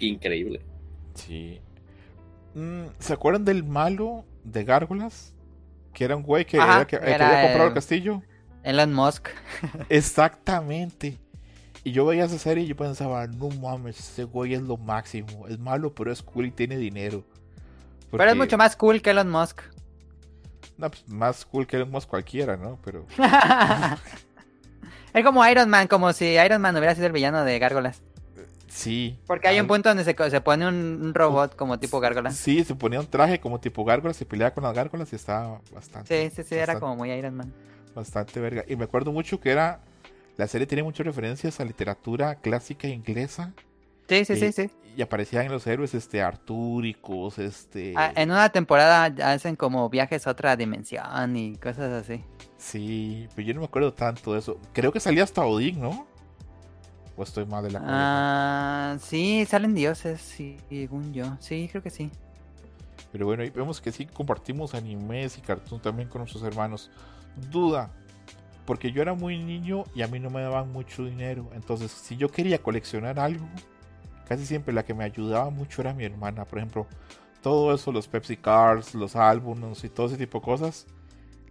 [0.00, 0.62] increíble.
[1.14, 1.60] Sí.
[2.54, 5.32] Mm, ¿Se acuerdan del malo de Gárgolas?
[5.92, 8.20] Que era un güey que, había comprado el castillo.
[8.66, 9.28] Elon Musk.
[9.88, 11.18] Exactamente.
[11.84, 15.46] Y yo veía esa serie y yo pensaba, no mames, ese güey es lo máximo.
[15.46, 17.24] Es malo, pero es cool y tiene dinero.
[18.10, 19.60] Pero es mucho más cool que Elon Musk.
[20.78, 22.80] No, pues más cool que Elon Musk cualquiera, ¿no?
[22.84, 23.06] Pero.
[25.14, 28.02] es como Iron Man, como si Iron Man hubiera sido el villano de Gárgolas.
[28.66, 29.16] Sí.
[29.28, 32.32] Porque hay un punto donde se, pone un, robot como tipo gárgola.
[32.32, 35.60] Sí, se ponía un traje como tipo gárgola, se peleaba con las gárgolas y estaba
[35.72, 36.30] bastante.
[36.30, 37.54] Sí, sí, sí, era como muy Iron Man.
[37.96, 38.62] Bastante verga.
[38.68, 39.80] Y me acuerdo mucho que era.
[40.36, 43.54] La serie tiene muchas referencias a literatura clásica inglesa.
[44.06, 44.70] Sí, sí, sí, sí.
[44.94, 47.94] Y aparecían los héroes este artúricos, este.
[47.96, 52.22] Ah, en una temporada hacen como viajes a otra dimensión y cosas así.
[52.58, 54.60] Sí, pero yo no me acuerdo tanto de eso.
[54.74, 56.06] Creo que salía hasta Odín, ¿no?
[57.16, 61.34] ¿O estoy mal de la Ah, sí, salen dioses, según yo.
[61.40, 62.10] Sí, creo que sí.
[63.10, 66.90] Pero bueno, ahí vemos que sí compartimos animes y cartoons también con nuestros hermanos.
[67.50, 67.90] Duda,
[68.64, 71.50] porque yo era muy niño y a mí no me daban mucho dinero.
[71.54, 73.46] Entonces, si yo quería coleccionar algo,
[74.28, 76.44] casi siempre la que me ayudaba mucho era mi hermana.
[76.44, 76.86] Por ejemplo,
[77.42, 80.86] todo eso, los Pepsi Cards, los álbumes y todo ese tipo de cosas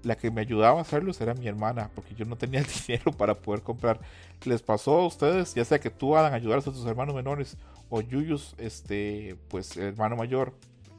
[0.06, 3.36] la que me ayudaba a hacerlos era mi hermana, porque yo no tenía dinero para
[3.36, 4.00] poder comprar.
[4.46, 7.58] ¿Les pasó a ustedes, ya sea que tú hagan ayudar a tus hermanos menores
[7.90, 10.54] o Yuyus, este, pues hermano mayor,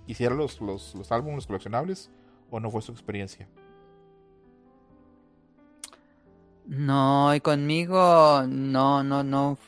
[0.07, 2.11] hiciera los, los, los álbumes coleccionables
[2.51, 3.49] o no fue su experiencia?
[6.67, 9.59] No, y conmigo no, no, no.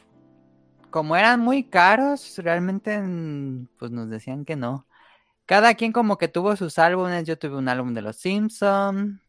[0.90, 3.00] Como eran muy caros, realmente
[3.78, 4.86] pues nos decían que no.
[5.46, 7.24] Cada quien como que tuvo sus álbumes.
[7.24, 9.20] Yo tuve un álbum de Los Simpsons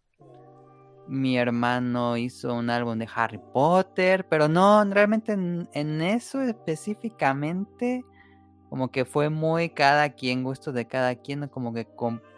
[1.09, 8.05] mi hermano hizo un álbum de Harry Potter, pero no, realmente en, eso específicamente,
[8.69, 11.87] como que fue muy cada quien, gusto de cada quien, como que,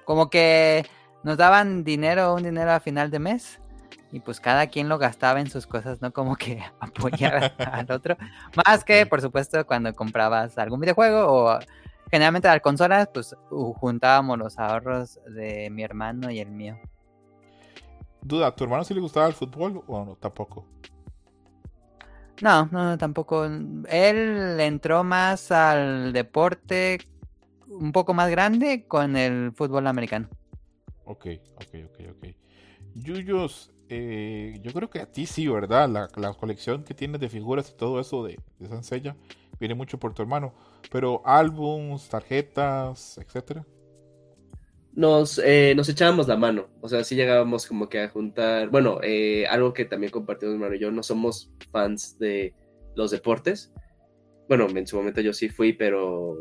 [0.06, 0.86] como que
[1.24, 3.61] nos daban dinero, un dinero a final de mes,
[4.12, 6.12] y pues cada quien lo gastaba en sus cosas, ¿no?
[6.12, 8.18] Como que apoyar al otro,
[8.66, 11.60] más que, por supuesto, cuando comprabas algún videojuego o
[12.10, 16.78] generalmente las consolas, pues juntábamos los ahorros de mi hermano y el mío.
[18.22, 20.16] Duda, ¿a tu hermano sí le gustaba el fútbol o no?
[20.16, 20.66] Tampoco.
[22.42, 23.46] No, no, tampoco.
[23.46, 27.00] Él entró más al deporte
[27.68, 30.28] un poco más grande con el fútbol americano.
[31.06, 32.28] Ok, ok, ok, ok.
[32.96, 35.90] Yuyos, eh, yo creo que a ti sí, ¿verdad?
[36.16, 39.16] La, colección que tienes de figuras y todo eso de, de Sansella
[39.60, 40.54] viene mucho por tu hermano.
[40.92, 43.66] Pero álbums, tarjetas, etcétera
[44.94, 46.68] nos, eh, nos echábamos la mano.
[46.82, 48.70] O sea, sí llegábamos como que a juntar.
[48.70, 52.54] Bueno, eh, algo que también compartimos hermano y yo, no somos fans de
[52.96, 53.74] los deportes.
[54.48, 56.36] Bueno, en su momento yo sí fui, pero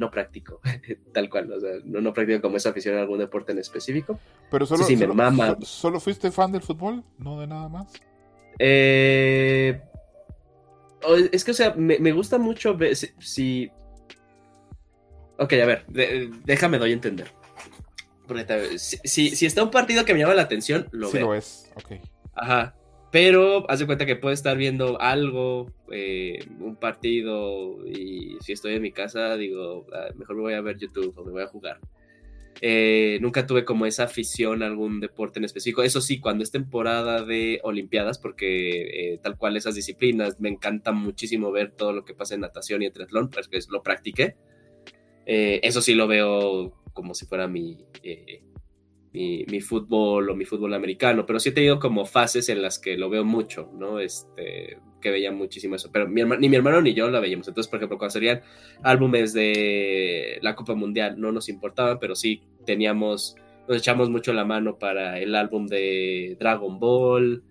[0.00, 0.60] no practico,
[1.14, 1.52] tal cual.
[1.52, 4.18] O sea, no, no practico como esa afición a algún deporte en específico.
[4.50, 5.56] Pero solo, sí, solo, mama.
[5.62, 7.04] ¿solo fuiste fan del fútbol?
[7.18, 7.92] ¿No de nada más?
[8.58, 9.80] Eh,
[11.32, 13.70] es que, o sea, me, me gusta mucho ver si, si-
[15.38, 17.30] Ok, a ver, de- déjame doy a entender.
[18.26, 21.26] Porque si, si- si está un partido que me llama la atención, lo sí veo.
[21.26, 21.70] lo es.
[21.76, 21.92] Ok.
[22.34, 22.74] Ajá.
[23.10, 28.74] Pero haz de cuenta que puedo estar viendo algo, eh, un partido, y si estoy
[28.74, 31.46] en mi casa, digo, "Ah, mejor me voy a ver YouTube o me voy a
[31.48, 31.80] jugar.
[32.62, 35.82] Eh, nunca tuve como esa afición a algún deporte en específico.
[35.82, 40.92] Eso sí, cuando es temporada de Olimpiadas, porque eh, tal cual esas disciplinas, me encanta
[40.92, 44.36] muchísimo ver todo lo que pasa en natación y en triatlón, porque lo practiqué.
[45.26, 48.42] Eh, eso sí lo veo como si fuera mi, eh,
[49.12, 52.78] mi, mi fútbol o mi fútbol americano, pero sí he tenido como fases en las
[52.78, 53.98] que lo veo mucho, ¿no?
[53.98, 57.48] Este, que veía muchísimo eso, pero mi ni mi hermano ni yo la veíamos.
[57.48, 58.42] Entonces, por ejemplo, cuando salían
[58.82, 63.36] álbumes de la Copa Mundial, no nos importaban, pero sí teníamos,
[63.68, 67.42] nos echamos mucho la mano para el álbum de Dragon Ball,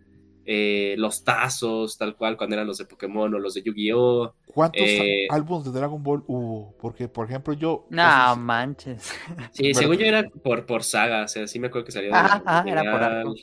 [0.51, 4.35] eh, los tazos, tal cual, cuando eran los de Pokémon o los de Yu-Gi-Oh!
[4.45, 6.76] ¿Cuántos Eh, álbumes de Dragon Ball hubo?
[6.77, 7.88] Porque, por ejemplo, yo.
[7.89, 9.11] No esos- manches.
[9.51, 12.21] Sí, según yo era por, por saga, o sea, sí me acuerdo que salía de
[12.21, 13.34] Ajá, la ajá, era por original.
[13.34, 13.35] arco.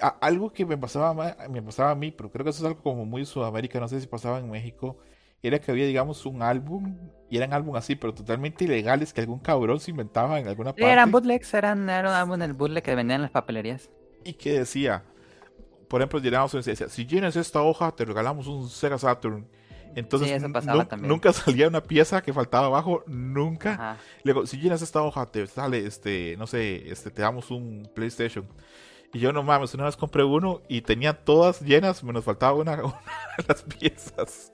[0.00, 2.82] a- algo que me pasaba, me pasaba a mí, pero creo que eso es algo
[2.82, 4.98] como muy Sudamérica, no sé si pasaba en México,
[5.42, 6.96] era que había, digamos, un álbum,
[7.30, 10.82] y eran álbum así, pero totalmente ilegales que algún cabrón se inventaba en alguna Sí,
[10.82, 13.90] parte eran bootlegs, eran, era un álbum del bootleg que vendían en las papelerías.
[14.24, 15.04] y que decía,
[15.92, 19.46] por ejemplo, llenábamos y decía, si llenas esta hoja, te regalamos un Sega Saturn.
[19.94, 20.48] Entonces, Sí, eso
[20.96, 23.74] nunca salía una pieza que faltaba abajo, nunca.
[23.74, 23.96] Ajá.
[24.24, 28.48] Luego, si llenas esta hoja, te sale, este, no sé, este, te damos un PlayStation.
[29.12, 32.72] Y yo no mames, una vez compré uno y tenía todas llenas, menos faltaba una,
[32.82, 33.02] una
[33.36, 34.50] de las piezas.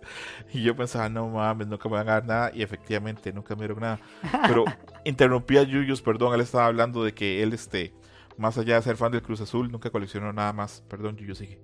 [0.52, 2.50] Y yo pensaba, no mames, nunca me van a dar nada.
[2.52, 4.00] Y efectivamente, nunca me dieron nada.
[4.44, 4.64] Pero
[5.04, 7.92] interrumpí a Yuyos, perdón, él estaba hablando de que él, este,
[8.38, 10.82] más allá de ser fan del Cruz Azul, nunca coleccionó nada más.
[10.88, 11.60] Perdón, Yuyo, sigue.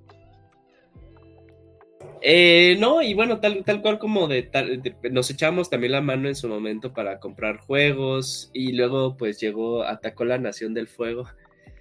[2.26, 6.26] Eh, no, y bueno, tal, tal cual como de, tal- nos echamos también la mano
[6.28, 11.26] en su momento para comprar juegos y luego pues llegó, atacó la Nación del Fuego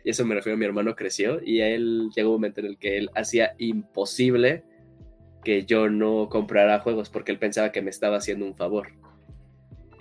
[0.04, 2.68] y eso me refiero a mi hermano creció y a él llegó un momento en
[2.68, 4.64] el que él hacía imposible
[5.46, 8.88] que yo no comprara juegos porque él pensaba que me estaba haciendo un favor.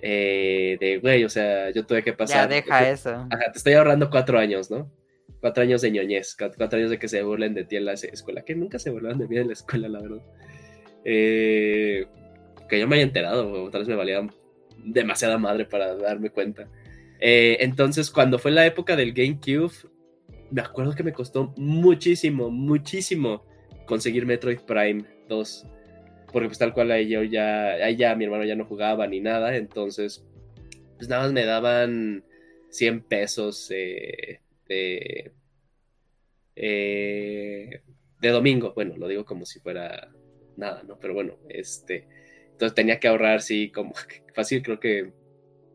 [0.05, 2.49] Eh, de, güey, o sea, yo tuve que Ya pasar...
[2.49, 3.09] deja eso.
[3.11, 4.91] Ajá, te estoy ahorrando cuatro años, ¿no?
[5.39, 7.93] Cuatro años de ñoñez, cu- cuatro años de que se burlen de ti en la
[7.93, 10.21] escuela, que nunca se burlaban de mí en la escuela, la verdad.
[11.05, 12.05] Eh,
[12.69, 14.25] que yo me haya enterado, o tal vez me valía
[14.83, 16.67] demasiada madre para darme cuenta.
[17.19, 19.71] Eh, entonces, cuando fue la época del GameCube,
[20.51, 23.45] me acuerdo que me costó muchísimo, muchísimo
[23.85, 25.67] conseguir Metroid Prime 2.
[26.33, 29.21] Porque pues tal cual ahí yo ya, ahí ya mi hermano ya no jugaba ni
[29.21, 30.25] nada, entonces
[30.97, 32.23] pues nada más me daban
[32.69, 35.31] 100 pesos eh, de,
[36.55, 37.81] eh,
[38.19, 38.73] de domingo.
[38.73, 40.11] Bueno, lo digo como si fuera
[40.57, 40.97] nada, ¿no?
[40.99, 42.07] Pero bueno, este,
[42.51, 43.93] entonces tenía que ahorrar, sí, como
[44.33, 45.13] fácil, creo que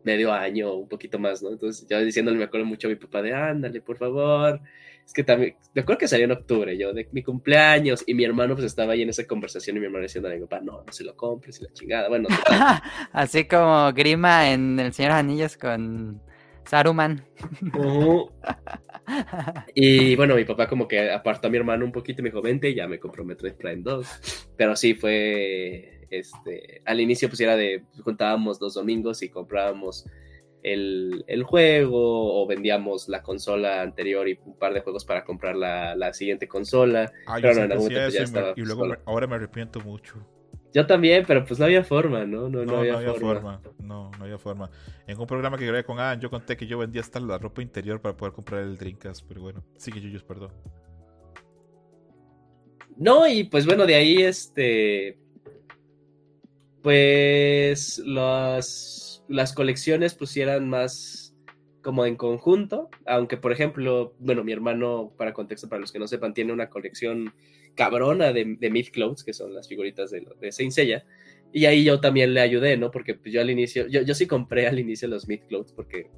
[0.04, 1.50] medio año un poquito más, ¿no?
[1.50, 4.60] Entonces yo diciéndole, me acuerdo mucho a mi papá de, ándale, por favor.
[5.08, 8.24] Es que también, me acuerdo que salió en octubre, yo, de mi cumpleaños, y mi
[8.24, 10.84] hermano pues estaba ahí en esa conversación y mi hermano diciendo a mi papá, no,
[10.86, 12.10] no se lo compres y la chingada.
[12.10, 12.28] Bueno.
[13.12, 16.20] Así como Grima en El Señor Anillos con
[16.66, 17.24] Saruman.
[19.74, 22.42] Y bueno, mi papá como que apartó a mi hermano un poquito y me dijo,
[22.42, 24.52] vente, y ya me compró Metroid Prime 2.
[24.54, 30.04] Pero sí fue, este, al inicio pues era de, juntábamos los domingos y comprábamos
[30.62, 35.56] el, el juego o vendíamos la consola anterior y un par de juegos para comprar
[35.56, 37.12] la, la siguiente consola.
[37.26, 39.80] Ah, Pero yo no, en algún momento ya estaba y luego me- ahora me arrepiento
[39.80, 40.14] mucho.
[40.74, 42.42] Yo también, pero pues no había forma, ¿no?
[42.50, 43.34] No, no, No, no había, forma.
[43.34, 43.62] forma.
[43.78, 44.70] No, no había forma.
[45.06, 47.62] En un programa que grabé con Adam, yo conté que yo vendía hasta la ropa
[47.62, 50.52] interior para poder comprar el Dreamcast, pero bueno, sigue Yuyos, perdón.
[52.98, 55.18] No, y pues bueno, de ahí este.
[56.82, 61.34] Pues las, las colecciones pues sí eran más
[61.82, 66.08] como en conjunto, aunque por ejemplo, bueno, mi hermano, para contexto, para los que no
[66.08, 67.32] sepan, tiene una colección
[67.74, 70.72] cabrona de, de Myth Clothes, que son las figuritas de, de Saint
[71.52, 72.90] y ahí yo también le ayudé, ¿no?
[72.90, 76.10] Porque pues, yo al inicio, yo, yo sí compré al inicio los Myth Clothes porque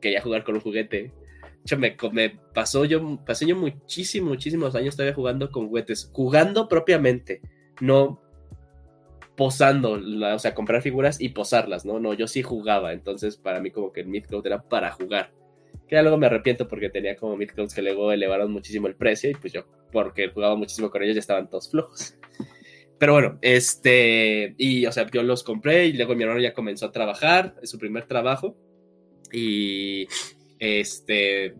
[0.00, 1.12] quería jugar con un juguete.
[1.62, 6.68] Hecho, me, me pasó yo, pasé yo muchísimos, muchísimos años todavía jugando con juguetes, jugando
[6.68, 7.40] propiamente,
[7.80, 8.22] no
[9.36, 11.98] posando, la- o sea, comprar figuras y posarlas, ¿no?
[12.00, 15.32] No, yo sí jugaba, entonces para mí como que el Myth Cloud era para jugar.
[15.88, 18.96] Que ya luego me arrepiento porque tenía como Myth Clouds que luego elevaron muchísimo el
[18.96, 22.16] precio y pues yo, porque jugaba muchísimo con ellos, ya estaban todos flojos.
[22.98, 26.86] Pero bueno, este, y o sea, yo los compré y luego mi hermano ya comenzó
[26.86, 28.56] a trabajar, es su primer trabajo.
[29.32, 30.06] Y
[30.58, 31.54] este,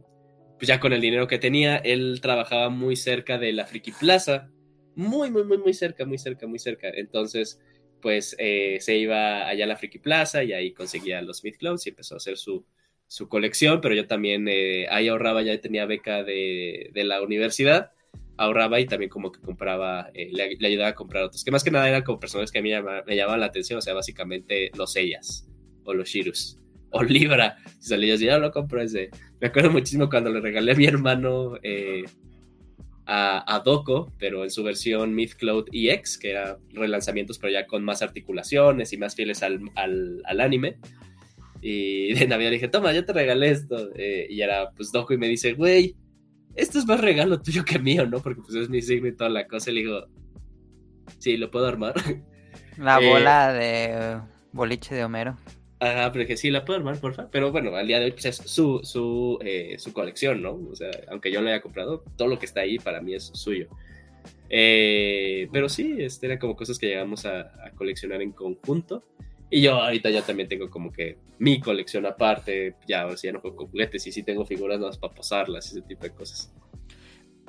[0.59, 4.51] pues ya con el dinero que tenía, él trabajaba muy cerca de la Friki Plaza.
[4.97, 6.89] Muy, muy, muy, muy cerca, muy cerca, muy cerca.
[6.89, 7.61] Entonces,
[8.01, 11.87] pues eh, se iba allá a la Friki Plaza y ahí conseguía los Smith Clothes
[11.87, 12.65] y empezó a hacer su,
[13.07, 17.93] su colección, pero yo también eh, ahí ahorraba, ya tenía beca de, de, la universidad,
[18.37, 21.65] ahorraba y también como que compraba, eh, le, le, ayudaba a comprar otros, que más
[21.65, 22.71] que nada eran como personas que a mí
[23.07, 25.49] me llamaban la atención, o sea, básicamente los ellas
[25.85, 26.59] o los Shirus
[26.95, 27.57] o Libra.
[27.81, 29.11] Si salía así, ya lo compro ese.
[29.41, 32.05] Me acuerdo muchísimo cuando le regalé a mi hermano eh,
[33.07, 37.67] a, a, Doco, pero en su versión Myth Cloud EX, que era relanzamientos, pero ya
[37.67, 40.79] con más articulaciones y más fieles al, al, al anime.
[41.61, 43.91] Y de Navidad le dije, toma, yo te regalé esto.
[43.97, 45.97] Eh, y era pues Doco y me dice, güey,
[46.55, 48.21] esto es más regalo tuyo que mío, ¿no?
[48.21, 49.71] Porque pues es mi signo y toda la cosa.
[49.71, 50.07] Y le digo,
[51.19, 51.95] sí, lo puedo armar.
[52.77, 54.21] La bola de
[54.53, 55.37] boliche de Homero.
[55.85, 57.29] Ajá, pero que sí la puedo armar, porfa.
[57.31, 60.55] Pero bueno, al día de hoy pues, es su, su, eh, su, colección, ¿no?
[60.71, 63.25] O sea, aunque yo lo haya comprado, todo lo que está ahí para mí es
[63.35, 63.69] suyo.
[64.49, 69.05] Eh, pero sí, este eran como cosas que llegamos a, coleccionar en conjunto.
[69.51, 72.77] Y yo ahorita ya también tengo como que mi colección aparte.
[72.89, 75.71] Ya ahora sí ya no juego con juguetes y sí tengo figuras más para posarlas
[75.71, 76.51] ese tipo de cosas.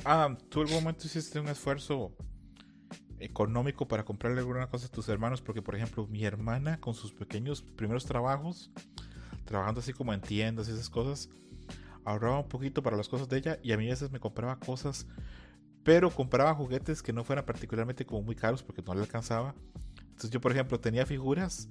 [0.03, 2.14] Ah, ¿tú algún momento hiciste un esfuerzo
[3.19, 7.13] económico para comprarle alguna cosa a tus hermanos, porque por ejemplo mi hermana con sus
[7.13, 8.71] pequeños primeros trabajos,
[9.45, 11.29] trabajando así como en tiendas y esas cosas,
[12.03, 14.59] ahorraba un poquito para las cosas de ella y a mí a veces me compraba
[14.59, 15.07] cosas,
[15.83, 19.55] pero compraba juguetes que no fueran particularmente como muy caros porque no le alcanzaba.
[20.01, 21.69] Entonces yo por ejemplo tenía figuras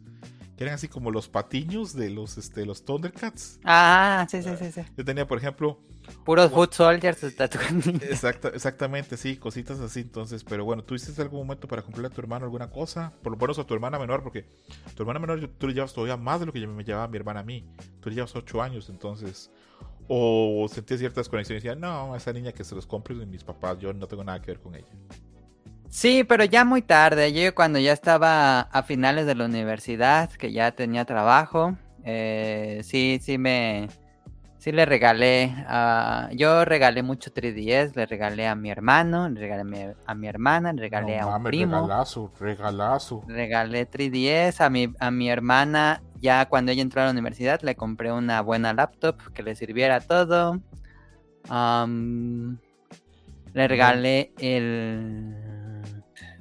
[0.56, 3.58] que eran así como los patiños de los, este, los Thundercats.
[3.64, 4.82] Ah, sí, sí, sí, sí.
[4.96, 5.80] Yo tenía, por ejemplo...
[6.24, 7.22] Puros Foot Soldiers.
[8.02, 10.00] Exacto, exactamente, sí, cositas así.
[10.00, 13.12] Entonces, pero bueno, ¿tú hiciste algún momento para comprarle a tu hermano alguna cosa?
[13.22, 14.46] Por lo menos a tu hermana menor, porque
[14.94, 17.16] tu hermana menor tú le llevas todavía más de lo que yo me llevaba mi
[17.16, 17.66] hermana a mí.
[18.00, 19.50] Tú le llevas 8 años, entonces...
[20.06, 23.42] O sentías ciertas conexiones y decías, no, esa niña que se los compre de mis
[23.42, 24.92] papás, yo no tengo nada que ver con ella.
[25.88, 27.32] Sí, pero ya muy tarde.
[27.32, 33.18] Yo cuando ya estaba a finales de la universidad, que ya tenía trabajo, eh, sí,
[33.22, 33.88] sí me,
[34.64, 35.54] sí le regalé.
[35.68, 40.14] Uh, yo regalé mucho 3DS, le regalé a mi hermano, le regalé a mi, a
[40.14, 41.82] mi hermana, le regalé no, a un mames, primo.
[41.82, 43.24] Regalazo, regalazo.
[43.28, 46.02] Regalé 3DS a mi, a mi hermana.
[46.18, 50.00] Ya cuando ella entró a la universidad, le compré una buena laptop que le sirviera
[50.00, 50.62] todo.
[51.50, 52.56] Um,
[53.52, 55.34] le regalé el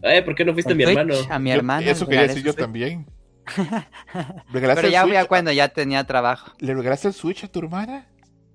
[0.02, 1.14] Ay, ¿por qué no fuiste a mi hermano?
[1.30, 1.86] A mi hermano.
[1.86, 3.06] Yo, eso quería decir yo también.
[4.54, 6.54] Pero ya voy a cuando ya tenía trabajo.
[6.60, 8.08] ¿Le regalaste el Switch a tu hermana?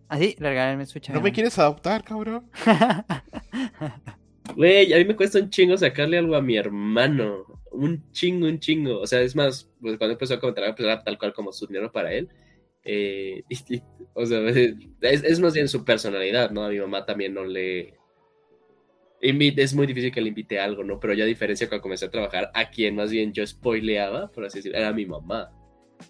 [0.08, 2.50] Ah, sí, le regalé el Switch ¿No me quieres adoptar, cabrón?
[4.56, 7.44] Güey, a mí me cuesta un chingo sacarle algo a mi hermano.
[7.70, 8.98] Un chingo, un chingo.
[8.98, 11.66] O sea, es más, pues cuando empezó a comentar, pues era tal cual como su
[11.66, 12.30] dinero para él.
[12.82, 13.82] Eh, y, y,
[14.14, 16.64] o sea, es, es más bien su personalidad, ¿no?
[16.64, 17.98] A mi mamá también no le,
[19.20, 21.00] es muy difícil que le invite a algo, ¿no?
[21.00, 24.44] Pero ya a diferencia cuando comencé a trabajar, a quien más bien yo spoileaba, por
[24.44, 25.50] así decirlo, era mi mamá.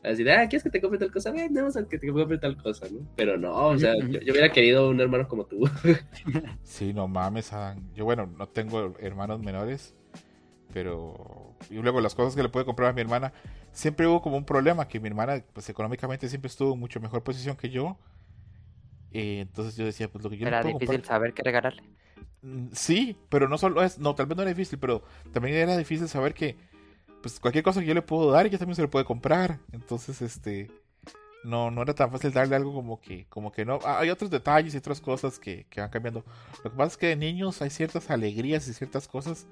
[0.02, 1.31] Así de, ah, ¿quieres que te compre tal cosa?
[1.31, 3.01] Ven, vamos a que te compre tal cosa, ¿no?
[3.16, 5.69] Pero no, o sea, yo, yo hubiera querido un hermano como tú.
[6.62, 7.93] sí, no mames, Adam.
[7.94, 9.94] Yo, bueno, no tengo hermanos menores,
[10.73, 11.56] pero.
[11.70, 13.32] Y luego las cosas que le puedo comprar a mi hermana,
[13.73, 17.23] siempre hubo como un problema, que mi hermana, pues económicamente siempre estuvo en mucho mejor
[17.23, 17.98] posición que yo.
[19.10, 21.16] Eh, entonces yo decía, pues lo que yo Era le puedo difícil comprar...
[21.16, 21.82] saber qué regalarle.
[22.73, 25.02] Sí, pero no solo es, no, tal vez no era difícil, pero
[25.32, 26.56] también era difícil saber que
[27.23, 29.59] pues cualquier cosa que yo le puedo dar, ella también se lo puede comprar.
[29.73, 30.70] Entonces, este
[31.45, 33.78] no, no era tan fácil darle algo como que, como que no.
[33.85, 36.24] Ah, hay otros detalles y otras cosas que, que, van cambiando.
[36.65, 39.47] Lo que pasa es que de niños hay ciertas alegrías y ciertas cosas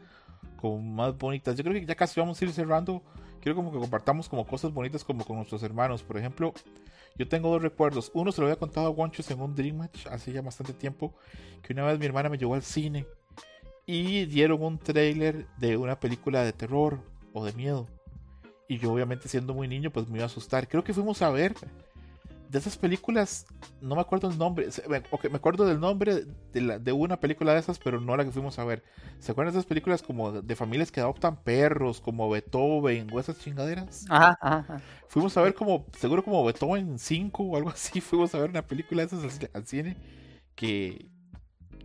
[0.60, 1.56] como más bonitas.
[1.56, 3.02] Yo creo que ya casi vamos a ir cerrando.
[3.40, 6.02] Quiero como que compartamos como cosas bonitas como con nuestros hermanos.
[6.02, 6.52] Por ejemplo,
[7.16, 8.10] yo tengo dos recuerdos.
[8.14, 11.14] Uno se lo había contado a Wonchus en un Dream Match hace ya bastante tiempo.
[11.62, 13.06] Que una vez mi hermana me llevó al cine.
[13.86, 17.00] Y dieron un trailer de una película de terror
[17.36, 17.86] o de miedo.
[18.68, 20.68] Y yo obviamente siendo muy niño pues me iba a asustar.
[20.68, 21.54] Creo que fuimos a ver
[22.48, 23.46] de esas películas,
[23.80, 24.68] no me acuerdo el nombre,
[25.10, 28.24] okay, me acuerdo del nombre de, la, de, una película de esas, pero no la
[28.24, 28.84] que fuimos a ver.
[29.18, 33.38] ¿Se acuerdan de esas películas como de, familias que adoptan perros, como Beethoven o esas
[33.40, 34.06] chingaderas?
[34.08, 34.80] Ajá, ajá.
[35.08, 38.66] Fuimos a ver como, seguro como Beethoven 5 o algo así, fuimos a ver una
[38.66, 39.96] película de esas al, al cine
[40.54, 41.10] que,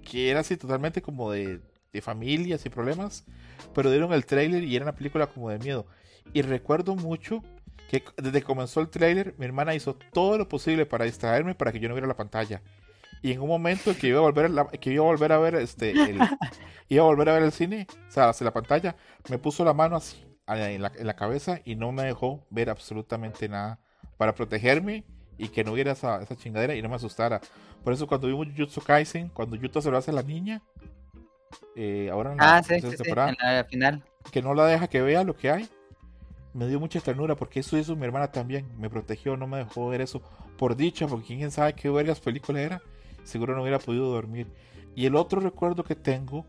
[0.03, 1.59] que era así totalmente como de,
[1.91, 3.25] de familias y problemas,
[3.73, 5.85] pero dieron el trailer y era una película como de miedo.
[6.33, 7.43] Y recuerdo mucho
[7.89, 11.71] que desde que comenzó el tráiler, mi hermana hizo todo lo posible para distraerme para
[11.71, 12.61] que yo no viera la pantalla.
[13.21, 15.55] Y en un momento que iba a volver la, que iba a volver a ver
[15.55, 16.19] este el,
[16.89, 18.95] iba a volver a ver el cine, o sea, hacia la pantalla,
[19.29, 22.69] me puso la mano así en la, en la cabeza y no me dejó ver
[22.69, 23.79] absolutamente nada
[24.17, 25.05] para protegerme
[25.37, 27.41] y que no hubiera esa, esa chingadera y no me asustara.
[27.83, 30.61] Por eso cuando vimos Jujutsu Kaisen, cuando Yuta se lo hace a la niña,
[31.75, 34.03] eh, ahora en la Ah, sí, sí, sí, temporada, en la final.
[34.31, 35.69] que no la deja que vea lo que hay.
[36.53, 38.67] Me dio mucha ternura porque eso hizo mi hermana también.
[38.77, 40.21] Me protegió, no me dejó ver eso.
[40.57, 42.81] Por dicha, porque quién sabe qué vergas película era.
[43.23, 44.47] Seguro no hubiera podido dormir.
[44.95, 46.45] Y el otro recuerdo que tengo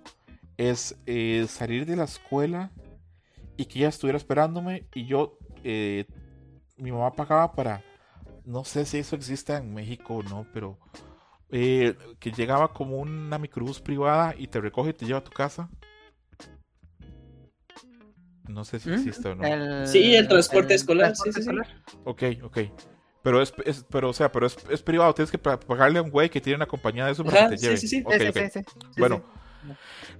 [0.57, 2.73] es eh, salir de la escuela
[3.57, 6.07] y que ella estuviera esperándome y yo, eh,
[6.77, 7.83] mi mamá pagaba para,
[8.45, 10.79] no sé si eso existe en México o no, pero
[11.53, 15.31] eh, que llegaba como una microbús privada y te recoge y te lleva a tu
[15.31, 15.69] casa.
[18.49, 18.95] No sé si ¿Mm?
[18.95, 19.45] existe o no.
[19.45, 21.93] El- Sí, el transporte escolar, transporte sí, sí, sí.
[22.05, 22.59] Ok, ok.
[23.23, 26.03] Pero es, es- pero o sea, pero es, es privado, tienes que pa- pagarle a
[26.03, 27.77] un güey que tiene una compañía de eso para Ajá, que te sí, lleve.
[27.77, 27.89] sí, sí.
[27.89, 28.35] Sí, sí, ok.
[28.35, 28.65] sí, sí, sí,
[28.99, 29.23] Bueno,
[29.65, 29.73] sí.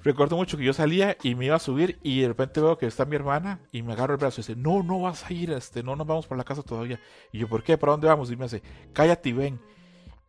[0.05, 2.87] recuerdo mucho que yo salía y me iba a subir y de repente veo que
[2.87, 5.51] está mi hermana y me agarro el brazo y dice, no, no vas a ir,
[5.51, 7.01] este, no nos vamos por la casa todavía.
[7.33, 7.77] Y yo, ¿por qué?
[7.77, 8.31] ¿Para dónde vamos?
[8.31, 9.61] Y me dice, cállate y ven.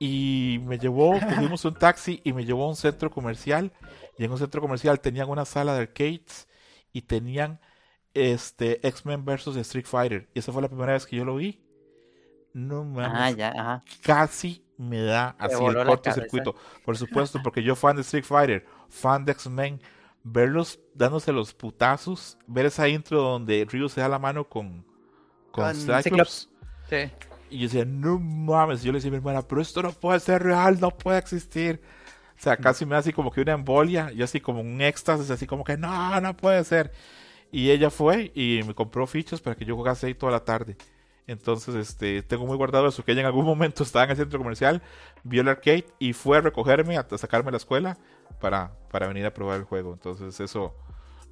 [0.05, 3.71] Y me llevó, cogimos un taxi y me llevó a un centro comercial.
[4.17, 6.49] Y en un centro comercial tenían una sala de arcades
[6.91, 7.61] y tenían
[8.13, 10.29] este X-Men vs Street Fighter.
[10.33, 11.61] Y esa fue la primera vez que yo lo vi.
[12.53, 13.83] No mames Ah, ya, ajá.
[14.03, 16.53] casi me da así el cortocircuito.
[16.83, 19.81] Por supuesto, porque yo fan de Street Fighter, fan de X-Men,
[20.23, 24.85] verlos dándose los putazos, ver esa intro donde Ryu se da la mano con,
[25.51, 26.03] con, Con Cyclops.
[26.03, 26.49] Cyclops.
[26.89, 27.11] Sí.
[27.53, 30.19] Y yo decía, no mames, yo le decía a mi hermana, pero esto no puede
[30.19, 31.79] ser real, no puede existir.
[32.35, 35.29] O sea, casi me da así como que una embolia, y así como un éxtasis,
[35.29, 36.91] así como que no, no puede ser.
[37.51, 40.75] Y ella fue y me compró fichas para que yo jugase ahí toda la tarde.
[41.27, 44.39] Entonces, este, tengo muy guardado eso, que ella en algún momento estaba en el centro
[44.39, 44.81] comercial,
[45.23, 47.99] vio el arcade y fue a recogerme, a sacarme a la escuela
[48.41, 49.93] para, para venir a probar el juego.
[49.93, 50.75] Entonces, eso,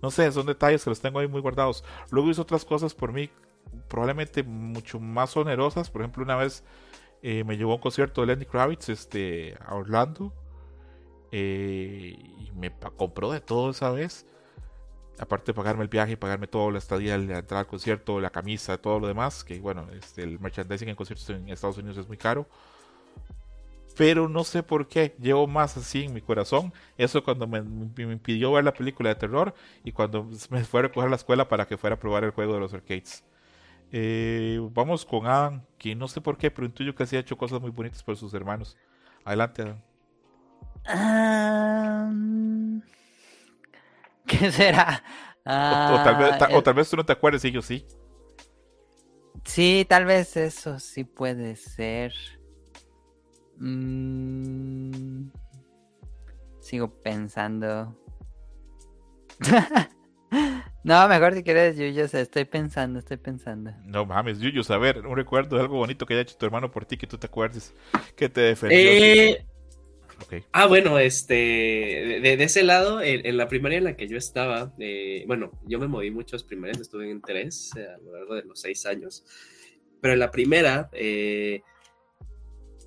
[0.03, 1.83] no sé, son detalles que los tengo ahí muy guardados.
[2.11, 3.31] Luego hizo otras cosas por mí,
[3.87, 5.89] probablemente mucho más onerosas.
[5.89, 6.63] Por ejemplo, una vez
[7.21, 10.33] eh, me llevó a un concierto de Lenny Kravitz este, a Orlando
[11.31, 14.25] eh, y me compró de todo esa vez.
[15.19, 18.77] Aparte de pagarme el viaje, pagarme todo, la estadía, la entrada al concierto, la camisa,
[18.77, 22.17] todo lo demás, que bueno, este, el merchandising en conciertos en Estados Unidos es muy
[22.17, 22.47] caro.
[23.97, 26.73] Pero no sé por qué, llevo más así en mi corazón.
[26.97, 29.53] Eso cuando me, me impidió ver la película de terror
[29.83, 32.31] y cuando me fue a recoger a la escuela para que fuera a probar el
[32.31, 33.23] juego de los arcades.
[33.91, 37.37] Eh, vamos con Adam, que no sé por qué, pero intuyo que sí ha hecho
[37.37, 38.77] cosas muy bonitas por sus hermanos.
[39.25, 39.61] Adelante,
[40.85, 42.81] Adam.
[44.27, 45.03] ¿Qué será?
[45.45, 47.61] O, o tal vez, Ah, o el- tal vez tú no te acuerdes y yo
[47.61, 47.85] sí.
[49.43, 52.13] Sí, tal vez eso sí puede ser.
[53.57, 55.29] Mm,
[56.59, 57.97] Sigo pensando.
[60.83, 63.71] no, mejor si quieres, yo, yo sé, estoy pensando, estoy pensando.
[63.85, 66.71] No mames, Yuyus, a ver, un recuerdo de algo bonito que haya hecho tu hermano
[66.71, 67.73] por ti que tú te acuerdes.
[68.15, 68.77] Que te defendió.
[68.79, 69.45] Eh.
[70.51, 74.17] Ah, bueno, este, de, de ese lado, en, en la primaria en la que yo
[74.17, 78.35] estaba, eh, bueno, yo me moví muchas primarias, estuve en tres eh, a lo largo
[78.35, 79.23] de los seis años,
[79.99, 81.61] pero en la primera, eh,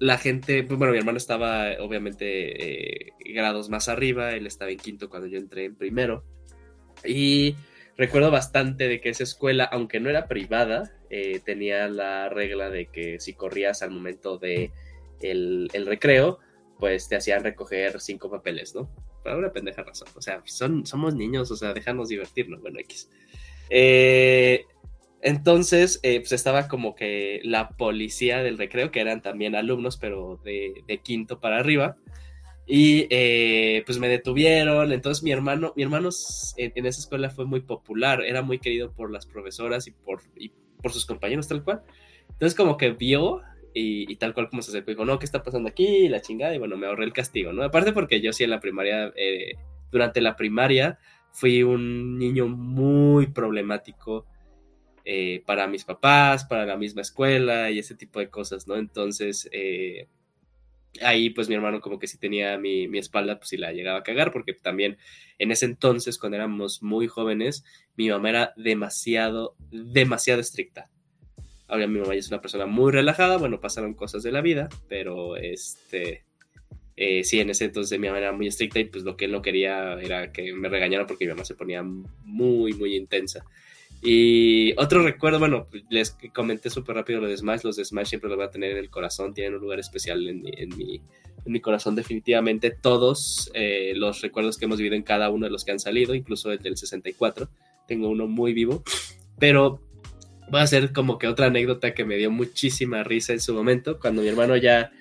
[0.01, 4.79] la gente, pues, bueno, mi hermano estaba obviamente eh, grados más arriba, él estaba en
[4.79, 6.25] quinto cuando yo entré en primero,
[7.05, 7.57] y
[7.97, 12.87] recuerdo bastante de que esa escuela, aunque no era privada, eh, tenía la regla de
[12.87, 14.73] que si corrías al momento de
[15.21, 16.39] el, el recreo,
[16.79, 18.91] pues te hacían recoger cinco papeles, ¿no?
[19.23, 20.09] Por una pendeja razón.
[20.17, 23.09] O sea, son, somos niños, o sea, déjanos divertirnos, bueno, X.
[23.71, 24.65] Eh,
[25.23, 30.39] entonces, eh, pues estaba como que la policía del recreo, que eran también alumnos, pero
[30.45, 31.97] de quinto para arriba.
[32.67, 34.93] Y eh, pues me detuvieron.
[34.93, 36.11] Entonces mi hermano, mi hermano
[36.57, 40.23] en, en esa escuela fue muy popular, era muy querido por las profesoras y por,
[40.37, 40.51] y
[40.83, 41.83] por sus compañeros tal cual.
[42.31, 43.43] Entonces como que vio
[43.75, 46.09] y, y tal cual como se acercó, dijo, no, ¿qué está pasando aquí?
[46.09, 47.65] La chingada, y bueno, me ahorré el castigo, ¿no?
[47.65, 49.57] Aparte porque yo sí en la primaria, eh,
[49.91, 50.99] durante la primaria,
[51.33, 54.27] fui un niño muy problemático
[55.05, 58.77] eh, para mis papás, para la misma escuela y ese tipo de cosas, ¿no?
[58.77, 60.09] Entonces, eh,
[61.03, 63.99] ahí pues mi hermano como que sí tenía mi, mi espalda, pues sí la llegaba
[63.99, 64.99] a cagar, porque también
[65.39, 67.65] en ese entonces, cuando éramos muy jóvenes,
[67.97, 70.91] mi mamá era demasiado, demasiado estricta.
[71.67, 74.69] Ahora mi mamá ya es una persona muy relajada, bueno, pasaron cosas de la vida,
[74.89, 76.25] pero este,
[76.97, 79.33] eh, sí, en ese entonces mi mamá era muy estricta y pues lo que él
[79.33, 83.45] no quería era que me regañara porque mi mamá se ponía muy, muy intensa.
[84.07, 88.29] Y otro recuerdo, bueno, les comenté súper rápido lo de Smash, los de Smash siempre
[88.29, 91.01] los voy a tener en el corazón, tienen un lugar especial en mi,
[91.47, 92.71] en mi, corazón definitivamente.
[92.71, 96.15] Todos eh, los recuerdos que hemos vivido en cada uno de los que han salido,
[96.15, 97.49] incluso el del 64,
[97.89, 98.83] tengo uno muy vivo,
[99.39, 99.81] pero
[100.51, 103.99] voy a hacer como que otra anécdota que me dio muchísima risa en su momento,
[103.99, 104.93] cuando mi hermano ya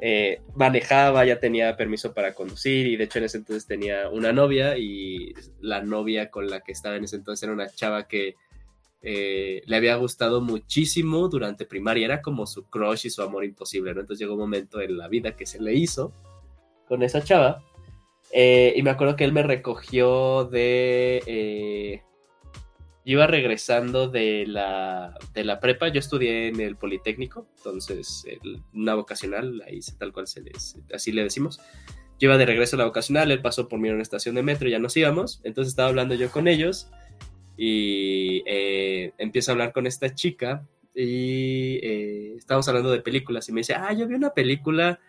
[0.00, 4.32] eh, manejaba, ya tenía permiso para conducir y de hecho en ese entonces tenía una
[4.32, 8.36] novia y la novia con la que estaba en ese entonces era una chava que
[9.02, 13.92] eh, le había gustado muchísimo durante primaria, era como su crush y su amor imposible,
[13.94, 14.00] ¿no?
[14.00, 16.12] Entonces llegó un momento en la vida que se le hizo
[16.86, 17.62] con esa chava
[18.32, 22.02] eh, y me acuerdo que él me recogió de
[23.04, 28.24] yo iba regresando de la, de la prepa, yo estudié en el Politécnico, entonces
[28.74, 31.60] una vocacional, ahí tal cual se les, así le decimos.
[32.18, 34.42] Yo iba de regreso a la vocacional, él pasó por mí en una estación de
[34.42, 36.90] metro y ya nos íbamos, entonces estaba hablando yo con ellos
[37.56, 43.52] y eh, empiezo a hablar con esta chica y eh, estábamos hablando de películas y
[43.52, 45.00] me dice, ah, yo vi una película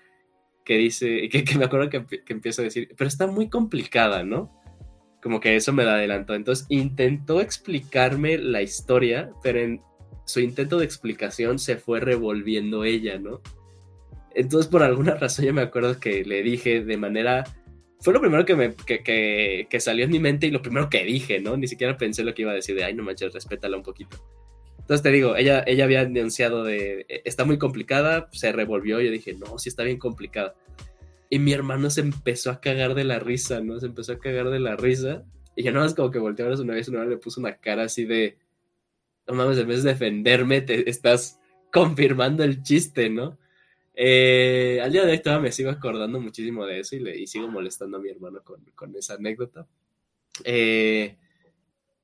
[0.64, 4.24] que dice, que, que me acuerdo que, que empiezo a decir, pero está muy complicada,
[4.24, 4.59] ¿no?
[5.22, 6.34] Como que eso me da adelantó.
[6.34, 9.82] Entonces intentó explicarme la historia, pero en
[10.26, 13.42] su intento de explicación se fue revolviendo ella, ¿no?
[14.36, 17.44] Entonces por alguna razón yo me acuerdo que le dije de manera...
[18.02, 21.04] Fue lo primero que, me, que, que, salió en mi mente y lo primero que
[21.04, 21.58] dije, ¿no?
[21.58, 24.18] Ni siquiera pensé lo que iba a decir de, ay, no manches, respétala un poquito.
[24.78, 29.34] Entonces te digo, ella, ella había anunciado de, está muy complicada, se revolvió, yo dije,
[29.34, 30.56] no, sí está bien complicada.
[31.30, 33.80] Y mi hermano se empezó a cagar de la risa, ¿no?
[33.80, 35.24] Se empezó a cagar de la risa.
[35.56, 37.40] Y yo nada más como que volteé a ver una vez, una vez le puso
[37.40, 38.38] una cara así de,
[39.28, 41.40] no mames, en vez de defenderme, te estás
[41.72, 43.38] confirmando el chiste, ¿no?
[43.94, 47.28] Eh, al día de hoy todavía me sigo acordando muchísimo de eso y, le, y
[47.28, 49.68] sigo molestando a mi hermano con, con esa anécdota.
[50.46, 51.18] Eh,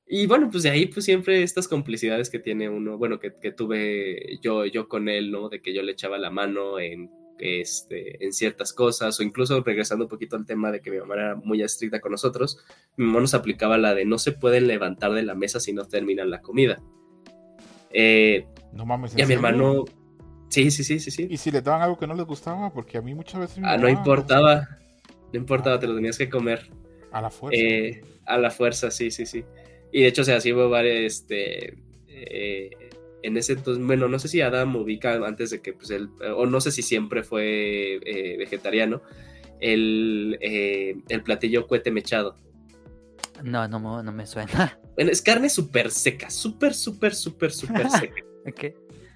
[0.06, 3.50] y bueno, pues de ahí pues siempre estas complicidades que tiene uno, bueno, que, que,
[3.50, 5.48] tuve yo, yo con él, ¿no?
[5.48, 10.04] De que yo le echaba la mano en este, en ciertas cosas, o incluso regresando
[10.04, 12.58] un poquito al tema de que mi mamá era muy estricta con nosotros,
[12.96, 15.84] mi mamá nos aplicaba la de no se pueden levantar de la mesa si no
[15.86, 16.82] terminan la comida.
[17.90, 19.16] Eh, no mames.
[19.16, 19.84] Y a mi hermano.
[20.48, 21.26] Sí, sí, sí, sí, sí.
[21.28, 22.72] ¿Y si le daban algo que no les gustaba?
[22.72, 23.58] Porque a mí muchas veces.
[23.64, 24.68] Ah, no importaba.
[25.32, 26.70] No importaba, te lo tenías que comer.
[27.10, 27.60] A la fuerza.
[27.60, 29.44] Eh, a la fuerza, sí, sí, sí.
[29.92, 32.70] Y de hecho, o sea, así hubo varios, este, eh,
[33.22, 36.46] en ese entonces, bueno, no sé si Adam ubica antes de que, pues, él, o
[36.46, 39.02] no sé si siempre fue eh, vegetariano,
[39.60, 42.36] el, eh, el platillo cuete mechado.
[43.42, 44.78] No, no, no me suena.
[44.94, 48.22] Bueno, es carne súper seca, súper, súper, súper, súper seca.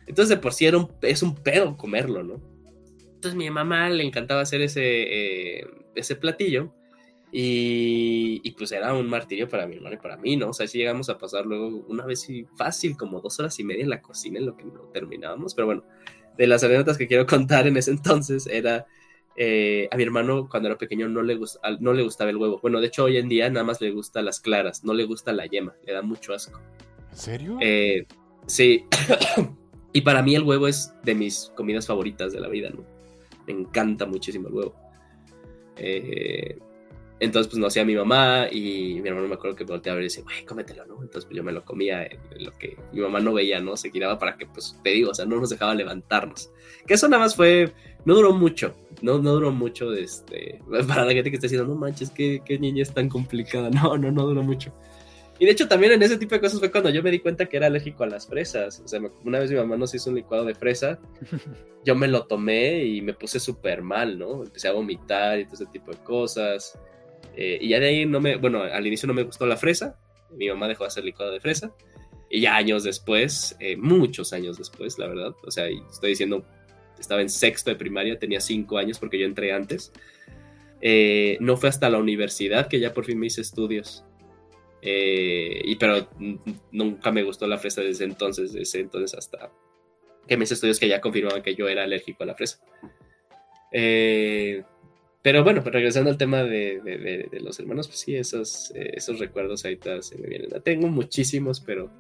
[0.07, 2.41] Entonces, de por sí era un, es un pedo comerlo, ¿no?
[3.15, 6.75] Entonces, mi mamá le encantaba hacer ese, eh, ese platillo.
[7.33, 10.51] Y, pues era un martirio para mi hermano y para mí, ¿no?
[10.51, 13.65] O sea, si llegamos a pasar luego una vez y fácil, como dos horas y
[13.65, 15.55] media en la cocina en lo que no terminábamos.
[15.55, 15.85] Pero bueno,
[16.37, 18.87] de las anécdotas que quiero contar en ese entonces era
[19.37, 21.39] eh, a mi hermano cuando era pequeño no le,
[21.79, 22.59] no le gustaba el huevo.
[22.61, 25.33] Bueno, de hecho hoy en día nada más le gusta las claras, no le gusta
[25.33, 26.61] la yema, le da mucho asco.
[27.11, 27.59] ¿En serio?
[27.61, 28.07] Eh,
[28.47, 28.85] sí.
[29.93, 32.85] y para mí el huevo es de mis comidas favoritas de la vida, ¿no?
[33.47, 34.75] Me encanta muchísimo el huevo.
[35.77, 36.59] Eh,
[37.21, 40.05] entonces, pues no hacía mi mamá y mi hermano me acuerdo que volteaba a ver
[40.05, 41.03] y decía, güey, cómetelo, ¿no?
[41.03, 43.77] Entonces, pues yo me lo comía en, lo que mi mamá no veía, ¿no?
[43.77, 46.51] Se quitaba para que, pues te digo, o sea, no nos dejaba levantarnos.
[46.87, 47.75] Que eso nada más fue,
[48.07, 51.79] no duró mucho, no, no duró mucho, este, para la gente que esté diciendo, no
[51.79, 53.71] manches, qué, qué niña es tan complicada.
[53.81, 54.73] No, no, no duró mucho.
[55.39, 57.47] Y de hecho también en ese tipo de cosas fue cuando yo me di cuenta
[57.47, 58.83] que era alérgico a las fresas.
[58.85, 60.99] O sea, una vez mi mamá nos hizo un licuado de fresa,
[61.85, 64.45] yo me lo tomé y me puse súper mal, ¿no?
[64.45, 66.79] Empecé a vomitar y todo ese tipo de cosas.
[67.37, 69.99] Eh, y ya de ahí no me, bueno, al inicio no me gustó la fresa,
[70.31, 71.73] mi mamá dejó de hacer licuado de fresa,
[72.29, 76.45] y ya años después, eh, muchos años después, la verdad, o sea, estoy diciendo,
[76.99, 79.93] estaba en sexto de primaria, tenía cinco años porque yo entré antes,
[80.81, 84.05] eh, no fue hasta la universidad que ya por fin me hice estudios.
[84.83, 86.09] y pero
[86.73, 89.51] nunca me gustó la fresa desde entonces, desde entonces hasta
[90.27, 92.61] que me hice estudios que ya confirmaban que yo era alérgico a la fresa.
[93.73, 94.63] Eh,
[95.23, 99.65] pero bueno, pues regresando al tema de, los hermanos, pues sí, esos, eh, esos recuerdos
[99.65, 100.51] ahorita se me vienen.
[100.63, 101.91] Tengo muchísimos, pero,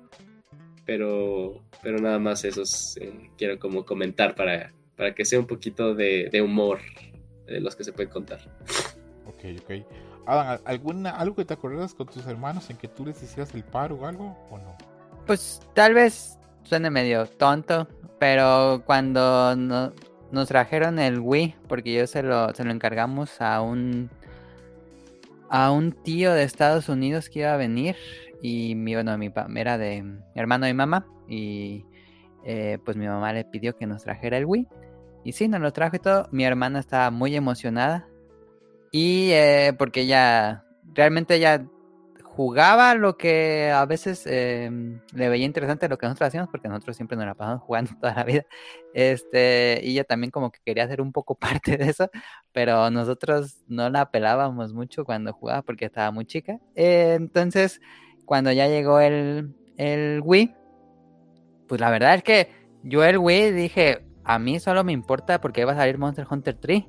[0.86, 5.94] pero, pero nada más esos eh, quiero como comentar para, para que sea un poquito
[5.94, 6.78] de, humor
[7.46, 8.40] de los que se pueden contar.
[9.26, 9.86] Ok, ok.
[10.26, 13.64] Adam, ¿alguna, ¿algo que te acuerdas con tus hermanos en que tú les hicieras el
[13.64, 14.76] paro o algo o no?
[15.26, 17.86] Pues tal vez suene medio tonto,
[18.18, 19.92] pero cuando no,
[20.32, 24.10] nos trajeron el Wii porque yo se lo, se lo encargamos a un
[25.50, 27.96] a un tío de Estados Unidos que iba a venir.
[28.40, 30.04] Y mi, bueno, mi era de
[30.34, 31.06] hermano y mamá.
[31.28, 31.84] Y
[32.44, 34.68] eh, pues mi mamá le pidió que nos trajera el Wii.
[35.24, 36.28] Y sí, nos lo trajo y todo.
[36.30, 38.08] Mi hermana estaba muy emocionada.
[38.92, 41.64] Y eh, porque ella realmente ella
[42.40, 46.96] jugaba lo que a veces em, le veía interesante lo que nosotros hacíamos, porque nosotros
[46.96, 48.46] siempre nos la pasamos jugando toda la vida.
[48.94, 52.08] Este, y ella también como que quería ser un poco parte de eso,
[52.50, 56.58] pero nosotros no la pelábamos mucho cuando jugaba porque estaba muy chica.
[56.76, 57.78] Eh, entonces,
[58.24, 60.54] cuando ya llegó el, el Wii,
[61.68, 62.48] pues la verdad es que
[62.84, 66.54] yo el Wii dije, a mí solo me importa porque va a salir Monster Hunter
[66.54, 66.84] 3.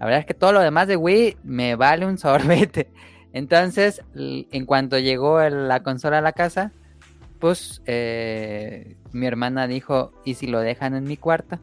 [0.00, 2.90] La verdad es que todo lo demás de Wii me vale un sorbete.
[3.36, 6.72] Entonces, en cuanto llegó la consola a la casa,
[7.38, 11.58] pues eh, mi hermana dijo, ¿y si lo dejan en mi cuarto?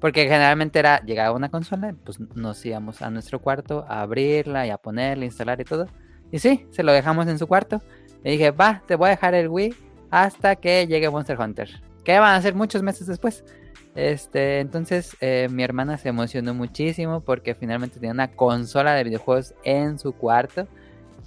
[0.00, 4.70] Porque generalmente era, llegaba una consola, pues nos íbamos a nuestro cuarto a abrirla y
[4.70, 5.86] a ponerla, instalar y todo.
[6.32, 7.80] Y sí, se lo dejamos en su cuarto.
[8.24, 9.76] Le dije, va, te voy a dejar el Wii
[10.10, 11.70] hasta que llegue Monster Hunter.
[12.02, 13.44] Que van a ser muchos meses después.
[13.94, 19.54] Este, entonces eh, mi hermana se emocionó muchísimo porque finalmente tenía una consola de videojuegos
[19.62, 20.66] en su cuarto.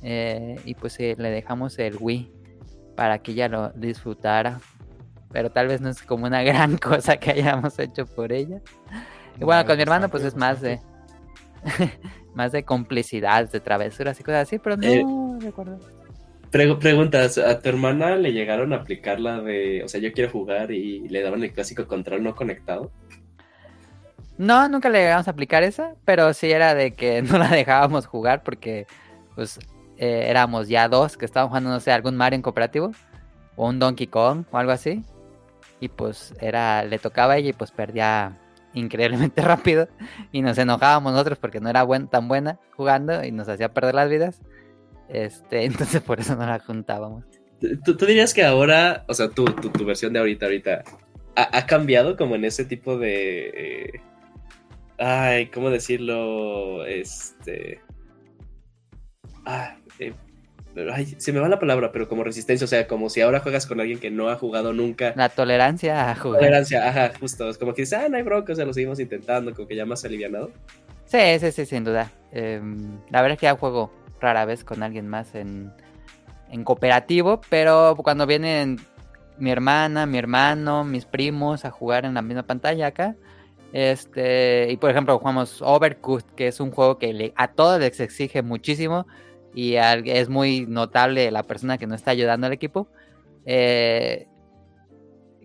[0.08, 2.32] Eh, y pues le dejamos el Wii
[2.96, 4.60] para que ella lo disfrutara.
[5.32, 8.62] Pero tal vez no es como una gran cosa que hayamos hecho por ella.
[9.40, 10.80] Y bueno, con mi hermano pues es más de
[12.36, 15.80] más de complicidad, de travesuras y cosas así, pero no eh, recuerdo.
[16.52, 20.72] preguntas, ¿a tu hermana le llegaron a aplicar la de, o sea, yo quiero jugar
[20.72, 22.92] y le daban el clásico control no conectado?
[24.38, 28.06] No, nunca le llegamos a aplicar esa, pero sí era de que no la dejábamos
[28.06, 28.86] jugar porque
[29.34, 29.60] pues
[29.98, 32.92] eh, éramos ya dos que estaban jugando, no sé, algún Mario en cooperativo
[33.56, 35.04] o un Donkey Kong o algo así.
[35.80, 38.38] Y pues era, le tocaba a ella y pues perdía
[38.74, 39.88] increíblemente rápido.
[40.32, 44.10] Y nos enojábamos nosotros porque no era tan buena jugando y nos hacía perder las
[44.10, 44.42] vidas.
[45.10, 47.26] Este, entonces por eso no la juntábamos.
[47.84, 50.84] ¿Tú, dirías que ahora, o sea, tu, tu, versión de ahorita, ahorita,
[51.36, 53.48] ha, cambiado como en ese tipo de...
[53.48, 54.02] Eh,
[54.98, 56.86] ay, ¿cómo decirlo?
[56.86, 57.82] Este...
[59.46, 60.14] Ah, eh,
[60.92, 63.66] ay, se me va la palabra, pero como resistencia, o sea, como si ahora juegas
[63.66, 65.14] con alguien que no ha jugado nunca.
[65.16, 66.40] La tolerancia a jugar.
[66.40, 67.50] Tolerancia, ajá, justo.
[67.50, 69.76] Es como que dices, ah, no hay bronca, o sea, lo seguimos intentando, como que
[69.76, 70.52] ya más alivianado.
[71.06, 72.12] Sí, sí, sí, sin duda.
[72.32, 75.72] Em, la verdad es que ya juego rara vez con alguien más en,
[76.52, 78.80] en cooperativo, pero cuando vienen
[79.38, 83.16] mi hermana, mi hermano, mis primos a jugar en la misma pantalla acá.
[83.74, 88.42] Este, y por ejemplo, jugamos Overcooked, que es un juego que a todos les exige
[88.42, 89.06] muchísimo
[89.56, 92.90] y es muy notable la persona que no está ayudando al equipo.
[93.46, 94.28] Eh,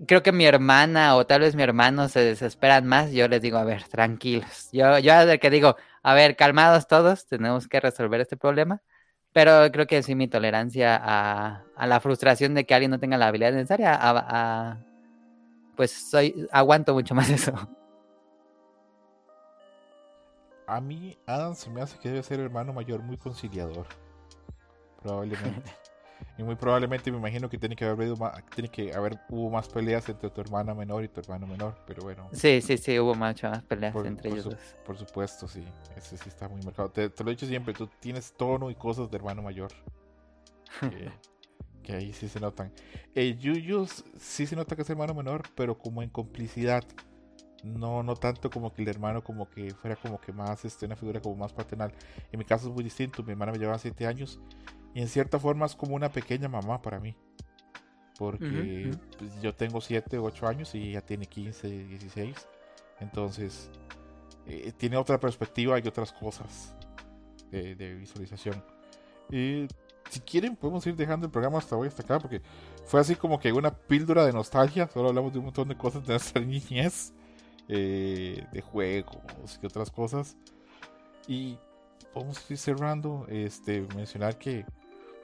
[0.07, 3.13] creo que mi hermana o tal vez mi hermano se desesperan más.
[3.13, 4.69] Yo les digo, a ver, tranquilos.
[4.73, 8.83] Yo, yo el que digo, a ver, calmados todos, tenemos que resolver este problema.
[9.33, 13.29] Pero creo que sí, mi tolerancia a, la frustración de que alguien no tenga la
[13.29, 14.85] habilidad necesaria,
[15.77, 17.53] pues soy, aguanto mucho más eso.
[20.71, 23.89] A mí, Adam se me hace que debe ser hermano mayor muy conciliador.
[25.03, 25.69] Probablemente.
[26.39, 29.67] y muy probablemente me imagino que tiene que haber más, tiene que haber hubo más
[29.67, 32.29] peleas entre tu hermana menor y tu hermano menor, pero bueno.
[32.31, 34.57] Sí, sí, sí, hubo muchas más peleas entre ellos.
[34.87, 35.65] Por supuesto, sí.
[35.97, 36.89] Ese sí está muy marcado.
[36.89, 39.73] Te, lo he dicho siempre, tú tienes tono y cosas de hermano mayor.
[41.83, 42.73] que, ahí sí se notan.
[43.17, 46.85] Yuyos sí se nota que es hermano menor, pero como en complicidad
[47.65, 50.97] no, no tanto como que el hermano como que fuera como que más este, una
[50.97, 51.93] figura como más paternal.
[52.33, 54.41] En mi caso es muy distinto, mi hermana me llevaba 7 años
[54.95, 57.15] y en cierta forma es como una pequeña mamá para mí.
[58.19, 62.37] Porque pues, yo tengo 7, 8 años y ella tiene 15, 16.
[63.01, 63.71] Entonces
[64.47, 66.75] eh, tiene otra perspectiva y otras cosas
[67.51, 68.63] de, visualización.
[69.31, 69.67] Y
[70.11, 72.43] si quieren podemos ir dejando el programa hasta hoy, hasta acá, porque
[72.85, 74.89] fue así como que una píldora de nostalgia.
[74.89, 77.13] Solo hablamos de un montón de cosas de nuestra niñez.
[77.73, 80.37] Eh, de juegos y otras cosas.
[81.29, 81.57] Y
[82.13, 84.67] vamos a ir cerrando, este, mencionar que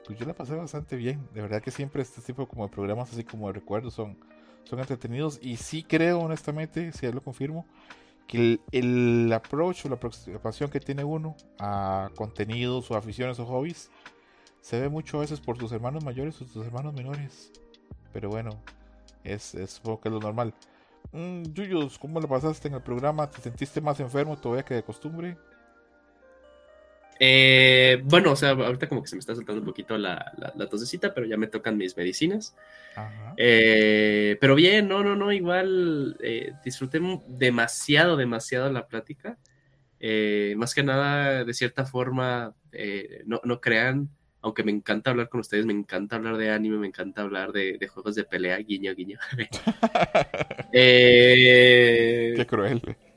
[0.05, 1.27] pues yo la pasé bastante bien.
[1.33, 4.17] De verdad que siempre este tipo como de programas así como de recuerdos son,
[4.63, 5.39] son entretenidos.
[5.41, 7.65] Y sí creo honestamente, si ya lo confirmo,
[8.27, 13.45] que el, el approach o la aproximación que tiene uno a contenidos o aficiones o
[13.45, 13.91] hobbies
[14.61, 17.51] se ve mucho a veces por sus hermanos mayores o sus hermanos menores.
[18.13, 18.51] Pero bueno,
[19.25, 20.53] es, es supongo es lo normal.
[21.11, 23.29] Mm, Yuyos, ¿cómo lo pasaste en el programa?
[23.29, 25.37] ¿Te sentiste más enfermo todavía que de costumbre?
[27.19, 30.69] Eh, bueno, o sea, ahorita como que se me está saltando un poquito la, la,
[30.69, 32.55] tosecita, pero ya me tocan mis medicinas.
[33.37, 39.37] Eh, pero bien, no, no, no, igual eh, disfruté demasiado, demasiado la plática.
[40.55, 42.53] más que nada, de cierta forma,
[43.25, 44.09] no, no crean,
[44.47, 47.85] aunque me encanta hablar con ustedes, me encanta hablar de anime, me encanta hablar de,
[47.87, 49.19] juegos de pelea, guiño, guiño.
[50.73, 52.33] eh...
[52.35, 52.81] Qué cruel.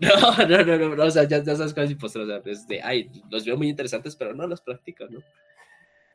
[0.00, 0.14] No,
[0.46, 3.10] no, no, no, o sea, ya, ya sabes cosas imposteras, o sea, es de, ay,
[3.30, 5.18] los veo muy interesantes, pero no los practico, ¿no?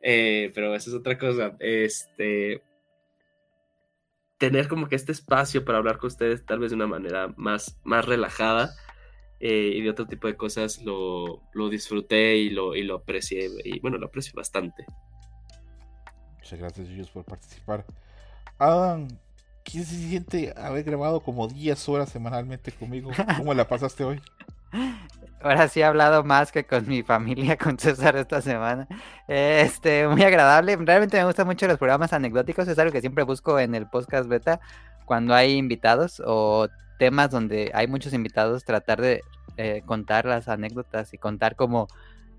[0.00, 1.54] Eh, pero esa es otra cosa.
[1.58, 2.62] Este.
[4.38, 7.78] Tener como que este espacio para hablar con ustedes, tal vez de una manera más,
[7.84, 8.74] más relajada
[9.46, 13.50] eh, y de otro tipo de cosas, lo, lo disfruté y lo, y lo aprecié.
[13.62, 14.86] Y bueno, lo aprecio bastante.
[16.38, 17.84] Muchas gracias, ellos por participar.
[18.56, 19.06] Adam,
[19.62, 23.10] ¿qué se siente haber grabado como 10 horas semanalmente conmigo?
[23.36, 24.22] ¿Cómo la pasaste hoy?
[25.42, 28.88] Ahora sí he hablado más que con mi familia, con César esta semana.
[29.28, 30.74] Este, muy agradable.
[30.76, 32.66] Realmente me gustan mucho los programas anecdóticos.
[32.66, 34.58] Es algo que siempre busco en el podcast beta
[35.04, 36.66] cuando hay invitados o
[36.98, 39.20] temas donde hay muchos invitados, tratar de
[39.56, 41.88] eh, contar las anécdotas y contar como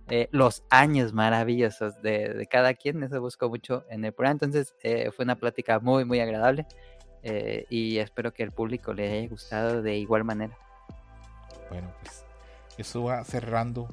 [0.08, 3.02] eh, los años maravillosos de, cada quien.
[3.04, 4.34] Eso busco mucho en el programa.
[4.34, 6.68] Entonces eh, fue una plática muy, muy agradable
[7.24, 10.56] eh, y espero que el público le haya gustado de igual manera.
[11.72, 12.24] Bueno, pues
[12.78, 13.90] eso va cerrando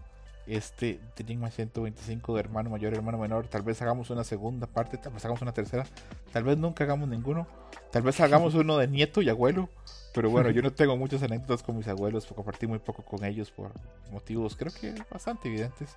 [0.56, 3.46] este Dream 125 de hermano mayor, hermano menor.
[3.46, 5.86] Tal vez hagamos una segunda parte, tal vez hagamos una tercera,
[6.32, 7.46] tal vez nunca hagamos ninguno.
[7.90, 9.68] Tal vez hagamos uno de nieto y abuelo.
[10.14, 13.50] Pero bueno, yo no tengo muchas anécdotas con mis abuelos, compartí muy poco con ellos
[13.50, 13.72] por
[14.10, 15.96] motivos creo que bastante evidentes.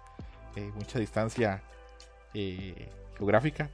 [0.56, 1.61] Eh, mucha distancia
[2.34, 3.69] eh, geográfica.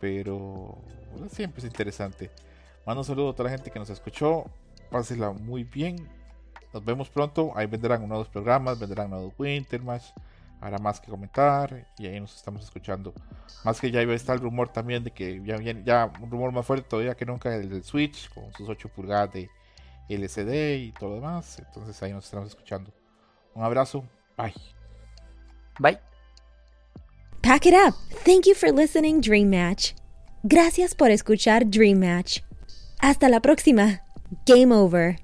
[0.00, 0.76] Pero
[1.12, 2.30] bueno, siempre es interesante.
[2.84, 4.44] Mando un saludo a toda la gente que nos escuchó.
[4.90, 6.06] Pásela muy bien.
[6.72, 7.52] Nos vemos pronto.
[7.54, 10.04] Ahí vendrán nuevos programas, vendrán nuevos Wintermatch.
[10.60, 13.12] Habrá más que comentar y ahí nos estamos escuchando.
[13.64, 16.64] Más que ya está el rumor también de que ya viene, ya un rumor más
[16.64, 19.50] fuerte todavía que nunca el del Switch con sus 8 pulgadas de
[20.08, 21.58] LCD y todo lo demás.
[21.58, 22.92] Entonces ahí nos estamos escuchando.
[23.54, 24.04] Un abrazo.
[24.36, 24.54] Bye.
[25.78, 25.98] Bye.
[27.42, 27.94] Pack it up.
[28.24, 29.94] Thank you for listening, Dream Match.
[30.44, 32.40] Gracias por escuchar Dream Match.
[33.00, 34.02] Hasta la próxima.
[34.46, 35.21] Game over.